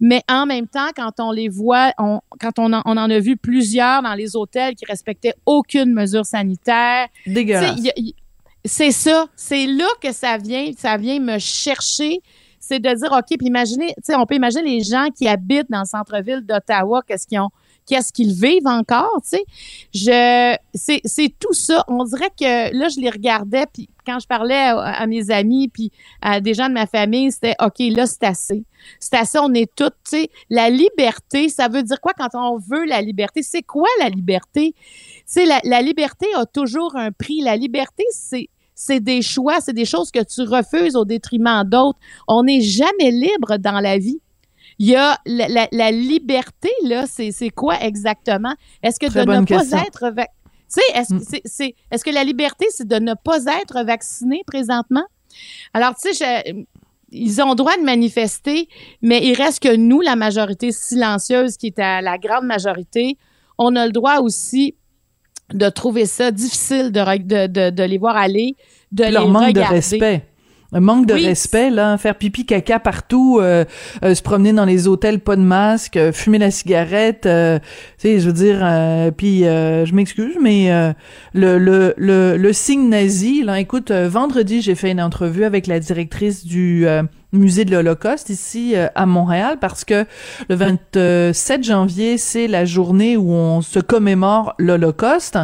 Mais 0.00 0.22
en 0.28 0.46
même 0.46 0.66
temps, 0.66 0.88
quand 0.94 1.12
on 1.20 1.32
les 1.32 1.48
voit, 1.48 1.92
on, 1.98 2.20
quand 2.40 2.58
on 2.58 2.72
en, 2.72 2.82
on 2.84 2.96
en 2.96 3.10
a 3.10 3.18
vu 3.18 3.36
plusieurs 3.36 4.02
dans 4.02 4.14
les 4.14 4.36
hôtels 4.36 4.74
qui 4.74 4.84
respectaient 4.84 5.34
aucune 5.46 5.92
mesure 5.92 6.26
sanitaire. 6.26 7.08
Dégueulasse. 7.26 7.80
C'est 8.64 8.90
ça. 8.90 9.26
C'est 9.36 9.66
là 9.66 9.86
que 10.02 10.12
ça 10.12 10.38
vient, 10.38 10.70
ça 10.76 10.96
vient 10.96 11.20
me 11.20 11.38
chercher. 11.38 12.20
C'est 12.58 12.80
de 12.80 12.92
dire, 12.92 13.12
OK, 13.12 13.38
puis 13.38 13.46
imaginez, 13.46 13.88
tu 13.88 14.02
sais, 14.02 14.16
on 14.16 14.26
peut 14.26 14.34
imaginer 14.34 14.62
les 14.62 14.82
gens 14.82 15.08
qui 15.16 15.28
habitent 15.28 15.70
dans 15.70 15.80
le 15.80 15.86
centre-ville 15.86 16.40
d'Ottawa, 16.40 17.02
qu'est-ce 17.06 17.26
qu'ils 17.26 17.38
ont? 17.38 17.50
Qu'est-ce 17.86 18.12
qu'ils 18.12 18.32
vivent 18.32 18.66
encore, 18.66 19.20
tu 19.22 19.36
sais. 19.36 19.44
Je, 19.94 20.56
c'est, 20.74 21.00
c'est 21.04 21.32
tout 21.38 21.52
ça. 21.52 21.84
On 21.88 22.04
dirait 22.04 22.30
que 22.38 22.76
là, 22.76 22.88
je 22.88 23.00
les 23.00 23.10
regardais, 23.10 23.64
puis 23.72 23.88
quand 24.04 24.18
je 24.20 24.26
parlais 24.26 24.54
à, 24.54 25.06
mes 25.06 25.30
amis, 25.30 25.68
puis 25.68 25.90
à 26.20 26.40
des 26.40 26.54
gens 26.54 26.68
de 26.68 26.74
ma 26.74 26.86
famille, 26.86 27.32
c'était 27.32 27.54
OK, 27.60 27.78
là, 27.78 28.06
c'est 28.06 28.24
assez. 28.24 28.64
C'est 29.00 29.16
assez, 29.16 29.38
on 29.38 29.52
est 29.54 29.72
toutes, 29.74 29.96
tu 30.04 30.18
sais. 30.18 30.30
La 30.50 30.70
liberté, 30.70 31.48
ça 31.48 31.68
veut 31.68 31.82
dire 31.82 32.00
quoi 32.00 32.12
quand 32.16 32.28
on 32.34 32.58
veut 32.58 32.84
la 32.84 33.00
liberté? 33.02 33.42
C'est 33.42 33.62
quoi 33.62 33.88
la 33.98 34.08
liberté? 34.08 34.74
Tu 34.76 35.22
sais, 35.26 35.46
la, 35.46 35.60
la 35.64 35.82
liberté 35.82 36.26
a 36.36 36.46
toujours 36.46 36.96
un 36.96 37.10
prix. 37.10 37.40
La 37.40 37.56
liberté, 37.56 38.04
c'est 38.12 38.48
c'est 38.78 39.00
des 39.00 39.22
choix, 39.22 39.60
c'est 39.60 39.72
des 39.72 39.86
choses 39.86 40.10
que 40.10 40.22
tu 40.22 40.42
refuses 40.42 40.96
au 40.96 41.06
détriment 41.06 41.64
d'autres. 41.64 41.98
On 42.28 42.44
n'est 42.44 42.60
jamais 42.60 43.10
libre 43.10 43.56
dans 43.56 43.80
la 43.80 43.96
vie. 43.96 44.20
Il 44.78 44.88
y 44.88 44.96
a 44.96 45.18
la, 45.24 45.68
la, 45.70 45.90
liberté, 45.90 46.70
là, 46.84 47.04
c'est 47.06 47.50
quoi 47.50 47.80
exactement? 47.80 48.54
Est-ce 48.82 49.00
que 49.00 49.06
de 49.06 49.20
ne 49.20 49.44
pas 49.44 49.86
être... 49.86 50.12
Est-ce 50.94 51.14
mm. 51.14 51.20
c'est, 51.44 51.74
est-ce 51.90 52.04
que 52.04 52.10
la 52.10 52.24
liberté, 52.24 52.66
c'est 52.70 52.86
de 52.86 52.96
ne 52.96 53.14
pas 53.14 53.44
être 53.60 53.84
vacciné 53.84 54.42
présentement? 54.46 55.04
Alors, 55.72 55.94
tu 55.94 56.12
sais, 56.12 56.66
ils 57.12 57.40
ont 57.40 57.54
droit 57.54 57.76
de 57.76 57.84
manifester, 57.84 58.68
mais 59.02 59.24
il 59.24 59.34
reste 59.34 59.62
que 59.62 59.74
nous, 59.74 60.00
la 60.00 60.16
majorité 60.16 60.72
silencieuse, 60.72 61.56
qui 61.56 61.68
est 61.68 61.78
à 61.78 62.02
la 62.02 62.18
grande 62.18 62.44
majorité, 62.44 63.16
on 63.58 63.76
a 63.76 63.86
le 63.86 63.92
droit 63.92 64.18
aussi 64.18 64.74
de 65.52 65.68
trouver 65.68 66.06
ça 66.06 66.30
difficile 66.30 66.90
de, 66.90 67.46
de, 67.46 67.70
de, 67.70 67.82
les 67.84 67.98
voir 67.98 68.16
aller, 68.16 68.56
de 68.92 69.04
leur 69.04 69.26
les 69.26 69.30
manque 69.30 69.52
de 69.52 69.60
respect. 69.60 70.26
Un 70.72 70.80
manque 70.80 71.06
de 71.06 71.14
respect, 71.14 71.70
là, 71.70 71.96
faire 71.96 72.16
pipi 72.16 72.44
caca 72.44 72.80
partout, 72.80 73.38
euh, 73.40 73.64
euh, 74.02 74.14
se 74.14 74.22
promener 74.22 74.52
dans 74.52 74.64
les 74.64 74.88
hôtels, 74.88 75.20
pas 75.20 75.36
de 75.36 75.42
masque, 75.42 75.96
euh, 75.96 76.12
fumer 76.12 76.38
la 76.38 76.50
cigarette, 76.50 77.22
tu 77.22 77.28
sais, 77.98 78.18
je 78.18 78.26
veux 78.26 78.32
dire, 78.32 78.58
puis 79.16 79.40
je 79.40 79.94
m'excuse, 79.94 80.36
mais 80.40 80.68
le, 81.32 81.58
le, 81.58 81.94
le, 81.96 82.36
le 82.36 82.52
signe 82.52 82.88
nazi, 82.88 83.42
là, 83.42 83.60
écoute, 83.60 83.90
vendredi, 83.92 84.60
j'ai 84.60 84.74
fait 84.74 84.90
une 84.90 85.00
entrevue 85.00 85.44
avec 85.44 85.66
la 85.66 85.78
directrice 85.78 86.44
du 86.44 86.86
musée 87.36 87.64
de 87.64 87.70
l'Holocauste 87.70 88.30
ici 88.30 88.72
euh, 88.74 88.88
à 88.94 89.06
Montréal 89.06 89.58
parce 89.60 89.84
que 89.84 90.04
le 90.48 90.54
27 90.54 91.64
janvier, 91.64 92.18
c'est 92.18 92.48
la 92.48 92.64
journée 92.64 93.16
où 93.16 93.30
on 93.32 93.62
se 93.62 93.78
commémore 93.78 94.54
l'Holocauste. 94.58 95.38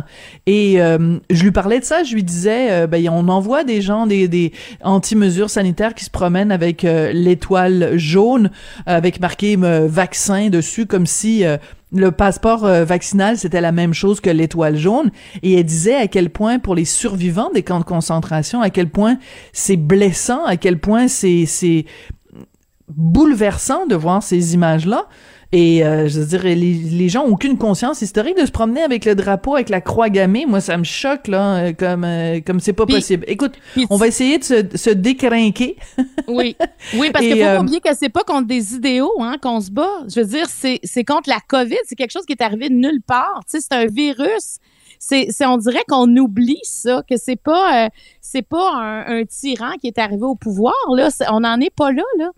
Et 0.47 0.83
euh, 0.83 1.19
je 1.31 1.43
lui 1.45 1.53
parlais 1.53 1.81
de 1.81 1.85
ça, 1.85 2.03
je 2.03 2.15
lui 2.15 2.25
disais 2.25 2.73
euh, 2.73 2.87
ben 2.87 3.09
on 3.09 3.29
envoie 3.29 3.65
des 3.65 3.83
gens 3.83 4.07
des, 4.07 4.29
des 4.29 4.53
anti-mesures 4.83 5.51
sanitaires 5.51 5.95
qui 5.95 6.05
se 6.05 6.11
promènent 6.11 6.53
avec 6.53 6.83
l'étoile 6.83 7.97
jaune 7.97 8.51
avec 8.87 9.21
marqué 9.21 9.57
vaccin 9.57 10.49
dessus 10.49 10.87
comme 10.87 11.07
si 11.07 11.45
le 11.93 12.11
passeport 12.11 12.65
euh, 12.65 12.85
vaccinal, 12.85 13.37
c'était 13.37 13.61
la 13.61 13.73
même 13.73 13.93
chose 13.93 14.21
que 14.21 14.31
l'étoile 14.31 14.77
jaune. 14.77 15.11
Et 15.43 15.55
elle 15.59 15.65
disait 15.65 15.97
à 15.97 16.09
quel 16.09 16.31
point, 16.31 16.59
pour 16.59 16.75
les 16.75 16.85
survivants 16.85 17.51
des 17.53 17.63
camps 17.63 17.81
de 17.81 17.85
concentration, 17.85 18.61
à 18.61 18.71
quel 18.71 18.89
point 18.89 19.19
c'est 19.53 19.77
blessant, 19.77 20.45
à 20.45 20.57
quel 20.57 20.79
point 20.79 21.09
c'est, 21.09 21.47
c'est 21.47 21.85
bouleversant 22.89 23.87
de 23.87 23.95
voir 23.95 24.23
ces 24.23 24.55
images-là. 24.55 25.07
Et 25.55 25.85
euh, 25.85 26.09
je 26.09 26.19
veux 26.21 26.27
dire, 26.27 26.43
les, 26.45 26.55
les 26.55 27.09
gens 27.11 27.25
ont 27.25 27.33
aucune 27.33 27.59
conscience 27.59 28.01
historique 28.01 28.39
de 28.41 28.47
se 28.47 28.51
promener 28.51 28.81
avec 28.83 29.05
le 29.05 29.15
drapeau, 29.15 29.55
avec 29.55 29.69
la 29.69 29.83
croix 29.83 30.09
gammée. 30.09 30.47
Moi, 30.47 30.63
ça 30.63 30.79
me 30.79 30.85
choque 30.85 31.29
là, 31.29 31.57
euh, 31.57 31.73
comme 31.75 32.05
euh, 32.05 32.41
comme 32.41 32.59
c'est 32.59 32.73
pas 32.73 32.87
possible. 32.87 33.25
Écoute, 33.29 33.53
on 33.91 33.97
va 33.97 34.07
essayer 34.09 34.39
de 34.39 34.45
se, 34.45 34.77
se 34.77 34.91
décrinquer. 34.91 35.77
Oui, 36.29 36.57
oui, 36.95 37.11
parce 37.13 37.25
qu'il 37.25 37.37
faut 37.37 37.43
euh, 37.43 37.57
pas 37.57 37.61
oublier 37.61 37.81
que 37.81 37.95
c'est 37.95 38.09
pas 38.09 38.23
contre 38.25 38.47
des 38.47 38.75
idéaux 38.75 39.13
hein, 39.21 39.37
qu'on 39.43 39.61
se 39.61 39.71
bat. 39.71 39.91
Je 40.09 40.21
veux 40.21 40.27
dire, 40.27 40.47
c'est 40.49 40.81
c'est 40.85 41.05
contre 41.05 41.29
la 41.29 41.41
COVID. 41.47 41.77
C'est 41.85 41.97
quelque 41.97 42.13
chose 42.13 42.25
qui 42.25 42.33
est 42.33 42.43
arrivé 42.43 42.69
de 42.71 42.75
nulle 42.75 43.03
part. 43.07 43.41
Tu 43.51 43.59
sais, 43.61 43.67
c'est 43.71 43.77
un 43.77 43.87
virus. 43.87 44.57
C'est, 44.99 45.27
c'est- 45.31 45.45
on 45.47 45.57
dirait 45.59 45.83
qu'on 45.89 46.09
oublie 46.17 46.61
ça, 46.63 47.03
que 47.11 47.17
c'est 47.17 47.35
pas, 47.37 47.87
euh, 47.87 47.89
c'est 48.21 48.43
pas 48.47 48.73
un, 48.77 49.19
un 49.21 49.25
tyran 49.25 49.73
qui 49.81 49.89
est 49.89 49.99
arrivé 49.99 50.23
au 50.23 50.37
pouvoir. 50.37 50.75
Là, 50.95 51.11
C'est- 51.11 51.29
on 51.29 51.41
n'en 51.41 51.59
est 51.61 51.75
pas 51.75 51.91
là, 51.93 52.05
là. 52.19 52.31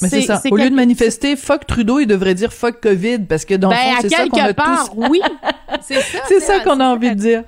Mais 0.00 0.08
c'est 0.08 0.22
ça. 0.22 0.38
Au 0.38 0.40
quelque- 0.40 0.62
lieu 0.62 0.70
de 0.70 0.74
manifester 0.74 1.36
fuck 1.36 1.66
Trudeau, 1.66 2.00
il 2.00 2.06
devrait 2.06 2.34
dire 2.34 2.52
fuck 2.52 2.80
COVID 2.80 3.20
parce 3.28 3.44
que 3.44 3.54
dans 3.54 3.68
le 3.68 3.74
ben, 3.74 3.96
fond, 3.96 3.98
c'est 4.02 4.08
ça 4.08 4.26
qu'on 4.28 4.40
a 4.40 4.54
part, 4.54 4.90
tous. 4.90 5.08
oui. 5.10 5.20
C'est 5.82 6.00
ça. 6.00 6.18
C'est 6.28 6.40
ça 6.40 6.60
qu'on 6.60 6.78
a 6.80 6.84
envie 6.86 7.10
de 7.10 7.14
dire. 7.14 7.42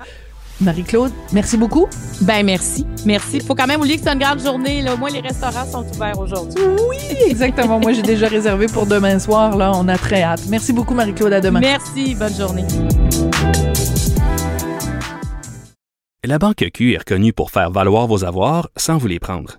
Marie-Claude, 0.60 1.10
merci 1.32 1.56
beaucoup. 1.56 1.86
Ben 2.20 2.44
merci, 2.44 2.86
merci. 3.04 3.40
Faut 3.40 3.54
quand 3.54 3.66
même 3.66 3.80
oublier 3.80 3.96
que 3.98 4.04
c'est 4.04 4.12
une 4.12 4.18
grande 4.20 4.40
journée. 4.40 4.82
Là. 4.82 4.94
Moi, 4.96 5.10
les 5.10 5.20
restaurants 5.20 5.66
sont 5.66 5.84
ouverts 5.94 6.18
aujourd'hui. 6.18 6.62
Oui, 6.88 6.96
exactement. 7.28 7.80
Moi, 7.80 7.92
j'ai 7.92 8.02
déjà 8.02 8.28
réservé 8.28 8.66
pour 8.66 8.86
demain 8.86 9.18
soir. 9.18 9.56
Là, 9.56 9.72
on 9.74 9.88
a 9.88 9.98
très 9.98 10.22
hâte. 10.22 10.42
Merci 10.48 10.72
beaucoup, 10.72 10.94
Marie-Claude. 10.94 11.32
À 11.32 11.40
demain. 11.40 11.60
Merci, 11.60 12.14
bonne 12.14 12.34
journée. 12.34 12.64
La 16.24 16.38
Banque 16.38 16.64
Q 16.72 16.94
est 16.94 16.98
reconnue 16.98 17.32
pour 17.32 17.50
faire 17.50 17.70
valoir 17.70 18.06
vos 18.06 18.24
avoirs 18.24 18.68
sans 18.76 18.96
vous 18.96 19.08
les 19.08 19.18
prendre. 19.18 19.58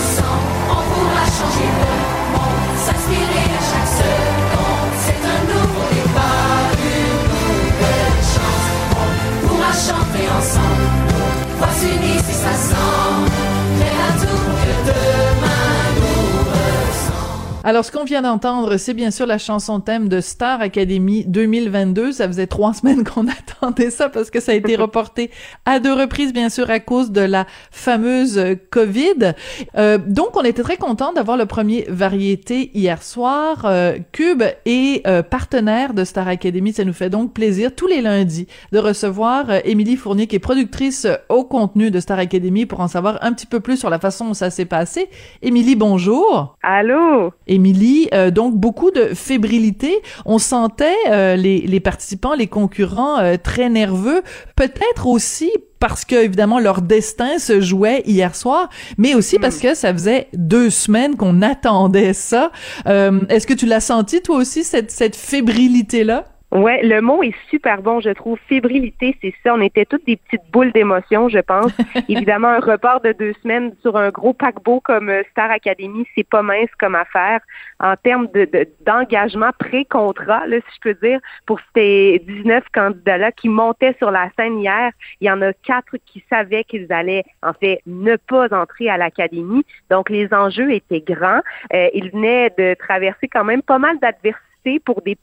Alors, 17.63 17.85
ce 17.85 17.91
qu'on 17.91 18.05
vient 18.05 18.23
d'entendre, 18.23 18.77
c'est 18.77 18.95
bien 18.95 19.11
sûr 19.11 19.27
la 19.27 19.37
chanson 19.37 19.81
thème 19.81 20.09
de 20.09 20.19
Star 20.19 20.61
Academy 20.61 21.25
2022. 21.27 22.11
Ça 22.11 22.27
faisait 22.27 22.47
trois 22.47 22.73
semaines 22.73 23.03
qu'on 23.03 23.27
attendait 23.27 23.91
ça 23.91 24.09
parce 24.09 24.31
que 24.31 24.39
ça 24.39 24.53
a 24.53 24.55
été 24.55 24.75
reporté 24.75 25.29
à 25.65 25.79
deux 25.79 25.93
reprises, 25.93 26.33
bien 26.33 26.49
sûr, 26.49 26.71
à 26.71 26.79
cause 26.79 27.11
de 27.11 27.21
la 27.21 27.45
fameuse 27.69 28.41
COVID. 28.71 29.33
Euh, 29.77 29.99
donc, 29.99 30.35
on 30.37 30.41
était 30.41 30.63
très 30.63 30.77
content 30.77 31.13
d'avoir 31.13 31.37
le 31.37 31.45
premier 31.45 31.85
variété 31.87 32.71
hier 32.73 33.03
soir. 33.03 33.61
Euh, 33.65 33.99
Cube 34.11 34.41
est 34.65 35.05
euh, 35.05 35.21
partenaire 35.21 35.93
de 35.93 36.03
Star 36.03 36.27
Academy. 36.27 36.73
Ça 36.73 36.83
nous 36.83 36.93
fait 36.93 37.11
donc 37.11 37.31
plaisir 37.31 37.75
tous 37.75 37.85
les 37.85 38.01
lundis 38.01 38.47
de 38.71 38.79
recevoir 38.79 39.51
euh, 39.51 39.59
Émilie 39.65 39.97
Fournier, 39.97 40.25
qui 40.25 40.35
est 40.35 40.39
productrice 40.39 41.05
euh, 41.05 41.15
au 41.29 41.43
contenu 41.43 41.91
de 41.91 41.99
Star 41.99 42.17
Academy, 42.17 42.65
pour 42.65 42.79
en 42.79 42.87
savoir 42.87 43.19
un 43.21 43.33
petit 43.33 43.45
peu 43.45 43.59
plus 43.59 43.77
sur 43.77 43.91
la 43.91 43.99
façon 43.99 44.25
dont 44.25 44.33
ça 44.33 44.49
s'est 44.49 44.65
passé. 44.65 45.09
Émilie, 45.43 45.75
bonjour. 45.75 46.57
Allô? 46.63 47.31
Émilie, 47.51 48.07
euh, 48.13 48.31
donc 48.31 48.55
beaucoup 48.55 48.91
de 48.91 49.13
fébrilité. 49.13 49.93
On 50.25 50.39
sentait 50.39 50.95
euh, 51.09 51.35
les, 51.35 51.59
les 51.61 51.79
participants, 51.79 52.33
les 52.33 52.47
concurrents 52.47 53.19
euh, 53.19 53.35
très 53.41 53.69
nerveux, 53.69 54.21
peut-être 54.55 55.07
aussi 55.07 55.51
parce 55.79 56.05
que 56.05 56.15
évidemment 56.15 56.59
leur 56.59 56.81
destin 56.81 57.39
se 57.39 57.59
jouait 57.59 58.03
hier 58.05 58.35
soir, 58.35 58.69
mais 58.97 59.15
aussi 59.15 59.39
parce 59.39 59.57
que 59.57 59.73
ça 59.73 59.91
faisait 59.91 60.27
deux 60.33 60.69
semaines 60.69 61.17
qu'on 61.17 61.41
attendait 61.41 62.13
ça. 62.13 62.51
Euh, 62.87 63.19
Est-ce 63.29 63.47
que 63.47 63.53
tu 63.55 63.65
l'as 63.65 63.81
senti 63.81 64.21
toi 64.21 64.37
aussi 64.37 64.63
cette 64.63 64.91
cette 64.91 65.15
fébrilité 65.15 66.03
là? 66.03 66.30
Ouais, 66.51 66.81
le 66.83 66.99
mot 66.99 67.23
est 67.23 67.33
super 67.49 67.81
bon, 67.81 68.01
je 68.01 68.09
trouve. 68.09 68.37
Fébrilité, 68.49 69.15
c'est 69.21 69.33
ça. 69.41 69.53
On 69.55 69.61
était 69.61 69.85
toutes 69.85 70.05
des 70.05 70.17
petites 70.17 70.51
boules 70.51 70.73
d'émotion, 70.73 71.29
je 71.29 71.39
pense. 71.39 71.71
Évidemment, 72.09 72.49
un 72.49 72.59
report 72.59 72.99
de 72.99 73.13
deux 73.13 73.31
semaines 73.41 73.73
sur 73.81 73.95
un 73.95 74.09
gros 74.09 74.33
paquebot 74.33 74.81
comme 74.81 75.07
euh, 75.09 75.23
Star 75.31 75.49
Academy, 75.49 76.05
c'est 76.13 76.27
pas 76.27 76.41
mince 76.41 76.69
comme 76.77 76.95
affaire. 76.95 77.39
En 77.79 77.95
termes 77.95 78.27
de 78.33 78.43
de- 78.43 78.67
d'engagement 78.85 79.51
pré-contrat, 79.59 80.45
là, 80.47 80.57
si 80.57 80.75
je 80.75 80.91
peux 80.91 81.07
dire, 81.07 81.21
pour 81.45 81.59
ces 81.73 82.21
19 82.27 82.65
candidats-là 82.73 83.31
qui 83.31 83.47
montaient 83.47 83.95
sur 83.97 84.11
la 84.11 84.29
scène 84.37 84.59
hier, 84.59 84.91
il 85.21 85.27
y 85.27 85.31
en 85.31 85.41
a 85.41 85.53
quatre 85.53 85.95
qui 86.05 86.21
savaient 86.29 86.65
qu'ils 86.65 86.91
allaient, 86.91 87.23
en 87.43 87.53
fait, 87.53 87.79
ne 87.85 88.17
pas 88.17 88.47
entrer 88.53 88.89
à 88.89 88.97
l'Académie. 88.97 89.65
Donc, 89.89 90.09
les 90.09 90.33
enjeux 90.33 90.73
étaient 90.73 90.99
grands. 90.99 91.39
Euh, 91.73 91.87
ils 91.93 92.11
venaient 92.11 92.51
de 92.57 92.73
traverser 92.73 93.29
quand 93.29 93.45
même 93.45 93.61
pas 93.61 93.79
mal 93.79 93.97
d'adversités 93.99 94.81
pour 94.83 95.01
des 95.01 95.15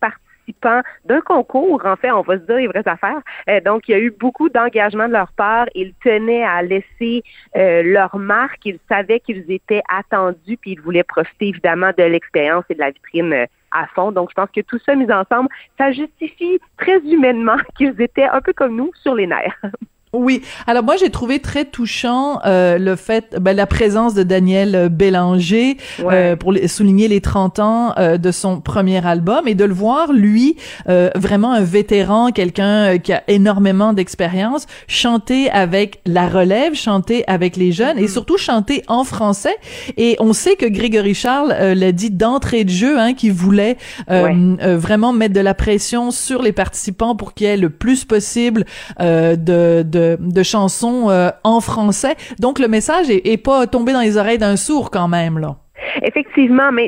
d'un 1.04 1.20
concours, 1.20 1.82
en 1.84 1.96
fait, 1.96 2.10
on 2.10 2.22
va 2.22 2.38
se 2.38 2.44
dire 2.44 2.56
les 2.56 2.66
vraies 2.66 2.86
affaires. 2.86 3.20
Euh, 3.48 3.60
donc, 3.60 3.88
il 3.88 3.92
y 3.92 3.94
a 3.94 3.98
eu 3.98 4.10
beaucoup 4.10 4.48
d'engagement 4.48 5.08
de 5.08 5.12
leur 5.12 5.32
part. 5.32 5.66
Ils 5.74 5.94
tenaient 6.02 6.44
à 6.44 6.62
laisser 6.62 7.22
euh, 7.56 7.82
leur 7.82 8.16
marque. 8.16 8.64
Ils 8.64 8.78
savaient 8.88 9.20
qu'ils 9.20 9.50
étaient 9.50 9.82
attendus, 9.88 10.56
puis 10.60 10.72
ils 10.72 10.80
voulaient 10.80 11.04
profiter 11.04 11.48
évidemment 11.48 11.90
de 11.96 12.04
l'expérience 12.04 12.64
et 12.70 12.74
de 12.74 12.80
la 12.80 12.90
vitrine 12.90 13.32
euh, 13.32 13.46
à 13.70 13.86
fond. 13.88 14.12
Donc, 14.12 14.30
je 14.30 14.34
pense 14.34 14.50
que 14.50 14.60
tout 14.60 14.78
ça 14.84 14.94
mis 14.94 15.10
ensemble, 15.12 15.48
ça 15.76 15.92
justifie 15.92 16.58
très 16.78 16.98
humainement 17.00 17.56
qu'ils 17.76 18.00
étaient 18.00 18.28
un 18.28 18.40
peu 18.40 18.52
comme 18.52 18.76
nous 18.76 18.90
sur 19.02 19.14
les 19.14 19.26
nerfs. 19.26 19.60
Oui. 20.12 20.42
Alors 20.66 20.82
moi 20.84 20.96
j'ai 20.98 21.10
trouvé 21.10 21.38
très 21.38 21.64
touchant 21.64 22.40
euh, 22.46 22.78
le 22.78 22.96
fait 22.96 23.36
ben, 23.40 23.54
la 23.54 23.66
présence 23.66 24.14
de 24.14 24.22
Daniel 24.22 24.88
Bélanger 24.90 25.76
Ouais. 25.98 26.14
euh, 26.14 26.36
pour 26.36 26.52
les- 26.52 26.66
souligner 26.68 27.08
les 27.08 27.20
30 27.20 27.58
ans 27.58 27.92
euh, 27.98 28.16
de 28.18 28.30
son 28.30 28.60
premier 28.60 29.04
album 29.06 29.46
et 29.46 29.54
de 29.54 29.64
le 29.64 29.74
voir 29.74 30.12
lui 30.12 30.56
euh, 30.88 31.10
vraiment 31.14 31.52
un 31.52 31.60
vétéran, 31.62 32.30
quelqu'un 32.30 32.94
euh, 32.94 32.98
qui 32.98 33.12
a 33.12 33.22
énormément 33.28 33.92
d'expérience 33.92 34.66
chanter 34.86 35.50
avec 35.50 36.00
la 36.06 36.28
relève, 36.28 36.74
chanter 36.74 37.24
avec 37.26 37.56
les 37.56 37.72
jeunes 37.72 37.98
et 37.98 38.08
surtout 38.08 38.38
chanter 38.38 38.82
en 38.88 39.04
français 39.04 39.56
et 39.96 40.16
on 40.20 40.32
sait 40.32 40.56
que 40.56 40.66
Grégory 40.66 41.14
Charles 41.14 41.54
euh, 41.58 41.74
l'a 41.74 41.92
dit 41.92 42.10
d'entrée 42.10 42.64
de 42.64 42.70
jeu 42.70 42.98
hein, 42.98 43.14
qu'il 43.14 43.32
voulait 43.32 43.76
euh, 44.10 44.22
Ouais. 44.24 44.36
euh, 44.62 44.76
vraiment 44.78 45.12
mettre 45.12 45.34
de 45.34 45.40
la 45.40 45.54
pression 45.54 46.10
sur 46.10 46.42
les 46.42 46.52
participants 46.52 47.14
pour 47.14 47.34
qu'il 47.34 47.46
y 47.46 47.50
ait 47.50 47.56
le 47.56 47.70
plus 47.70 48.04
possible 48.04 48.64
euh, 49.00 49.36
de, 49.36 49.82
de, 49.98 50.16
de 50.20 50.42
chansons 50.42 51.10
euh, 51.10 51.30
en 51.44 51.60
français. 51.60 52.14
Donc 52.38 52.58
le 52.58 52.68
message 52.68 53.10
est, 53.10 53.26
est 53.26 53.42
pas 53.50 53.66
tombé 53.66 53.92
dans 53.92 54.00
les 54.08 54.16
oreilles 54.16 54.38
d'un 54.38 54.56
sourd 54.56 54.90
quand 54.90 55.08
même 55.08 55.38
là. 55.38 55.56
Effectivement, 56.02 56.70
mais 56.72 56.86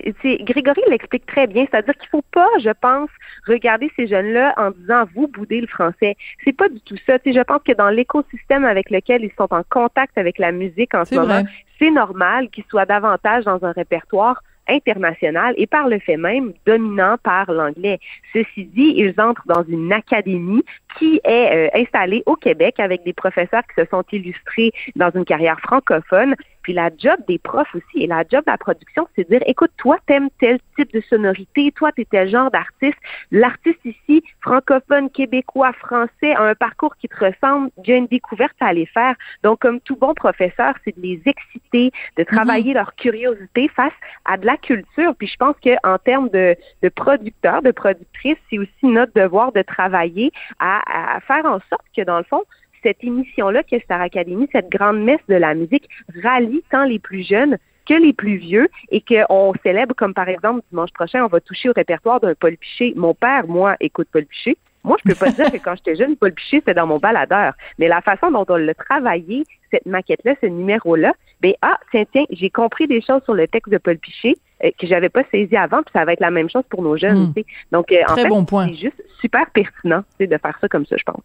Grégory 0.50 0.82
l'explique 0.88 1.26
très 1.26 1.46
bien, 1.46 1.64
c'est-à-dire 1.70 1.94
qu'il 1.94 2.08
faut 2.08 2.24
pas, 2.32 2.48
je 2.62 2.70
pense, 2.70 3.08
regarder 3.46 3.90
ces 3.96 4.06
jeunes-là 4.06 4.54
en 4.56 4.70
disant 4.72 5.04
vous 5.14 5.28
boudez 5.28 5.60
le 5.60 5.66
français. 5.66 6.16
C'est 6.44 6.52
pas 6.52 6.68
du 6.68 6.80
tout 6.80 6.96
ça. 7.06 7.14
Je 7.24 7.42
pense 7.42 7.62
que 7.64 7.72
dans 7.72 7.88
l'écosystème 7.88 8.64
avec 8.64 8.90
lequel 8.90 9.24
ils 9.24 9.32
sont 9.38 9.52
en 9.52 9.62
contact 9.70 10.18
avec 10.18 10.38
la 10.38 10.52
musique 10.52 10.94
en 10.94 11.04
ce 11.04 11.14
moment, 11.14 11.42
c'est 11.78 11.90
normal 11.90 12.50
qu'ils 12.50 12.64
soient 12.68 12.86
davantage 12.86 13.44
dans 13.44 13.64
un 13.64 13.72
répertoire 13.72 14.42
international 14.70 15.54
et 15.56 15.66
par 15.66 15.88
le 15.88 15.98
fait 15.98 16.16
même 16.16 16.52
dominant 16.66 17.16
par 17.22 17.50
l'anglais. 17.52 17.98
Ceci 18.32 18.64
dit, 18.64 18.94
ils 18.96 19.14
entrent 19.20 19.46
dans 19.46 19.64
une 19.64 19.92
académie 19.92 20.64
qui 20.98 21.20
est 21.24 21.68
euh, 21.74 21.80
installée 21.80 22.22
au 22.26 22.36
Québec 22.36 22.78
avec 22.78 23.04
des 23.04 23.12
professeurs 23.12 23.62
qui 23.62 23.82
se 23.82 23.88
sont 23.90 24.04
illustrés 24.12 24.72
dans 24.96 25.10
une 25.10 25.24
carrière 25.24 25.60
francophone. 25.60 26.34
Puis 26.70 26.76
la 26.76 26.90
job 26.96 27.18
des 27.26 27.40
profs 27.40 27.74
aussi 27.74 28.04
et 28.04 28.06
la 28.06 28.22
job 28.30 28.44
de 28.46 28.52
la 28.52 28.56
production, 28.56 29.08
c'est 29.16 29.28
de 29.28 29.36
dire, 29.36 29.42
écoute, 29.46 29.72
toi, 29.76 29.98
t'aimes 30.06 30.28
tel 30.38 30.60
type 30.76 30.92
de 30.92 31.00
sonorité, 31.00 31.72
toi, 31.72 31.90
t'es 31.90 32.04
tel 32.08 32.28
genre 32.28 32.48
d'artiste. 32.48 32.96
L'artiste 33.32 33.84
ici, 33.84 34.22
francophone, 34.40 35.10
québécois, 35.10 35.72
français, 35.72 36.32
a 36.32 36.42
un 36.42 36.54
parcours 36.54 36.94
qui 36.94 37.08
te 37.08 37.24
ressemble, 37.24 37.70
il 37.82 37.90
y 37.90 37.92
a 37.92 37.96
une 37.96 38.06
découverte 38.06 38.54
à 38.60 38.66
aller 38.66 38.86
faire. 38.86 39.16
Donc, 39.42 39.58
comme 39.58 39.80
tout 39.80 39.96
bon 39.96 40.14
professeur, 40.14 40.74
c'est 40.84 40.96
de 40.96 41.02
les 41.02 41.20
exciter, 41.26 41.90
de 42.16 42.22
travailler 42.22 42.72
leur 42.72 42.94
curiosité 42.94 43.66
face 43.66 43.92
à 44.24 44.36
de 44.36 44.46
la 44.46 44.56
culture. 44.56 45.16
Puis 45.16 45.26
je 45.26 45.36
pense 45.38 45.56
qu'en 45.64 45.98
termes 45.98 46.28
de, 46.28 46.54
producteurs, 46.94 47.62
de 47.62 47.72
productrices, 47.72 48.38
c'est 48.48 48.60
aussi 48.60 48.84
notre 48.84 49.12
devoir 49.14 49.50
de 49.50 49.62
travailler 49.62 50.30
à 50.60 51.18
faire 51.26 51.44
en 51.46 51.58
sorte 51.68 51.86
que, 51.96 52.02
dans 52.02 52.18
le 52.18 52.24
fond, 52.24 52.44
cette 52.82 53.02
émission-là, 53.02 53.62
que 53.62 53.78
Star 53.80 54.00
Academy, 54.00 54.48
cette 54.52 54.70
grande 54.70 55.02
messe 55.02 55.24
de 55.28 55.34
la 55.34 55.54
musique, 55.54 55.88
rallie 56.22 56.62
tant 56.70 56.84
les 56.84 56.98
plus 56.98 57.26
jeunes 57.26 57.58
que 57.86 57.94
les 57.94 58.12
plus 58.12 58.36
vieux 58.36 58.68
et 58.90 59.00
qu'on 59.00 59.52
célèbre 59.62 59.94
comme 59.94 60.14
par 60.14 60.28
exemple 60.28 60.62
dimanche 60.70 60.92
prochain, 60.92 61.24
on 61.24 61.28
va 61.28 61.40
toucher 61.40 61.70
au 61.70 61.72
répertoire 61.74 62.20
d'un 62.20 62.34
Paul 62.34 62.56
Piché. 62.56 62.92
Mon 62.96 63.14
père, 63.14 63.46
moi, 63.48 63.76
écoute 63.80 64.08
Paul 64.12 64.26
Piché. 64.26 64.56
Moi, 64.84 64.96
je 65.04 65.10
peux 65.10 65.18
pas 65.18 65.30
dire 65.32 65.50
que 65.50 65.58
quand 65.58 65.74
j'étais 65.76 65.96
jeune, 65.96 66.16
Paul 66.16 66.32
Piché, 66.32 66.58
c'était 66.58 66.74
dans 66.74 66.86
mon 66.86 66.98
baladeur. 66.98 67.54
Mais 67.78 67.88
la 67.88 68.00
façon 68.00 68.30
dont 68.30 68.46
on 68.48 68.56
l'a 68.56 68.74
travaillé, 68.74 69.44
cette 69.70 69.86
maquette-là, 69.86 70.34
ce 70.40 70.46
numéro-là, 70.46 71.12
ben 71.40 71.52
ah, 71.62 71.78
tiens, 71.90 72.04
tiens, 72.12 72.24
j'ai 72.30 72.50
compris 72.50 72.86
des 72.86 73.00
choses 73.00 73.22
sur 73.24 73.34
le 73.34 73.46
texte 73.48 73.72
de 73.72 73.78
Paul 73.78 73.98
Piché 73.98 74.36
euh, 74.64 74.70
que 74.78 74.86
j'avais 74.86 75.08
pas 75.08 75.24
saisi 75.30 75.56
avant, 75.56 75.82
puis 75.82 75.92
ça 75.92 76.04
va 76.04 76.12
être 76.12 76.20
la 76.20 76.30
même 76.30 76.48
chose 76.48 76.64
pour 76.70 76.82
nos 76.82 76.96
jeunes. 76.96 77.32
Tu 77.34 77.40
sais. 77.40 77.46
Donc, 77.72 77.92
euh, 77.92 78.02
en 78.08 78.14
fait, 78.14 78.28
bon 78.28 78.46
c'est 78.66 78.74
juste 78.74 79.02
super 79.20 79.50
pertinent 79.50 80.02
tu 80.02 80.16
sais, 80.18 80.26
de 80.26 80.38
faire 80.38 80.56
ça 80.60 80.68
comme 80.68 80.86
ça, 80.86 80.96
je 80.96 81.04
pense. 81.04 81.22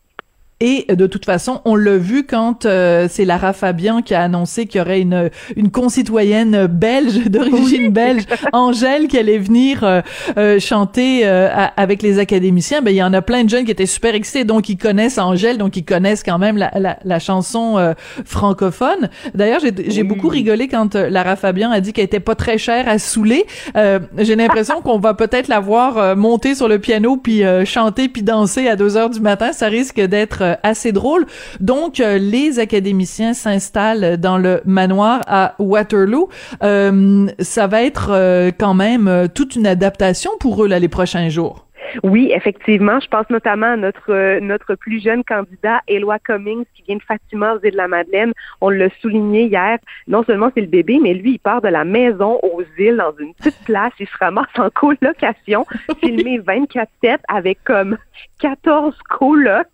Et 0.62 0.86
de 0.88 1.06
toute 1.06 1.26
façon, 1.26 1.60
on 1.66 1.76
l'a 1.76 1.98
vu 1.98 2.26
quand 2.26 2.66
euh, 2.66 3.08
c'est 3.10 3.26
Lara 3.26 3.52
Fabian 3.52 4.02
qui 4.02 4.14
a 4.14 4.22
annoncé 4.22 4.68
qu'il 4.68 4.80
y 4.80 4.82
aurait 4.82 5.02
une 5.02 5.30
une 5.58 5.70
concitoyenne 5.70 6.68
belge 6.68 7.26
d'origine 7.30 7.92
belge, 7.92 8.24
Angèle, 8.54 9.08
qui 9.10 9.18
allait 9.18 9.38
venir 9.38 9.84
euh, 9.84 10.02
euh, 10.38 10.58
chanter 10.60 11.28
euh, 11.28 11.50
à- 11.54 11.74
avec 11.76 12.02
les 12.02 12.20
académiciens. 12.20 12.82
Ben 12.82 12.92
il 12.92 12.96
y 12.98 13.04
en 13.04 13.12
a 13.14 13.22
plein 13.22 13.44
de 13.44 13.50
jeunes 13.50 13.66
qui 13.66 13.72
étaient 13.72 13.86
super 13.86 14.16
excités, 14.16 14.46
donc 14.46 14.70
ils 14.70 14.78
connaissent 14.78 15.18
Angèle, 15.18 15.58
donc 15.58 15.76
ils 15.76 15.84
connaissent 15.84 16.24
quand 16.24 16.38
même 16.40 16.56
la 16.56 16.72
la, 16.80 17.00
la 17.04 17.20
chanson 17.20 17.78
euh, 17.78 17.94
francophone. 18.24 19.10
D'ailleurs, 19.34 19.60
j'ai 19.60 19.74
j'ai 19.92 20.04
beaucoup 20.04 20.30
rigolé 20.30 20.68
quand 20.70 20.96
euh, 20.96 21.10
Lara 21.10 21.36
Fabian 21.36 21.70
a 21.72 21.82
dit 21.82 21.92
qu'elle 21.92 22.06
était 22.06 22.20
pas 22.22 22.36
très 22.36 22.58
chère 22.58 22.88
à 22.88 22.98
saouler. 22.98 23.46
Euh, 23.76 24.00
j'ai 24.20 24.36
l'impression 24.38 24.82
qu'on 24.82 25.00
va 25.00 25.14
peut-être 25.16 25.48
la 25.50 25.60
voir 25.60 25.98
euh, 25.98 26.16
monter 26.16 26.56
sur 26.56 26.68
le 26.68 26.80
piano 26.80 27.18
puis 27.18 27.44
euh, 27.44 27.66
chanter 27.66 28.08
puis 28.08 28.24
danser 28.24 28.68
à 28.70 28.76
2 28.78 28.96
heures 28.96 29.10
du 29.10 29.20
matin. 29.20 29.52
Ça 29.52 29.68
risque 29.68 30.00
d'être 30.00 30.44
euh, 30.46 30.56
assez 30.64 30.92
drôle. 30.92 31.26
Donc, 31.60 32.00
euh, 32.00 32.18
les 32.18 32.60
académiciens 32.60 33.34
s'installent 33.34 34.18
dans 34.18 34.38
le 34.38 34.62
manoir 34.66 35.22
à 35.28 35.56
Waterloo. 35.60 36.30
Euh, 36.64 37.28
ça 37.40 37.68
va 37.68 37.84
être 37.84 38.10
euh, 38.12 38.52
quand 38.58 38.74
même 38.74 39.28
toute 39.34 39.56
une 39.56 39.68
adaptation 39.68 40.32
pour 40.40 40.64
eux 40.64 40.68
là 40.68 40.80
les 40.80 40.88
prochains 40.88 41.30
jours. 41.30 41.65
Oui, 42.04 42.32
effectivement. 42.34 43.00
Je 43.00 43.08
pense 43.08 43.30
notamment 43.30 43.74
à 43.74 43.78
notre 43.78 44.12
euh, 44.12 44.40
notre 44.40 44.76
plus 44.76 45.02
jeune 45.02 45.24
candidat, 45.24 45.82
Éloi 45.88 46.20
Cummings, 46.20 46.66
qui 46.74 46.84
vient 46.84 46.98
de 46.98 47.04
Fatima 47.04 47.54
aux 47.56 47.60
îles 47.64 47.72
de 47.72 47.78
la 47.78 47.88
Madeleine. 47.88 48.34
On 48.62 48.70
l'a 48.70 48.90
souligné 49.02 49.44
hier. 49.46 49.78
Non 50.08 50.24
seulement 50.24 50.52
c'est 50.54 50.62
le 50.62 50.68
bébé, 50.68 51.00
mais 51.02 51.14
lui, 51.14 51.34
il 51.34 51.40
part 51.40 51.62
de 51.62 51.68
la 51.70 51.84
maison 51.84 52.40
aux 52.44 52.64
îles 52.78 52.98
dans 52.98 53.14
une 53.20 53.34
petite 53.34 53.64
place. 53.66 53.94
Il 54.00 54.08
se 54.08 54.18
ramasse 54.20 54.48
en 54.58 54.70
colocation, 54.70 55.66
filmé 56.04 56.40
24-7 56.40 57.18
avec 57.28 57.64
comme 57.64 57.98
14 58.40 58.98
colocs. 59.10 59.68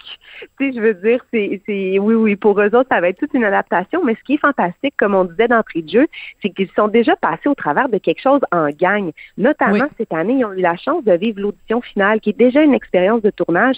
Tu 0.60 0.72
sais, 0.72 0.76
je 0.76 0.82
veux 0.82 0.94
dire, 0.96 1.24
c'est, 1.32 1.62
c'est, 1.66 2.00
oui, 2.00 2.16
oui, 2.16 2.36
pour 2.36 2.60
eux 2.60 2.74
autres, 2.76 2.90
ça 2.92 3.00
va 3.00 3.10
être 3.10 3.20
toute 3.20 3.34
une 3.34 3.44
adaptation. 3.44 4.04
Mais 4.04 4.16
ce 4.16 4.24
qui 4.24 4.34
est 4.36 4.38
fantastique, 4.38 4.96
comme 4.98 5.14
on 5.14 5.26
disait 5.26 5.48
d'entrée 5.48 5.82
de 5.82 5.90
jeu, 5.90 6.08
c'est 6.42 6.50
qu'ils 6.50 6.70
sont 6.76 6.88
déjà 6.88 7.16
passés 7.16 7.48
au 7.48 7.54
travers 7.56 7.90
de 7.90 7.98
quelque 7.98 8.22
chose 8.22 8.42
en 8.52 8.70
gang. 8.70 9.12
Notamment, 9.38 9.74
Oui. 9.74 9.90
cette 9.98 10.14
année, 10.14 10.38
ils 10.40 10.46
ont 10.46 10.54
eu 10.54 10.62
la 10.62 10.76
chance 10.78 11.04
de 11.04 11.14
vivre 11.14 11.40
l'audition 11.42 11.82
finale, 11.82 12.01
qui 12.22 12.32
est 12.32 12.38
déjà 12.38 12.62
une 12.64 12.74
expérience 12.74 13.22
de 13.22 13.30
tournage. 13.30 13.76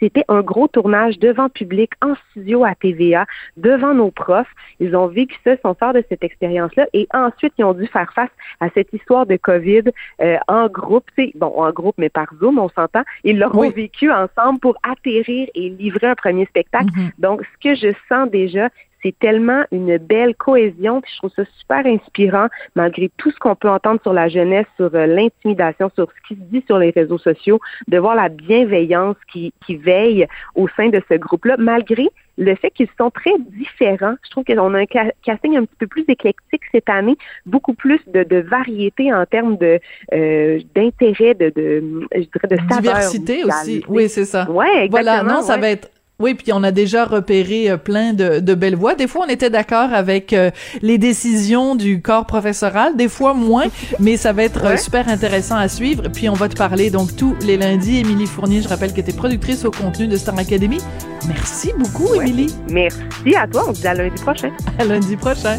C'était 0.00 0.24
un 0.28 0.40
gros 0.42 0.68
tournage 0.68 1.18
devant 1.18 1.48
public, 1.48 1.90
en 2.02 2.14
studio 2.30 2.64
à 2.64 2.74
TVA, 2.74 3.26
devant 3.56 3.94
nos 3.94 4.10
profs. 4.10 4.50
Ils 4.80 4.96
ont 4.96 5.06
vécu 5.06 5.36
ça, 5.44 5.52
ils 5.54 5.58
sont 5.62 5.74
forts 5.74 5.92
de 5.92 6.02
cette 6.08 6.24
expérience-là. 6.24 6.86
Et 6.92 7.06
ensuite, 7.12 7.52
ils 7.58 7.64
ont 7.64 7.74
dû 7.74 7.86
faire 7.86 8.12
face 8.14 8.30
à 8.60 8.68
cette 8.74 8.92
histoire 8.92 9.26
de 9.26 9.36
COVID 9.36 9.84
euh, 10.22 10.36
en 10.48 10.66
groupe. 10.68 11.04
tu 11.16 11.26
sais, 11.26 11.32
Bon, 11.34 11.52
en 11.56 11.70
groupe, 11.72 11.94
mais 11.98 12.08
par 12.08 12.26
Zoom, 12.40 12.58
on 12.58 12.68
s'entend. 12.70 13.02
Ils 13.24 13.38
l'auront 13.38 13.60
Oui. 13.60 13.72
vécu 13.74 14.10
ensemble 14.10 14.58
pour 14.60 14.76
atterrir 14.82 15.48
et 15.54 15.68
livrer 15.70 16.06
un 16.08 16.14
premier 16.14 16.46
spectacle. 16.46 16.90
Mhm. 16.94 17.10
Donc, 17.18 17.42
ce 17.42 17.68
que 17.68 17.74
je 17.74 17.92
sens 18.08 18.30
déjà, 18.30 18.68
c'est 19.04 19.16
tellement 19.18 19.64
une 19.70 19.98
belle 19.98 20.34
cohésion, 20.34 21.00
puis 21.02 21.10
je 21.12 21.18
trouve 21.18 21.30
ça 21.36 21.44
super 21.58 21.84
inspirant, 21.86 22.46
malgré 22.74 23.10
tout 23.18 23.30
ce 23.30 23.38
qu'on 23.38 23.54
peut 23.54 23.68
entendre 23.68 24.00
sur 24.02 24.14
la 24.14 24.28
jeunesse, 24.28 24.66
sur 24.76 24.90
euh, 24.94 25.06
l'intimidation, 25.06 25.90
sur 25.94 26.06
ce 26.10 26.28
qui 26.28 26.40
se 26.40 26.44
dit 26.50 26.64
sur 26.66 26.78
les 26.78 26.90
réseaux 26.90 27.18
sociaux, 27.18 27.60
de 27.86 27.98
voir 27.98 28.14
la 28.14 28.30
bienveillance 28.30 29.16
qui, 29.30 29.52
qui 29.66 29.76
veille 29.76 30.26
au 30.54 30.68
sein 30.76 30.88
de 30.88 31.02
ce 31.10 31.14
groupe-là, 31.16 31.56
malgré 31.58 32.08
le 32.36 32.54
fait 32.56 32.70
qu'ils 32.70 32.88
sont 32.98 33.10
très 33.10 33.30
différents. 33.50 34.14
Je 34.24 34.30
trouve 34.30 34.42
qu'on 34.44 34.74
a 34.74 34.78
un 34.80 34.86
ca- 34.92 35.12
casting 35.22 35.56
un 35.56 35.64
petit 35.66 35.76
peu 35.78 35.86
plus 35.86 36.04
éclectique 36.08 36.62
cette 36.72 36.88
année, 36.88 37.16
beaucoup 37.46 37.74
plus 37.74 38.00
de, 38.12 38.24
de 38.24 38.38
variété 38.38 39.12
en 39.14 39.24
termes 39.24 39.56
de 39.56 39.78
euh, 40.12 40.58
d'intérêt, 40.74 41.34
de, 41.34 41.50
de, 41.50 42.06
je 42.14 42.20
dirais 42.22 42.48
de 42.50 42.56
saveur 42.68 42.80
Diversité 42.80 43.44
aussi. 43.44 43.84
Oui, 43.88 44.08
c'est 44.08 44.24
ça. 44.24 44.50
Ouais, 44.50 44.88
Voilà, 44.88 45.12
exactement, 45.12 45.34
non, 45.34 45.42
ça 45.42 45.56
va 45.58 45.70
être 45.70 45.90
oui, 46.20 46.34
puis 46.34 46.52
on 46.52 46.62
a 46.62 46.70
déjà 46.70 47.04
repéré 47.04 47.70
euh, 47.70 47.76
plein 47.76 48.12
de, 48.12 48.38
de 48.38 48.54
belles 48.54 48.76
voix. 48.76 48.94
Des 48.94 49.08
fois, 49.08 49.24
on 49.26 49.28
était 49.28 49.50
d'accord 49.50 49.92
avec 49.92 50.32
euh, 50.32 50.50
les 50.80 50.96
décisions 50.96 51.74
du 51.74 52.00
corps 52.02 52.24
professoral, 52.26 52.96
des 52.96 53.08
fois 53.08 53.34
moins, 53.34 53.64
mais 53.98 54.16
ça 54.16 54.32
va 54.32 54.44
être 54.44 54.64
euh, 54.64 54.70
Ouais. 54.70 54.76
super 54.76 55.08
intéressant 55.08 55.56
à 55.56 55.68
suivre. 55.68 56.04
Puis 56.12 56.28
on 56.28 56.34
va 56.34 56.48
te 56.48 56.56
parler 56.56 56.90
donc 56.90 57.16
tous 57.16 57.34
les 57.44 57.56
lundis. 57.56 57.98
Émilie 57.98 58.26
Fournier, 58.26 58.62
je 58.62 58.68
rappelle 58.68 58.92
que 58.92 59.00
tu 59.00 59.10
es 59.10 59.12
productrice 59.12 59.64
au 59.64 59.70
contenu 59.72 60.06
de 60.06 60.16
Star 60.16 60.38
Academy. 60.38 60.78
Merci 61.26 61.72
beaucoup, 61.78 62.06
Ouais. 62.10 62.18
Émilie. 62.28 62.54
Merci 62.70 63.34
à 63.36 63.46
toi. 63.48 63.64
On 63.68 63.74
se 63.74 63.80
dit 63.80 63.86
à 63.88 63.94
lundi 63.94 64.22
prochain. 64.22 64.50
À 64.78 64.84
lundi 64.84 65.16
prochain. 65.16 65.58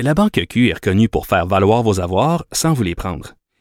La 0.00 0.14
Banque 0.14 0.40
Q 0.50 0.68
est 0.70 0.74
reconnue 0.74 1.08
pour 1.08 1.26
faire 1.26 1.46
valoir 1.46 1.82
vos 1.82 2.00
avoirs 2.00 2.44
sans 2.52 2.72
vous 2.74 2.82
les 2.82 2.94
prendre. 2.94 3.34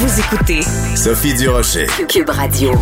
Vous 0.00 0.18
écoutez 0.18 0.62
Sophie 0.96 1.34
Durocher. 1.34 1.86
Cube 2.08 2.30
Radio. 2.30 2.72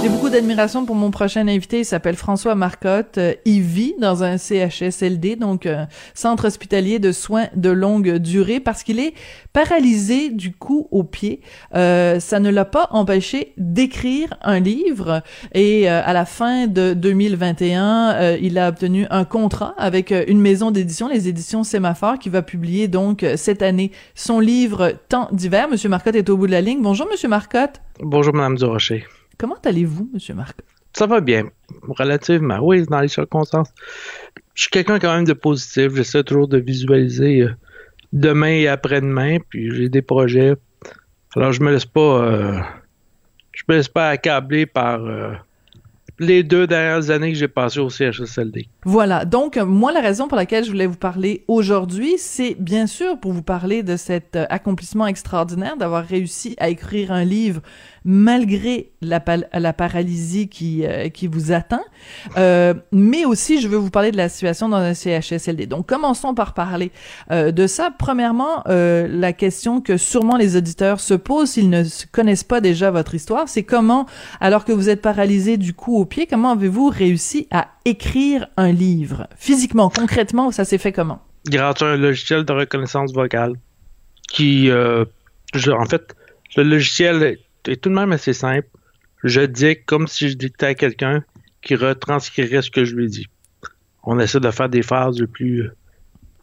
J'ai 0.00 0.08
beaucoup 0.08 0.28
d'admiration 0.28 0.86
pour 0.86 0.94
mon 0.94 1.10
prochain 1.10 1.48
invité. 1.48 1.80
Il 1.80 1.84
s'appelle 1.84 2.14
François 2.14 2.54
Marcotte. 2.54 3.18
Euh, 3.18 3.34
il 3.44 3.62
vit 3.62 3.96
dans 4.00 4.22
un 4.22 4.38
CHSLD, 4.38 5.34
donc 5.34 5.66
un 5.66 5.88
centre 6.14 6.46
hospitalier 6.46 7.00
de 7.00 7.10
soins 7.10 7.48
de 7.56 7.70
longue 7.70 8.18
durée, 8.18 8.60
parce 8.60 8.84
qu'il 8.84 9.00
est 9.00 9.12
paralysé 9.52 10.30
du 10.30 10.52
cou 10.52 10.86
au 10.92 11.02
pied. 11.02 11.40
Euh, 11.74 12.20
ça 12.20 12.38
ne 12.38 12.48
l'a 12.48 12.64
pas 12.64 12.86
empêché 12.92 13.54
d'écrire 13.56 14.34
un 14.42 14.60
livre. 14.60 15.22
Et 15.54 15.90
euh, 15.90 16.00
à 16.04 16.12
la 16.12 16.24
fin 16.24 16.68
de 16.68 16.94
2021, 16.94 18.12
euh, 18.12 18.38
il 18.40 18.56
a 18.56 18.68
obtenu 18.68 19.06
un 19.10 19.24
contrat 19.24 19.74
avec 19.78 20.12
euh, 20.12 20.24
une 20.28 20.40
maison 20.40 20.70
d'édition, 20.70 21.08
les 21.08 21.26
éditions 21.26 21.64
Sémaphore, 21.64 22.20
qui 22.20 22.28
va 22.28 22.42
publier 22.42 22.86
donc 22.86 23.26
cette 23.34 23.62
année 23.62 23.90
son 24.14 24.38
livre 24.38 24.92
Temps 25.08 25.28
d'hiver. 25.32 25.68
Monsieur 25.68 25.88
Marcotte 25.88 26.14
est 26.14 26.30
au 26.30 26.36
bout 26.36 26.46
de 26.46 26.52
la 26.52 26.60
ligne. 26.60 26.67
Bonjour, 26.76 27.08
Monsieur 27.10 27.28
Marcotte. 27.28 27.80
Bonjour, 28.00 28.34
Madame 28.34 28.56
Durocher. 28.56 29.06
Comment 29.38 29.56
allez-vous, 29.64 30.10
Monsieur 30.12 30.34
Marcotte? 30.34 30.66
Ça 30.92 31.06
va 31.06 31.20
bien, 31.20 31.44
relativement. 31.88 32.58
Oui, 32.60 32.84
dans 32.84 33.00
les 33.00 33.08
circonstances. 33.08 33.72
Je 34.54 34.62
suis 34.62 34.70
quelqu'un 34.70 34.98
quand 34.98 35.14
même 35.14 35.24
de 35.24 35.32
positif. 35.32 35.94
J'essaie 35.94 36.22
toujours 36.24 36.48
de 36.48 36.58
visualiser 36.58 37.42
euh, 37.42 37.54
demain 38.12 38.48
et 38.48 38.68
après-demain, 38.68 39.38
puis 39.48 39.74
j'ai 39.74 39.88
des 39.88 40.02
projets. 40.02 40.56
Alors, 41.36 41.52
je 41.52 41.62
me 41.62 41.70
laisse 41.70 41.86
pas, 41.86 42.00
euh, 42.00 42.60
je 43.52 43.62
me 43.68 43.76
laisse 43.76 43.88
pas 43.88 44.10
accabler 44.10 44.66
par 44.66 45.04
euh, 45.04 45.32
les 46.18 46.42
deux 46.42 46.66
dernières 46.66 47.10
années 47.10 47.32
que 47.32 47.38
j'ai 47.38 47.48
passées 47.48 47.80
au 47.80 47.90
CHSLD. 47.90 48.68
Voilà. 48.84 49.24
Donc, 49.24 49.56
moi, 49.56 49.92
la 49.92 50.00
raison 50.00 50.28
pour 50.28 50.36
laquelle 50.36 50.64
je 50.64 50.70
voulais 50.70 50.86
vous 50.86 50.96
parler 50.96 51.44
aujourd'hui, 51.48 52.14
c'est 52.18 52.56
bien 52.58 52.86
sûr 52.86 53.18
pour 53.20 53.32
vous 53.32 53.42
parler 53.42 53.82
de 53.82 53.96
cet 53.96 54.36
euh, 54.36 54.46
accomplissement 54.50 55.06
extraordinaire 55.06 55.76
d'avoir 55.76 56.04
réussi 56.04 56.54
à 56.58 56.68
écrire 56.68 57.12
un 57.12 57.24
livre 57.24 57.60
malgré 58.04 58.90
la, 59.00 59.20
paralysie 59.20 60.48
qui, 60.48 60.84
euh, 60.84 61.08
vous 61.24 61.52
atteint. 61.52 61.82
Euh, 62.36 62.74
mais 62.92 63.24
aussi, 63.24 63.60
je 63.60 63.68
veux 63.68 63.76
vous 63.76 63.90
parler 63.90 64.10
de 64.10 64.16
la 64.16 64.28
situation 64.28 64.68
dans 64.68 64.76
un 64.76 64.94
CHSLD. 64.94 65.66
Donc, 65.66 65.86
commençons 65.86 66.34
par 66.34 66.54
parler 66.54 66.90
euh, 67.30 67.52
de 67.52 67.66
ça. 67.66 67.90
Premièrement, 67.96 68.62
la 68.66 69.32
question 69.32 69.80
que 69.80 69.96
sûrement 69.96 70.36
les 70.36 70.56
auditeurs 70.56 71.00
se 71.00 71.14
posent 71.14 71.50
s'ils 71.50 71.70
ne 71.70 71.84
connaissent 72.12 72.44
pas 72.44 72.60
déjà 72.60 72.90
votre 72.90 73.14
histoire, 73.14 73.48
c'est 73.48 73.62
comment, 73.62 74.06
alors 74.40 74.64
que 74.64 74.72
vous 74.72 74.88
êtes 74.88 75.02
paralysé 75.02 75.56
du 75.56 75.74
cou 75.74 75.96
au 75.96 76.04
pied, 76.04 76.26
comment 76.26 76.52
avez-vous 76.52 76.88
réussi 76.88 77.46
à 77.50 77.68
écrire 77.84 78.46
un 78.56 78.72
livre? 78.72 79.26
Physiquement, 79.36 79.90
concrètement, 79.90 80.50
ça 80.50 80.64
s'est 80.64 80.78
fait 80.78 80.92
comment? 80.92 81.20
grâce 81.46 81.80
à 81.80 81.86
un 81.86 81.96
logiciel 81.96 82.44
de 82.44 82.52
reconnaissance 82.52 83.12
vocale 83.14 83.54
qui, 84.28 84.70
en 84.70 85.84
fait, 85.86 86.14
le 86.56 86.62
logiciel 86.62 87.38
est, 87.66 87.76
tout 87.76 87.88
de 87.88 87.94
même 87.94 88.12
assez 88.12 88.32
simple. 88.32 88.68
Je 89.24 89.40
dicte 89.42 89.84
comme 89.86 90.06
si 90.06 90.28
je 90.28 90.36
dictais 90.36 90.66
à 90.66 90.74
quelqu'un 90.74 91.24
qui 91.62 91.74
retranscrirait 91.74 92.62
ce 92.62 92.70
que 92.70 92.84
je 92.84 92.94
lui 92.94 93.08
dis. 93.08 93.26
On 94.04 94.18
essaie 94.20 94.40
de 94.40 94.50
faire 94.50 94.68
des 94.68 94.82
phases 94.82 95.18
le 95.20 95.26
plus, 95.26 95.70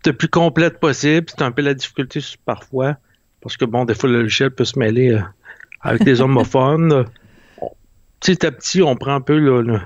le 0.06 0.14
plus 0.14 0.28
complètes 0.28 0.80
possible. 0.80 1.28
C'est 1.30 1.42
un 1.42 1.52
peu 1.52 1.62
la 1.62 1.74
difficulté 1.74 2.20
parfois 2.46 2.98
parce 3.42 3.58
que, 3.58 3.66
bon, 3.66 3.86
des 3.86 3.94
fois, 3.96 4.10
le 4.10 4.22
logiciel 4.24 4.52
peut 4.52 4.66
se 4.66 4.78
mêler 4.78 5.12
euh, 5.14 5.22
avec 5.82 6.04
des 6.04 6.22
homophones. 6.22 7.06
On- 7.62 7.72
Petit 8.20 8.46
à 8.46 8.52
petit, 8.52 8.82
on 8.82 8.96
prend 8.96 9.16
un 9.16 9.22
peu 9.22 9.38
le- 9.40 9.62
le- 9.62 9.80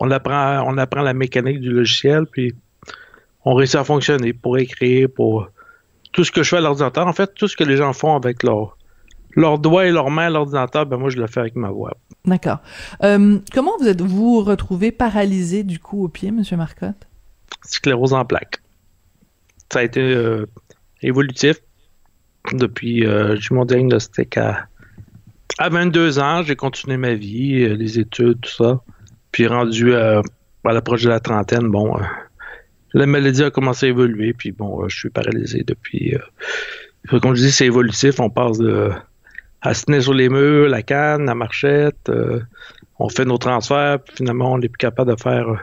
on 0.00 0.10
apprend, 0.10 0.64
on 0.66 0.78
apprend 0.78 1.02
la 1.02 1.14
mécanique 1.14 1.60
du 1.60 1.70
logiciel, 1.70 2.24
puis 2.26 2.54
on 3.44 3.54
réussit 3.54 3.76
à 3.76 3.84
fonctionner 3.84 4.32
pour 4.32 4.56
écrire, 4.58 5.08
pour 5.14 5.48
tout 6.12 6.24
ce 6.24 6.32
que 6.32 6.42
je 6.42 6.48
fais 6.50 6.56
à 6.56 6.60
l'ordinateur. 6.60 7.06
En 7.06 7.12
fait, 7.12 7.32
tout 7.34 7.46
ce 7.48 7.56
que 7.56 7.64
les 7.64 7.76
gens 7.76 7.92
font 7.92 8.16
avec 8.16 8.42
leur, 8.42 8.76
leurs 9.34 9.58
doigts 9.58 9.86
et 9.86 9.90
leurs 9.90 10.10
mains 10.10 10.26
à 10.26 10.30
l'ordinateur, 10.30 10.86
ben 10.86 10.96
moi, 10.96 11.10
je 11.10 11.18
le 11.18 11.26
fais 11.26 11.40
avec 11.40 11.56
ma 11.56 11.70
voix. 11.70 11.96
D'accord. 12.24 12.58
Euh, 13.02 13.38
comment 13.52 13.72
vous 13.80 13.88
êtes-vous 13.88 14.42
retrouvé 14.42 14.92
paralysé 14.92 15.64
du 15.64 15.78
cou 15.78 16.04
au 16.04 16.08
pied, 16.08 16.30
Monsieur 16.30 16.56
Marcotte? 16.56 17.08
Sclérose 17.64 18.12
en 18.12 18.24
plaques. 18.24 18.60
Ça 19.72 19.80
a 19.80 19.82
été 19.82 20.00
euh, 20.00 20.46
évolutif. 21.02 21.56
Depuis, 22.52 23.06
euh, 23.06 23.36
j'ai 23.36 23.48
eu 23.52 23.54
mon 23.54 23.64
diagnostic 23.64 24.36
à, 24.36 24.66
à 25.58 25.68
22 25.68 26.18
ans. 26.18 26.42
J'ai 26.42 26.56
continué 26.56 26.96
ma 26.96 27.14
vie, 27.14 27.62
euh, 27.62 27.74
les 27.74 27.98
études, 27.98 28.40
tout 28.40 28.50
ça. 28.50 28.80
Puis 29.30 29.46
rendu 29.46 29.94
à, 29.94 30.22
l'approche 30.64 31.02
de 31.04 31.08
la 31.08 31.20
trentaine, 31.20 31.68
bon, 31.70 31.96
la 32.92 33.06
maladie 33.06 33.42
a 33.42 33.50
commencé 33.50 33.86
à 33.86 33.88
évoluer. 33.88 34.34
Puis 34.34 34.52
bon, 34.52 34.86
je 34.88 34.96
suis 34.96 35.10
paralysé 35.10 35.64
depuis. 35.66 36.14
comme 37.08 37.34
je 37.34 37.42
dis, 37.42 37.52
c'est 37.52 37.66
évolutif. 37.66 38.20
On 38.20 38.28
passe 38.28 38.58
de 38.58 38.90
à 39.62 39.74
se 39.74 40.00
sur 40.00 40.12
les 40.12 40.28
murs, 40.28 40.68
la 40.68 40.82
canne, 40.82 41.24
la 41.26 41.34
marchette. 41.34 42.08
euh, 42.08 42.40
on 42.98 43.08
fait 43.08 43.24
nos 43.24 43.38
transferts. 43.38 44.00
Puis 44.00 44.16
finalement, 44.16 44.52
on 44.52 44.58
n'est 44.58 44.68
plus 44.68 44.78
capable 44.78 45.14
de 45.14 45.20
faire 45.20 45.48
euh, 45.48 45.56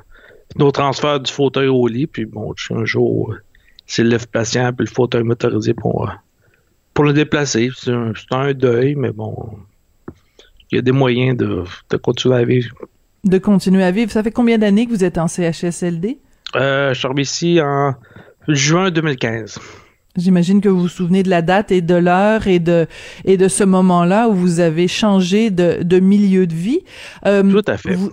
nos 0.57 0.71
transferts 0.71 1.19
du 1.19 1.31
fauteuil 1.31 1.67
au 1.67 1.87
lit. 1.87 2.07
Puis 2.07 2.25
bon, 2.25 2.53
un 2.71 2.85
jour, 2.85 3.31
euh, 3.31 3.41
c'est 3.85 4.03
le 4.03 4.17
patient 4.17 4.71
puis 4.73 4.85
le 4.87 4.91
fauteuil 4.91 5.23
motorisé 5.23 5.73
pour, 5.73 6.11
pour 6.93 7.03
le 7.05 7.13
déplacer. 7.13 7.69
C'est 7.75 7.91
un, 7.91 8.13
un 8.31 8.53
deuil, 8.53 8.95
mais 8.95 9.11
bon, 9.11 9.35
il 10.71 10.75
y 10.75 10.79
a 10.79 10.81
des 10.81 10.91
moyens 10.91 11.37
de, 11.37 11.63
de 11.89 11.97
continuer 11.97 12.35
à 12.35 12.43
vivre. 12.45 12.75
De 13.25 13.37
continuer 13.37 13.83
à 13.83 13.91
vivre. 13.91 14.11
Ça 14.11 14.23
fait 14.23 14.31
combien 14.31 14.57
d'années 14.57 14.85
que 14.85 14.91
vous 14.91 15.03
êtes 15.03 15.17
en 15.17 15.27
CHSLD? 15.27 16.19
Euh, 16.55 16.93
je 16.93 16.99
suis 16.99 17.05
arrivé 17.05 17.21
ici 17.23 17.59
en 17.61 17.95
juin 18.47 18.91
2015. 18.91 19.59
J'imagine 20.19 20.61
que 20.61 20.69
vous 20.69 20.81
vous 20.81 20.87
souvenez 20.87 21.23
de 21.23 21.29
la 21.29 21.41
date 21.41 21.71
et 21.71 21.81
de 21.81 21.95
l'heure 21.95 22.47
et 22.47 22.59
de 22.59 22.87
et 23.25 23.37
de 23.37 23.47
ce 23.47 23.63
moment-là 23.63 24.27
où 24.29 24.33
vous 24.33 24.59
avez 24.59 24.87
changé 24.87 25.49
de, 25.49 25.81
de 25.83 25.99
milieu 25.99 26.45
de 26.47 26.53
vie. 26.53 26.79
Euh, 27.25 27.43
Tout 27.43 27.63
à 27.71 27.77
fait. 27.77 27.93
Vous, 27.95 28.11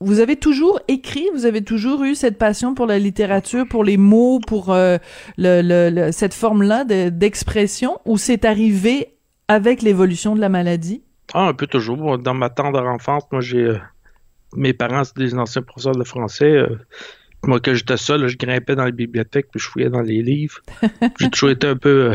vous 0.00 0.18
avez 0.18 0.34
toujours 0.34 0.80
écrit, 0.88 1.26
vous 1.32 1.46
avez 1.46 1.62
toujours 1.62 2.02
eu 2.02 2.16
cette 2.16 2.36
passion 2.36 2.74
pour 2.74 2.86
la 2.86 2.98
littérature, 2.98 3.66
pour 3.68 3.84
les 3.84 3.96
mots, 3.96 4.40
pour 4.44 4.72
euh, 4.72 4.98
le, 5.38 5.62
le- 5.62 5.90
le- 5.94 6.10
cette 6.12 6.34
forme-là 6.34 6.84
de- 6.84 7.08
d'expression, 7.08 7.98
ou 8.04 8.18
c'est 8.18 8.44
arrivé 8.44 9.14
avec 9.46 9.80
l'évolution 9.82 10.34
de 10.34 10.40
la 10.40 10.48
maladie? 10.48 11.02
Ah, 11.34 11.46
un 11.48 11.54
peu 11.54 11.68
toujours. 11.68 12.18
Dans 12.18 12.34
ma 12.34 12.50
tendre 12.50 12.82
enfance, 12.84 13.22
moi, 13.30 13.40
j'ai. 13.40 13.58
euh, 13.62 13.78
mes 14.56 14.72
parents, 14.72 15.04
c'est 15.04 15.16
des 15.16 15.34
anciens 15.34 15.62
professeurs 15.62 15.94
de 15.94 16.04
français. 16.04 16.66
Moi, 17.44 17.58
quand 17.60 17.74
j'étais 17.74 17.96
seul, 17.96 18.28
je 18.28 18.36
grimpais 18.36 18.76
dans 18.76 18.84
les 18.84 18.92
bibliothèques 18.92 19.48
puis 19.50 19.60
je 19.60 19.68
fouillais 19.68 19.90
dans 19.90 20.00
les 20.00 20.22
livres. 20.22 20.60
j'ai 21.18 21.30
toujours 21.30 21.50
été 21.50 21.66
un 21.66 21.76
peu 21.76 22.12
euh, 22.12 22.14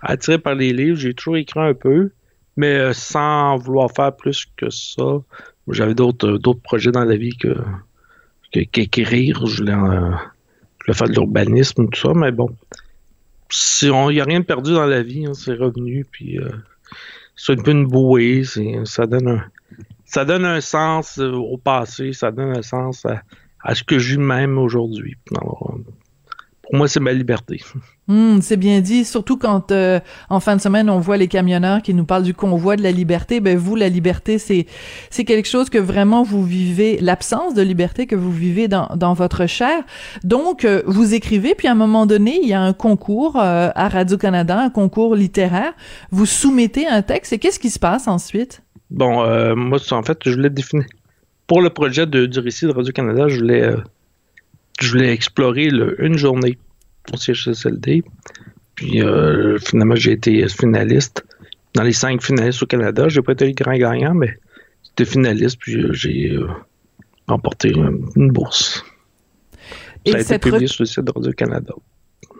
attiré 0.00 0.38
par 0.38 0.54
les 0.54 0.72
livres. 0.72 0.96
J'ai 0.96 1.12
toujours 1.12 1.36
écrit 1.36 1.60
un 1.60 1.74
peu, 1.74 2.12
mais 2.56 2.74
euh, 2.74 2.92
sans 2.92 3.56
vouloir 3.56 3.90
faire 3.90 4.16
plus 4.16 4.46
que 4.56 4.70
ça. 4.70 5.20
J'avais 5.68 5.94
d'autres 5.94 6.34
euh, 6.34 6.38
d'autres 6.38 6.62
projets 6.62 6.92
dans 6.92 7.04
la 7.04 7.16
vie 7.16 7.36
que 7.36 7.54
qu'écrire. 8.52 9.46
Je 9.46 9.62
voulais, 9.62 10.94
faire 10.94 11.08
de 11.08 11.12
l'urbanisme, 11.12 11.88
tout 11.88 12.00
ça, 12.00 12.14
mais 12.14 12.30
bon. 12.30 12.48
On 13.84 14.10
n'y 14.10 14.20
a 14.20 14.24
rien 14.24 14.40
de 14.40 14.44
perdu 14.44 14.72
dans 14.72 14.86
la 14.86 15.02
vie, 15.02 15.26
hein, 15.26 15.34
c'est 15.34 15.54
revenu, 15.54 16.06
puis 16.10 16.38
c'est 17.36 17.52
un 17.52 17.62
peu 17.62 17.72
une 17.72 17.86
bouée, 17.86 18.42
ça 18.84 19.06
donne 19.06 19.28
un, 19.28 19.44
ça 20.04 20.24
donne 20.24 20.44
un 20.44 20.60
sens 20.60 21.18
au 21.18 21.58
passé, 21.58 22.12
ça 22.12 22.30
donne 22.30 22.56
un 22.56 22.62
sens 22.62 23.04
à, 23.06 23.22
à 23.64 23.74
ce 23.74 23.82
que 23.82 23.98
je 23.98 24.12
vis 24.12 24.18
même 24.18 24.58
aujourd'hui. 24.58 25.16
Euh, 25.32 25.38
Pour 26.62 26.76
moi, 26.76 26.86
c'est 26.86 27.00
ma 27.00 27.12
liberté. 27.12 27.62
Hum, 28.08 28.38
c'est 28.42 28.58
bien 28.58 28.80
dit, 28.80 29.06
surtout 29.06 29.38
quand 29.38 29.72
euh, 29.72 30.00
en 30.28 30.38
fin 30.38 30.56
de 30.56 30.60
semaine 30.60 30.90
on 30.90 30.98
voit 30.98 31.16
les 31.16 31.28
camionneurs 31.28 31.80
qui 31.80 31.94
nous 31.94 32.04
parlent 32.04 32.22
du 32.22 32.34
convoi 32.34 32.76
de 32.76 32.82
la 32.82 32.92
liberté. 32.92 33.40
Ben 33.40 33.56
vous, 33.56 33.74
la 33.74 33.88
liberté, 33.88 34.38
c'est 34.38 34.66
c'est 35.08 35.24
quelque 35.24 35.48
chose 35.48 35.70
que 35.70 35.78
vraiment 35.78 36.22
vous 36.22 36.44
vivez, 36.44 36.98
l'absence 37.00 37.54
de 37.54 37.62
liberté 37.62 38.06
que 38.06 38.16
vous 38.16 38.30
vivez 38.30 38.68
dans 38.68 38.88
dans 38.96 39.14
votre 39.14 39.46
chair. 39.46 39.82
Donc 40.24 40.66
euh, 40.66 40.82
vous 40.86 41.14
écrivez, 41.14 41.54
puis 41.54 41.66
à 41.66 41.72
un 41.72 41.76
moment 41.76 42.04
donné, 42.04 42.38
il 42.42 42.48
y 42.48 42.54
a 42.54 42.60
un 42.60 42.74
concours 42.74 43.36
euh, 43.36 43.70
à 43.74 43.88
Radio 43.88 44.18
Canada, 44.18 44.58
un 44.60 44.70
concours 44.70 45.16
littéraire. 45.16 45.72
Vous 46.10 46.26
soumettez 46.26 46.86
un 46.86 47.00
texte 47.00 47.32
et 47.32 47.38
qu'est-ce 47.38 47.58
qui 47.58 47.70
se 47.70 47.78
passe 47.78 48.08
ensuite? 48.08 48.62
Bon, 48.90 49.24
moi, 49.56 49.78
en 49.90 50.02
fait, 50.02 50.18
je 50.24 50.34
voulais 50.34 50.50
définir. 50.50 50.84
Pour 51.46 51.60
le 51.62 51.70
projet 51.70 52.06
de, 52.06 52.26
du 52.26 52.38
récit 52.38 52.66
de 52.66 52.72
Radio-Canada, 52.72 53.28
je 53.28 53.38
voulais, 53.40 53.62
euh, 53.62 53.76
je 54.80 54.90
voulais 54.90 55.12
explorer 55.12 55.68
le- 55.68 56.02
une 56.04 56.16
journée 56.16 56.58
au 57.12 57.16
CHSLD. 57.16 58.02
Puis 58.74 59.02
euh, 59.02 59.58
finalement, 59.58 59.94
j'ai 59.94 60.12
été 60.12 60.46
finaliste. 60.48 61.24
Dans 61.74 61.82
les 61.82 61.92
cinq 61.92 62.22
finalistes 62.22 62.62
au 62.62 62.66
Canada, 62.66 63.08
j'ai 63.08 63.20
pas 63.22 63.32
été 63.32 63.46
le 63.46 63.52
grand 63.52 63.74
gagnant, 63.76 64.14
mais 64.14 64.38
j'étais 64.84 65.04
finaliste, 65.10 65.58
puis 65.58 65.76
euh, 65.76 65.92
j'ai 65.92 66.36
remporté 67.28 67.70
une, 67.70 68.06
une 68.16 68.30
bourse. 68.30 68.84
Et 70.04 70.12
Ça 70.12 70.16
a 70.18 70.20
été 70.20 70.38
publié 70.38 70.66
sur 70.66 70.82
le 70.82 70.86
site 70.86 71.00
de 71.04 71.12
Radio-Canada. 71.12 71.72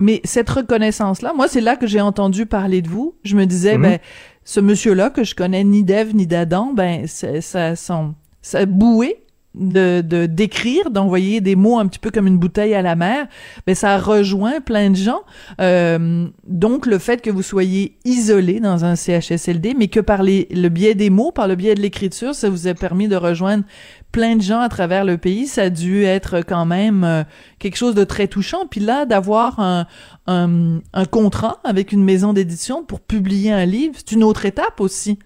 Mais 0.01 0.21
cette 0.25 0.51
reconnaissance-là, 0.51 1.33
moi, 1.35 1.47
c'est 1.49 1.61
là 1.61 1.77
que 1.77 1.87
j'ai 1.87 2.01
entendu 2.01 2.47
parler 2.47 2.83
de 2.83 2.89
vous. 2.89 3.17
Je 3.25 3.37
me 3.37 3.45
disais, 3.47 3.77
Mhm. 3.77 3.83
ben, 3.83 3.99
ce 4.45 4.61
monsieur-là 4.61 5.11
que 5.11 5.25
je 5.25 5.35
connais 5.35 5.63
ni 5.65 5.85
d'Ève 5.85 6.15
ni 6.15 6.27
d'Adam, 6.27 6.73
ben, 6.75 7.07
ça, 7.07 7.77
son, 7.77 8.15
sa 8.45 8.67
bouée 8.67 9.25
de, 9.55 10.01
de 10.01 10.27
d'écrire, 10.27 10.91
d'envoyer 10.91 11.41
des 11.41 11.57
mots 11.57 11.79
un 11.79 11.87
petit 11.87 11.99
peu 11.99 12.11
comme 12.11 12.27
une 12.27 12.39
bouteille 12.39 12.75
à 12.75 12.83
la 12.83 12.97
mer, 12.97 13.27
ben 13.67 13.75
ça 13.75 13.97
rejoint 13.99 14.61
plein 14.61 14.91
de 14.91 14.97
gens. 14.97 15.23
Euh, 15.61 16.27
donc 16.47 16.87
le 16.87 16.99
fait 16.99 17.23
que 17.23 17.31
vous 17.31 17.43
soyez 17.43 17.97
isolé 18.05 18.61
dans 18.61 18.85
un 18.85 18.97
CHSLD, 18.97 19.75
mais 19.79 19.89
que 19.89 20.01
par 20.01 20.23
le 20.23 20.69
biais 20.69 20.95
des 20.95 21.09
mots, 21.09 21.31
par 21.31 21.49
le 21.49 21.55
biais 21.55 21.75
de 21.75 21.81
l'écriture, 21.81 22.35
ça 22.35 22.51
vous 22.51 22.67
a 22.67 22.75
permis 22.75 23.09
de 23.09 23.17
rejoindre 23.17 23.65
plein 24.13 24.37
de 24.37 24.43
gens 24.43 24.61
à 24.61 24.69
travers 24.69 25.05
le 25.05 25.19
pays, 25.19 25.47
ça 25.47 25.63
a 25.63 25.71
dû 25.71 26.05
être 26.05 26.41
quand 26.41 26.67
même 26.67 27.03
euh, 27.03 27.25
quelque 27.59 27.77
chose 27.77 27.95
de 27.95 28.05
très 28.05 28.29
touchant. 28.29 28.67
Puis 28.69 28.81
là, 28.81 29.07
d'avoir 29.07 29.59
un, 29.59 29.87
un 30.27 31.05
contrat 31.11 31.61
avec 31.65 31.93
une 31.93 32.05
maison 32.05 32.33
d'édition 32.33 32.85
pour 32.85 33.01
publier 33.01 33.53
un 33.53 33.65
livre, 33.65 33.95
c'est 33.97 34.13
une 34.13 34.25
autre 34.25 34.45
étape 34.47 34.81
aussi 34.81 35.19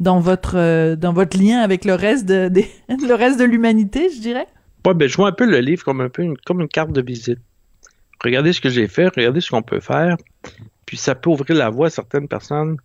dans 0.00 0.20
votre 0.20 0.56
euh, 0.56 0.96
dans 0.96 1.12
votre 1.12 1.38
lien 1.38 1.58
avec 1.58 1.84
le 1.84 1.94
reste 1.94 2.26
de, 2.26 2.50
le 2.88 3.14
reste 3.14 3.38
de 3.38 3.44
l'humanité, 3.44 4.08
je 4.14 4.20
dirais? 4.20 4.46
Ouais, 4.86 4.94
ben, 4.94 5.08
je 5.08 5.16
vois 5.16 5.28
un 5.28 5.32
peu 5.32 5.46
le 5.46 5.58
livre 5.58 5.84
comme 5.84 6.00
un 6.00 6.08
peu 6.08 6.22
une, 6.22 6.36
comme 6.38 6.60
une 6.60 6.68
carte 6.68 6.92
de 6.92 7.02
visite. 7.02 7.40
Regardez 8.22 8.52
ce 8.52 8.60
que 8.60 8.68
j'ai 8.68 8.88
fait, 8.88 9.08
regardez 9.08 9.40
ce 9.40 9.50
qu'on 9.50 9.62
peut 9.62 9.80
faire, 9.80 10.16
puis 10.86 10.96
ça 10.96 11.14
peut 11.14 11.30
ouvrir 11.30 11.56
la 11.56 11.70
voie 11.70 11.88
à 11.88 11.90
certaines 11.90 12.28
personnes 12.28 12.76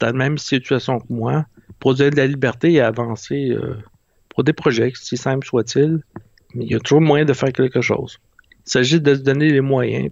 dans 0.00 0.06
la 0.06 0.12
même 0.12 0.38
situation 0.38 1.00
que 1.00 1.12
moi 1.12 1.46
pour 1.80 1.94
donner 1.94 2.10
de 2.10 2.16
la 2.16 2.26
liberté 2.26 2.72
et 2.72 2.80
avancer 2.80 3.50
euh, 3.50 3.76
pour 4.28 4.44
des 4.44 4.52
projets, 4.52 4.92
si 4.94 5.16
simple 5.16 5.46
soit-il. 5.46 6.02
Mais 6.54 6.64
il 6.64 6.70
y 6.70 6.74
a 6.74 6.80
toujours 6.80 7.00
moyen 7.00 7.24
de 7.24 7.32
faire 7.32 7.52
quelque 7.52 7.80
chose. 7.80 8.18
Il 8.66 8.70
s'agit 8.70 9.00
de 9.00 9.14
se 9.14 9.20
donner 9.20 9.50
les 9.50 9.60
moyens 9.60 10.10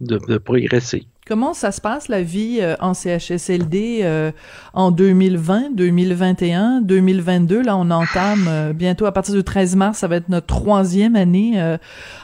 de, 0.00 0.18
de 0.18 0.38
progresser. 0.38 1.06
Comment 1.26 1.54
ça 1.54 1.72
se 1.72 1.80
passe 1.80 2.08
la 2.08 2.22
vie 2.22 2.58
euh, 2.60 2.76
en 2.80 2.92
CHSLD 2.92 4.00
euh, 4.02 4.30
en 4.74 4.90
2020, 4.90 5.74
2021, 5.74 6.82
2022 6.82 7.62
Là, 7.62 7.78
on 7.78 7.90
entame 7.90 8.46
euh, 8.46 8.72
bientôt 8.74 9.06
à 9.06 9.12
partir 9.12 9.34
du 9.34 9.42
13 9.42 9.74
mars, 9.76 9.98
ça 9.98 10.08
va 10.08 10.16
être 10.16 10.28
notre 10.28 10.46
troisième 10.46 11.16
année 11.16 11.76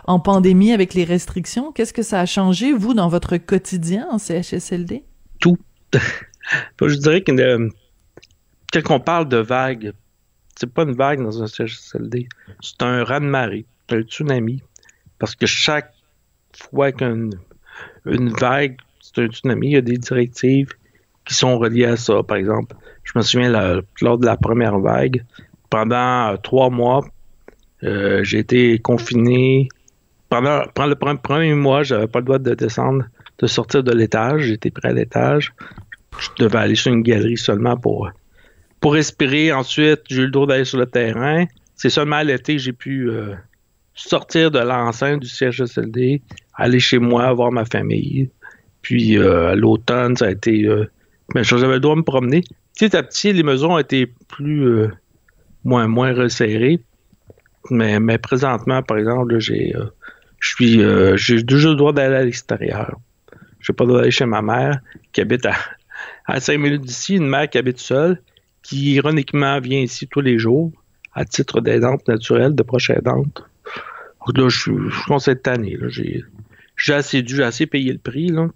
en 0.05 0.21
pandémie 0.21 0.73
avec 0.73 0.93
les 0.93 1.05
restrictions. 1.05 1.73
Qu'est-ce 1.73 1.95
que 1.95 2.03
ça 2.03 2.21
a 2.21 2.27
changé 2.27 2.75
vous 2.75 2.93
dans 2.93 3.09
votre 3.09 3.39
quotidien 3.39 4.07
en 4.11 4.19
CHSLD 4.19 5.05
tout. 5.41 5.59
je 6.81 6.95
dirais 6.97 7.23
que 7.23 7.71
quand 8.81 8.95
on 8.95 9.01
parle 9.01 9.29
de 9.29 9.39
vague, 9.39 9.93
c'est 10.57 10.73
pas 10.73 10.83
une 10.83 10.95
vague 10.95 11.23
dans 11.23 11.43
un 11.43 11.47
CHSLD, 11.47 12.29
c'est 12.61 12.83
un 12.83 13.03
raz-de-marée, 13.03 13.65
c'est 13.89 13.97
un 13.97 14.03
tsunami. 14.03 14.63
Parce 15.19 15.35
que 15.35 15.47
chaque 15.47 15.93
fois 16.53 16.93
qu'une 16.93 17.31
une 18.07 18.31
vague, 18.31 18.77
c'est 19.01 19.23
un 19.23 19.27
tsunami, 19.27 19.69
il 19.69 19.73
y 19.73 19.77
a 19.77 19.81
des 19.81 19.99
directives 19.99 20.71
qui 21.25 21.35
sont 21.35 21.59
reliées 21.59 21.85
à 21.85 21.97
ça. 21.97 22.23
Par 22.23 22.37
exemple, 22.37 22.75
je 23.05 23.13
me 23.15 23.23
souviens 23.23 23.83
lors 24.01 24.19
de 24.19 24.27
la 24.27 24.37
première 24.37 24.79
vague, 24.79 25.25
pendant 25.69 26.33
euh, 26.33 26.37
trois 26.37 26.71
mois, 26.71 27.05
euh, 27.85 28.23
j'ai 28.25 28.39
été 28.39 28.79
confiné. 28.79 29.69
Pendant, 30.29 30.61
le 30.61 30.95
pre- 30.95 31.19
premier 31.19 31.55
mois, 31.55 31.83
j'avais 31.83 32.07
pas 32.07 32.21
le 32.21 32.25
droit 32.25 32.39
de 32.39 32.55
descendre, 32.55 33.05
de 33.39 33.47
sortir 33.47 33.83
de 33.83 33.93
l'étage. 33.93 34.43
J'étais 34.43 34.71
près 34.71 34.89
à 34.89 34.93
l'étage. 34.93 35.53
Je 36.19 36.29
devais 36.39 36.59
aller 36.59 36.75
sur 36.75 36.93
une 36.93 37.03
galerie 37.03 37.37
seulement 37.37 37.77
pour, 37.77 38.11
pour 38.81 38.95
respirer. 38.95 39.53
Ensuite, 39.53 40.01
j'ai 40.09 40.23
eu 40.23 40.27
le 40.27 40.31
droit 40.31 40.47
d'aller 40.47 40.65
sur 40.65 40.79
le 40.79 40.87
terrain. 40.87 41.47
C'est 41.75 41.91
seulement 41.91 42.17
à 42.17 42.25
l'été 42.25 42.57
que 42.57 42.63
j'ai 42.63 42.73
pu 42.73 43.09
euh, 43.09 43.35
sortir 43.95 44.51
de 44.51 44.59
l'enceinte 44.59 45.21
du 45.21 45.29
CHSLD, 45.29 46.23
aller 46.61 46.79
chez 46.79 46.99
moi, 46.99 47.33
voir 47.33 47.51
ma 47.51 47.65
famille. 47.65 48.31
Puis 48.83 49.19
euh, 49.19 49.49
à 49.49 49.55
l'automne, 49.57 50.17
ça 50.17 50.27
a 50.27 50.31
été. 50.31 50.65
Euh, 50.65 50.89
ben, 51.35 51.43
j'avais 51.43 51.75
le 51.75 51.81
droit 51.81 51.95
de 51.95 52.01
me 52.01 52.05
promener. 52.05 52.43
Petit 52.75 52.97
à 52.97 53.03
petit, 53.03 53.33
les 53.33 53.43
mesures 53.43 53.71
ont 53.71 53.79
été 53.79 54.07
plus. 54.29 54.67
euh, 54.67 54.89
moins, 55.65 55.87
moins 55.89 56.13
resserrées. 56.15 56.81
Mais, 57.71 58.01
mais 58.01 58.19
présentement, 58.19 58.83
par 58.83 58.99
exemple, 58.99 59.39
j'ai. 59.39 59.75
je 60.39 60.49
suis. 60.49 60.83
j'ai 61.17 61.45
toujours 61.45 61.73
le 61.73 61.77
droit 61.77 61.93
d'aller 61.93 62.17
à 62.17 62.25
l'extérieur. 62.25 62.99
Je 63.61 63.73
n'ai 63.73 63.77
pas 63.77 63.85
le 63.85 63.89
droit 63.89 64.01
d'aller 64.01 64.11
chez 64.11 64.27
ma 64.27 64.41
mère, 64.41 64.81
qui 65.13 65.21
habite 65.21 65.45
à, 65.45 65.55
à 66.27 66.41
5 66.41 66.59
minutes 66.59 66.83
d'ici, 66.83 67.17
une 67.17 67.29
mère 67.29 67.49
qui 67.49 67.59
habite 67.59 67.79
seule, 67.79 68.21
qui 68.63 68.95
ironiquement 68.95 69.61
vient 69.61 69.81
ici 69.81 70.09
tous 70.09 70.23
les 70.23 70.39
jours, 70.39 70.73
à 71.15 71.25
titre 71.27 71.61
d'aidante 71.61 72.09
naturelle, 72.09 72.55
de 72.55 72.63
proche 72.63 72.89
aidante. 72.89 73.45
Donc 74.27 74.39
là, 74.39 74.49
je 74.49 74.59
suis, 74.59 74.73
je 74.89 75.13
à 75.13 75.33
être 75.33 75.43
tanné. 75.43 75.79
J'ai, 75.89 76.25
j'ai 76.81 76.95
assez 76.95 77.23
dû, 77.23 77.43
assez 77.43 77.67
payé 77.67 77.93
le 77.93 77.99
prix. 77.99 78.29
Là. 78.29 78.49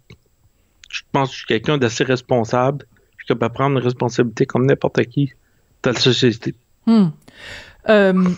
Je 0.91 1.03
pense 1.12 1.29
que 1.29 1.33
je 1.33 1.39
suis 1.39 1.47
quelqu'un 1.47 1.79
d'assez 1.79 2.05
responsable. 2.05 2.87
Je 3.16 3.25
suis 3.25 3.29
capable 3.29 3.55
prendre 3.55 3.79
une 3.79 3.85
responsabilité 3.85 4.47
comme 4.47 4.66
n'importe 4.66 5.05
qui 5.07 5.33
dans 5.83 5.93
la 5.93 6.01
société. 6.01 6.55
Hmm. 6.87 7.09
Euh, 7.89 8.31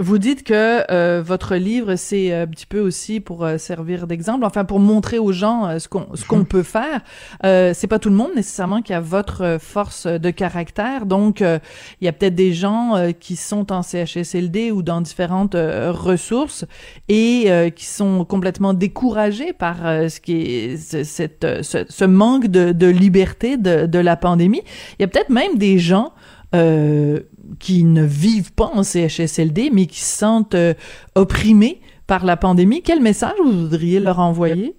vous 0.00 0.18
dites 0.18 0.42
que 0.42 0.90
euh, 0.90 1.22
votre 1.24 1.54
livre, 1.54 1.94
c'est 1.94 2.32
un 2.32 2.48
petit 2.48 2.66
peu 2.66 2.80
aussi 2.80 3.20
pour 3.20 3.44
euh, 3.44 3.58
servir 3.58 4.08
d'exemple, 4.08 4.44
enfin 4.44 4.64
pour 4.64 4.80
montrer 4.80 5.20
aux 5.20 5.30
gens 5.30 5.68
euh, 5.68 5.78
ce 5.78 5.86
qu'on 5.86 6.08
ce 6.14 6.24
qu'on 6.24 6.44
peut 6.44 6.64
faire. 6.64 7.00
Euh, 7.44 7.70
c'est 7.74 7.86
pas 7.86 8.00
tout 8.00 8.08
le 8.08 8.16
monde 8.16 8.32
nécessairement 8.34 8.82
qui 8.82 8.92
a 8.92 8.98
votre 8.98 9.42
euh, 9.44 9.58
force 9.60 10.08
de 10.08 10.30
caractère, 10.30 11.06
donc 11.06 11.42
euh, 11.42 11.60
il 12.00 12.06
y 12.06 12.08
a 12.08 12.12
peut-être 12.12 12.34
des 12.34 12.52
gens 12.52 12.96
euh, 12.96 13.12
qui 13.12 13.36
sont 13.36 13.70
en 13.70 13.82
CHSLD 13.82 14.72
ou 14.72 14.82
dans 14.82 15.00
différentes 15.00 15.54
euh, 15.54 15.92
ressources 15.92 16.64
et 17.08 17.44
euh, 17.46 17.70
qui 17.70 17.86
sont 17.86 18.24
complètement 18.24 18.74
découragés 18.74 19.52
par 19.52 19.86
euh, 19.86 20.08
ce 20.08 20.18
qui 20.20 20.40
est 20.42 20.76
ce, 20.76 21.04
cette, 21.04 21.44
euh, 21.44 21.62
ce, 21.62 21.86
ce 21.88 22.04
manque 22.04 22.48
de, 22.48 22.72
de 22.72 22.88
liberté 22.88 23.56
de, 23.56 23.86
de 23.86 23.98
la 24.00 24.16
pandémie. 24.16 24.62
Il 24.98 25.02
y 25.02 25.04
a 25.04 25.08
peut-être 25.08 25.30
même 25.30 25.56
des 25.56 25.78
gens 25.78 26.12
euh, 26.54 27.20
qui 27.58 27.82
ne 27.82 28.04
vivent 28.04 28.52
pas 28.52 28.66
en 28.66 28.84
CHSLD, 28.84 29.70
mais 29.72 29.86
qui 29.86 30.00
se 30.00 30.18
sentent 30.18 30.54
euh, 30.54 30.74
opprimés 31.16 31.80
par 32.06 32.24
la 32.24 32.36
pandémie. 32.36 32.80
Quel 32.82 33.00
message 33.00 33.34
vous 33.42 33.62
voudriez 33.62 33.98
leur 33.98 34.20
envoyer? 34.20 34.76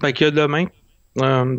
Fait 0.00 0.12
que 0.14 0.30
demain, 0.30 0.66
euh, 1.20 1.58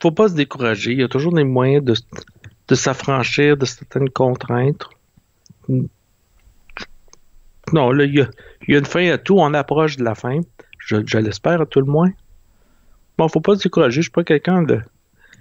faut 0.00 0.12
pas 0.12 0.28
se 0.28 0.34
décourager. 0.34 0.92
Il 0.92 1.00
y 1.00 1.02
a 1.02 1.08
toujours 1.08 1.32
des 1.32 1.42
moyens 1.42 1.84
de, 1.84 2.74
s'affranchir 2.76 3.56
de 3.56 3.64
certaines 3.64 4.10
contraintes. 4.10 4.84
Non, 7.72 7.90
là, 7.90 8.04
il 8.04 8.14
y, 8.14 8.20
a, 8.20 8.28
y 8.68 8.74
a 8.74 8.78
une 8.78 8.84
fin 8.84 9.10
à 9.10 9.18
tout. 9.18 9.36
On 9.38 9.52
approche 9.54 9.96
de 9.96 10.04
la 10.04 10.14
fin. 10.14 10.40
Je, 10.78 10.96
je 11.06 11.18
l'espère 11.18 11.60
à 11.60 11.66
tout 11.66 11.80
le 11.80 11.86
moins. 11.86 12.10
Bon, 13.18 13.28
faut 13.28 13.40
pas 13.40 13.56
se 13.56 13.64
décourager. 13.64 13.96
Je 13.96 14.02
suis 14.02 14.10
pas 14.12 14.24
quelqu'un 14.24 14.62
de. 14.62 14.80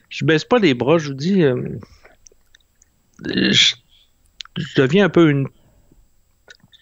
Je 0.10 0.26
baisse 0.26 0.46
pas 0.46 0.58
les 0.58 0.74
bras. 0.74 0.98
Je 0.98 1.10
vous 1.10 1.14
dis. 1.14 1.44
euh, 1.44 1.78
je, 3.26 3.76
je 4.58 4.82
deviens 4.82 5.06
un 5.06 5.10
peu 5.10 5.30
une. 5.30 5.48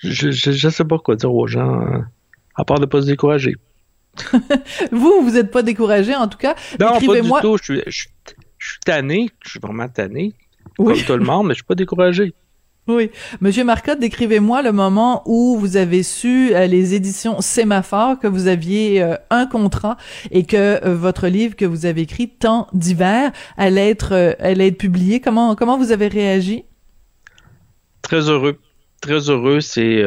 Je, 0.04 0.32
je, 0.32 0.52
je 0.52 0.70
sais 0.70 0.86
pas 0.86 1.00
quoi 1.00 1.16
dire 1.16 1.34
aux 1.34 1.48
gens, 1.48 1.82
euh, 1.82 2.00
à 2.56 2.64
part 2.66 2.80
de 2.80 2.86
pas 2.86 3.02
se 3.02 3.08
décourager. 3.08 3.56
Vous, 4.92 5.22
vous 5.24 5.32
n'êtes 5.32 5.52
pas 5.52 5.62
découragé, 5.64 6.16
en 6.16 6.28
tout 6.28 6.38
cas. 6.38 6.56
Non, 6.80 7.00
pas 7.00 7.22
du 7.22 7.30
tout. 7.42 7.58
Je 7.58 7.64
suis, 7.64 7.82
je, 7.88 7.92
suis- 7.92 8.10
je 8.58 8.70
suis 8.72 8.80
tanné. 8.86 9.30
Je 9.44 9.50
suis 9.52 9.60
vraiment 9.60 9.88
tanné. 9.88 10.34
Oui. 10.80 10.96
Comme 10.96 11.04
tout 11.06 11.18
le 11.18 11.26
monde, 11.26 11.48
mais 11.48 11.54
je 11.54 11.58
suis 11.60 11.66
pas 11.66 11.76
découragé. 11.76 12.34
Oui. 12.88 13.12
Monsieur 13.42 13.66
Marcotte, 13.66 14.00
décrivez-moi 14.00 14.62
le 14.62 14.72
moment 14.72 15.22
où 15.26 15.58
vous 15.60 15.76
avez 15.76 16.04
su, 16.04 16.56
euh, 16.56 16.68
les 16.68 16.94
éditions 16.94 17.42
Sémaphore, 17.42 18.18
que 18.18 18.28
vous 18.28 18.48
aviez 18.48 19.04
euh, 19.04 19.16
un 19.30 19.46
contrat 19.46 19.98
et 20.32 20.46
que 20.46 20.56
euh, 20.86 20.96
votre 20.96 21.28
livre 21.28 21.58
que 21.58 21.66
vous 21.66 21.86
avez 21.86 22.02
écrit, 22.04 22.30
Temps 22.30 22.68
d'hiver, 22.72 23.34
allait 23.58 23.90
être, 23.90 24.38
allait 24.40 24.72
publié. 24.72 25.20
Comment, 25.20 25.56
comment 25.56 25.78
vous 25.78 25.92
avez 25.92 26.08
réagi? 26.08 26.64
Très 28.04 28.30
heureux. 28.30 28.58
Très 29.02 29.30
heureux. 29.30 29.60
C'est 29.60 30.04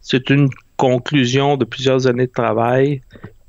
c'est 0.00 0.30
une 0.30 0.50
conclusion 0.76 1.56
de 1.56 1.64
plusieurs 1.64 2.06
années 2.06 2.26
de 2.26 2.32
travail 2.32 3.00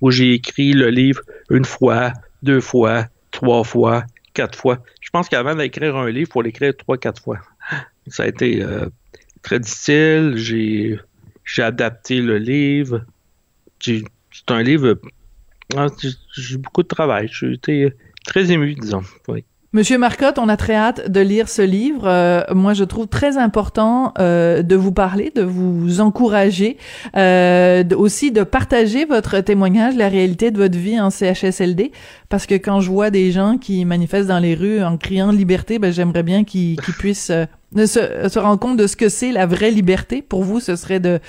où 0.02 0.12
j'ai 0.12 0.34
écrit 0.34 0.74
le 0.74 0.90
livre 0.90 1.22
une 1.50 1.66
fois, 1.66 2.14
deux 2.44 2.62
fois, 2.62 3.06
trois 3.32 3.64
fois, 3.64 4.04
quatre 4.34 4.58
fois. 4.58 4.80
Je 5.02 5.10
pense 5.10 5.28
qu'avant 5.28 5.56
d'écrire 5.56 5.96
un 5.96 6.08
livre, 6.08 6.30
il 6.30 6.32
faut 6.32 6.42
l'écrire 6.42 6.74
trois, 6.78 6.98
quatre 6.98 7.22
fois. 7.22 7.40
Ça 8.08 8.24
a 8.24 8.28
été 8.28 8.62
euh, 8.62 8.88
très 9.42 9.60
difficile. 9.60 10.34
J'ai 10.36 11.00
j'ai 11.44 11.62
adapté 11.62 12.22
le 12.22 12.38
livre. 12.38 13.02
C'est 13.80 14.04
un 14.48 14.64
livre. 14.64 15.00
ah, 15.78 15.88
J'ai 16.36 16.58
beaucoup 16.58 16.84
de 16.84 16.88
travail. 16.88 17.30
J'ai 17.32 17.54
été 17.54 17.94
très 18.26 18.52
ému, 18.52 18.74
disons. 18.76 19.04
Oui. 19.28 19.44
Monsieur 19.74 19.98
Marcotte, 19.98 20.40
on 20.40 20.48
a 20.48 20.56
très 20.56 20.74
hâte 20.74 21.12
de 21.12 21.20
lire 21.20 21.50
ce 21.50 21.62
livre. 21.62 22.08
Euh, 22.08 22.42
moi, 22.54 22.74
je 22.74 22.86
trouve 22.86 23.08
très 23.08 23.38
important 23.38 24.14
euh, 24.20 24.64
de 24.64 24.76
vous 24.78 24.94
parler, 24.94 25.34
de 25.36 25.42
vous 25.42 26.00
encourager, 26.00 26.78
aussi 27.14 28.32
de 28.32 28.44
partager 28.44 29.04
votre 29.04 29.42
témoignage, 29.42 29.96
la 29.98 30.08
réalité 30.08 30.50
de 30.50 30.58
votre 30.58 30.78
vie 30.78 31.00
en 31.00 31.10
CHSLD, 31.10 31.92
parce 32.30 32.46
que 32.46 32.56
quand 32.56 32.80
je 32.80 32.90
vois 32.90 33.10
des 33.10 33.34
gens 33.34 33.58
qui 33.58 33.84
manifestent 33.84 34.30
dans 34.30 34.40
les 34.40 34.56
rues 34.56 34.82
en 34.82 34.98
criant 34.98 35.32
liberté, 35.34 35.78
ben 35.78 35.92
j'aimerais 35.92 36.24
bien 36.24 36.46
qu'ils 36.46 36.78
puissent 36.98 37.34
euh, 37.76 37.82
de 37.82 37.86
se, 37.86 38.30
se 38.30 38.40
rendre 38.40 38.60
compte 38.60 38.78
de 38.78 38.88
ce 38.88 38.96
que 38.96 39.10
c'est 39.10 39.32
la 39.32 39.46
vraie 39.46 39.72
liberté. 39.72 40.22
Pour 40.22 40.44
vous, 40.44 40.60
ce 40.60 40.76
serait 40.76 41.00
de, 41.00 41.20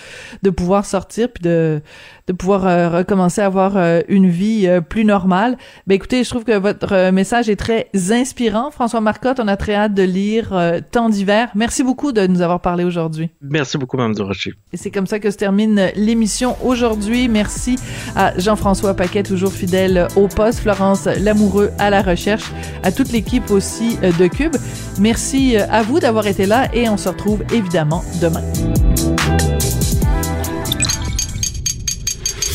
de 0.43 0.51
pouvoir 0.51 0.87
sortir 0.87 1.29
puis 1.33 1.43
de, 1.43 1.81
de 2.27 2.33
pouvoir 2.33 2.67
euh, 2.67 2.89
recommencer 2.89 3.41
à 3.41 3.47
avoir 3.47 3.77
euh, 3.77 4.01
une 4.09 4.29
vie 4.29 4.67
euh, 4.67 4.81
plus 4.81 5.05
normale. 5.05 5.57
Ben 5.87 5.95
écoutez, 5.95 6.25
je 6.25 6.31
trouve 6.31 6.45
que 6.45 6.57
votre 6.57 7.11
message 7.11 7.49
est 7.49 7.57
très 7.57 7.89
inspirant. 8.11 8.71
François 8.71 9.01
Marcotte, 9.01 9.39
on 9.41 9.49
a 9.49 9.57
très 9.57 9.75
hâte 9.75 9.95
de 9.95 10.03
lire 10.03 10.53
Temps 10.91 11.09
d'hiver. 11.09 11.51
Merci 11.55 11.83
beaucoup 11.83 12.13
de 12.13 12.27
nous 12.27 12.41
avoir 12.41 12.61
parlé 12.61 12.85
aujourd'hui. 12.85 13.31
Merci 13.41 13.79
beaucoup, 13.79 13.97
Mme 13.97 14.15
Durocher. 14.15 14.55
Et 14.73 14.77
c'est 14.77 14.91
comme 14.91 15.07
ça 15.07 15.19
que 15.19 15.31
se 15.31 15.37
termine 15.37 15.91
l'émission 15.95 16.57
aujourd'hui. 16.65 17.29
Merci 17.29 17.77
à 18.15 18.37
Jean-François 18.39 18.95
Paquet, 18.95 19.23
toujours 19.23 19.53
fidèle 19.53 20.09
au 20.17 20.29
poste, 20.29 20.61
Florence 20.61 21.07
Lamoureux 21.07 21.71
à 21.79 21.91
la 21.91 22.03
recherche, 22.03 22.51
à 22.83 22.93
toute 22.93 23.13
l'équipe 23.13 23.51
aussi 23.51 23.97
de 23.97 24.27
Cube. 24.27 24.57
Merci 24.99 25.57
à 25.57 25.83
vous 25.83 26.01
d'avoir 26.01 26.27
été 26.27 26.36
là 26.45 26.69
et 26.75 26.89
on 26.91 26.99
se 26.99 27.09
retrouve 27.09 27.43
évidemment 27.51 28.05
demain. 28.21 28.43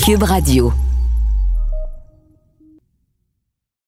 Cube 0.05 0.23
Radio. 0.23 0.71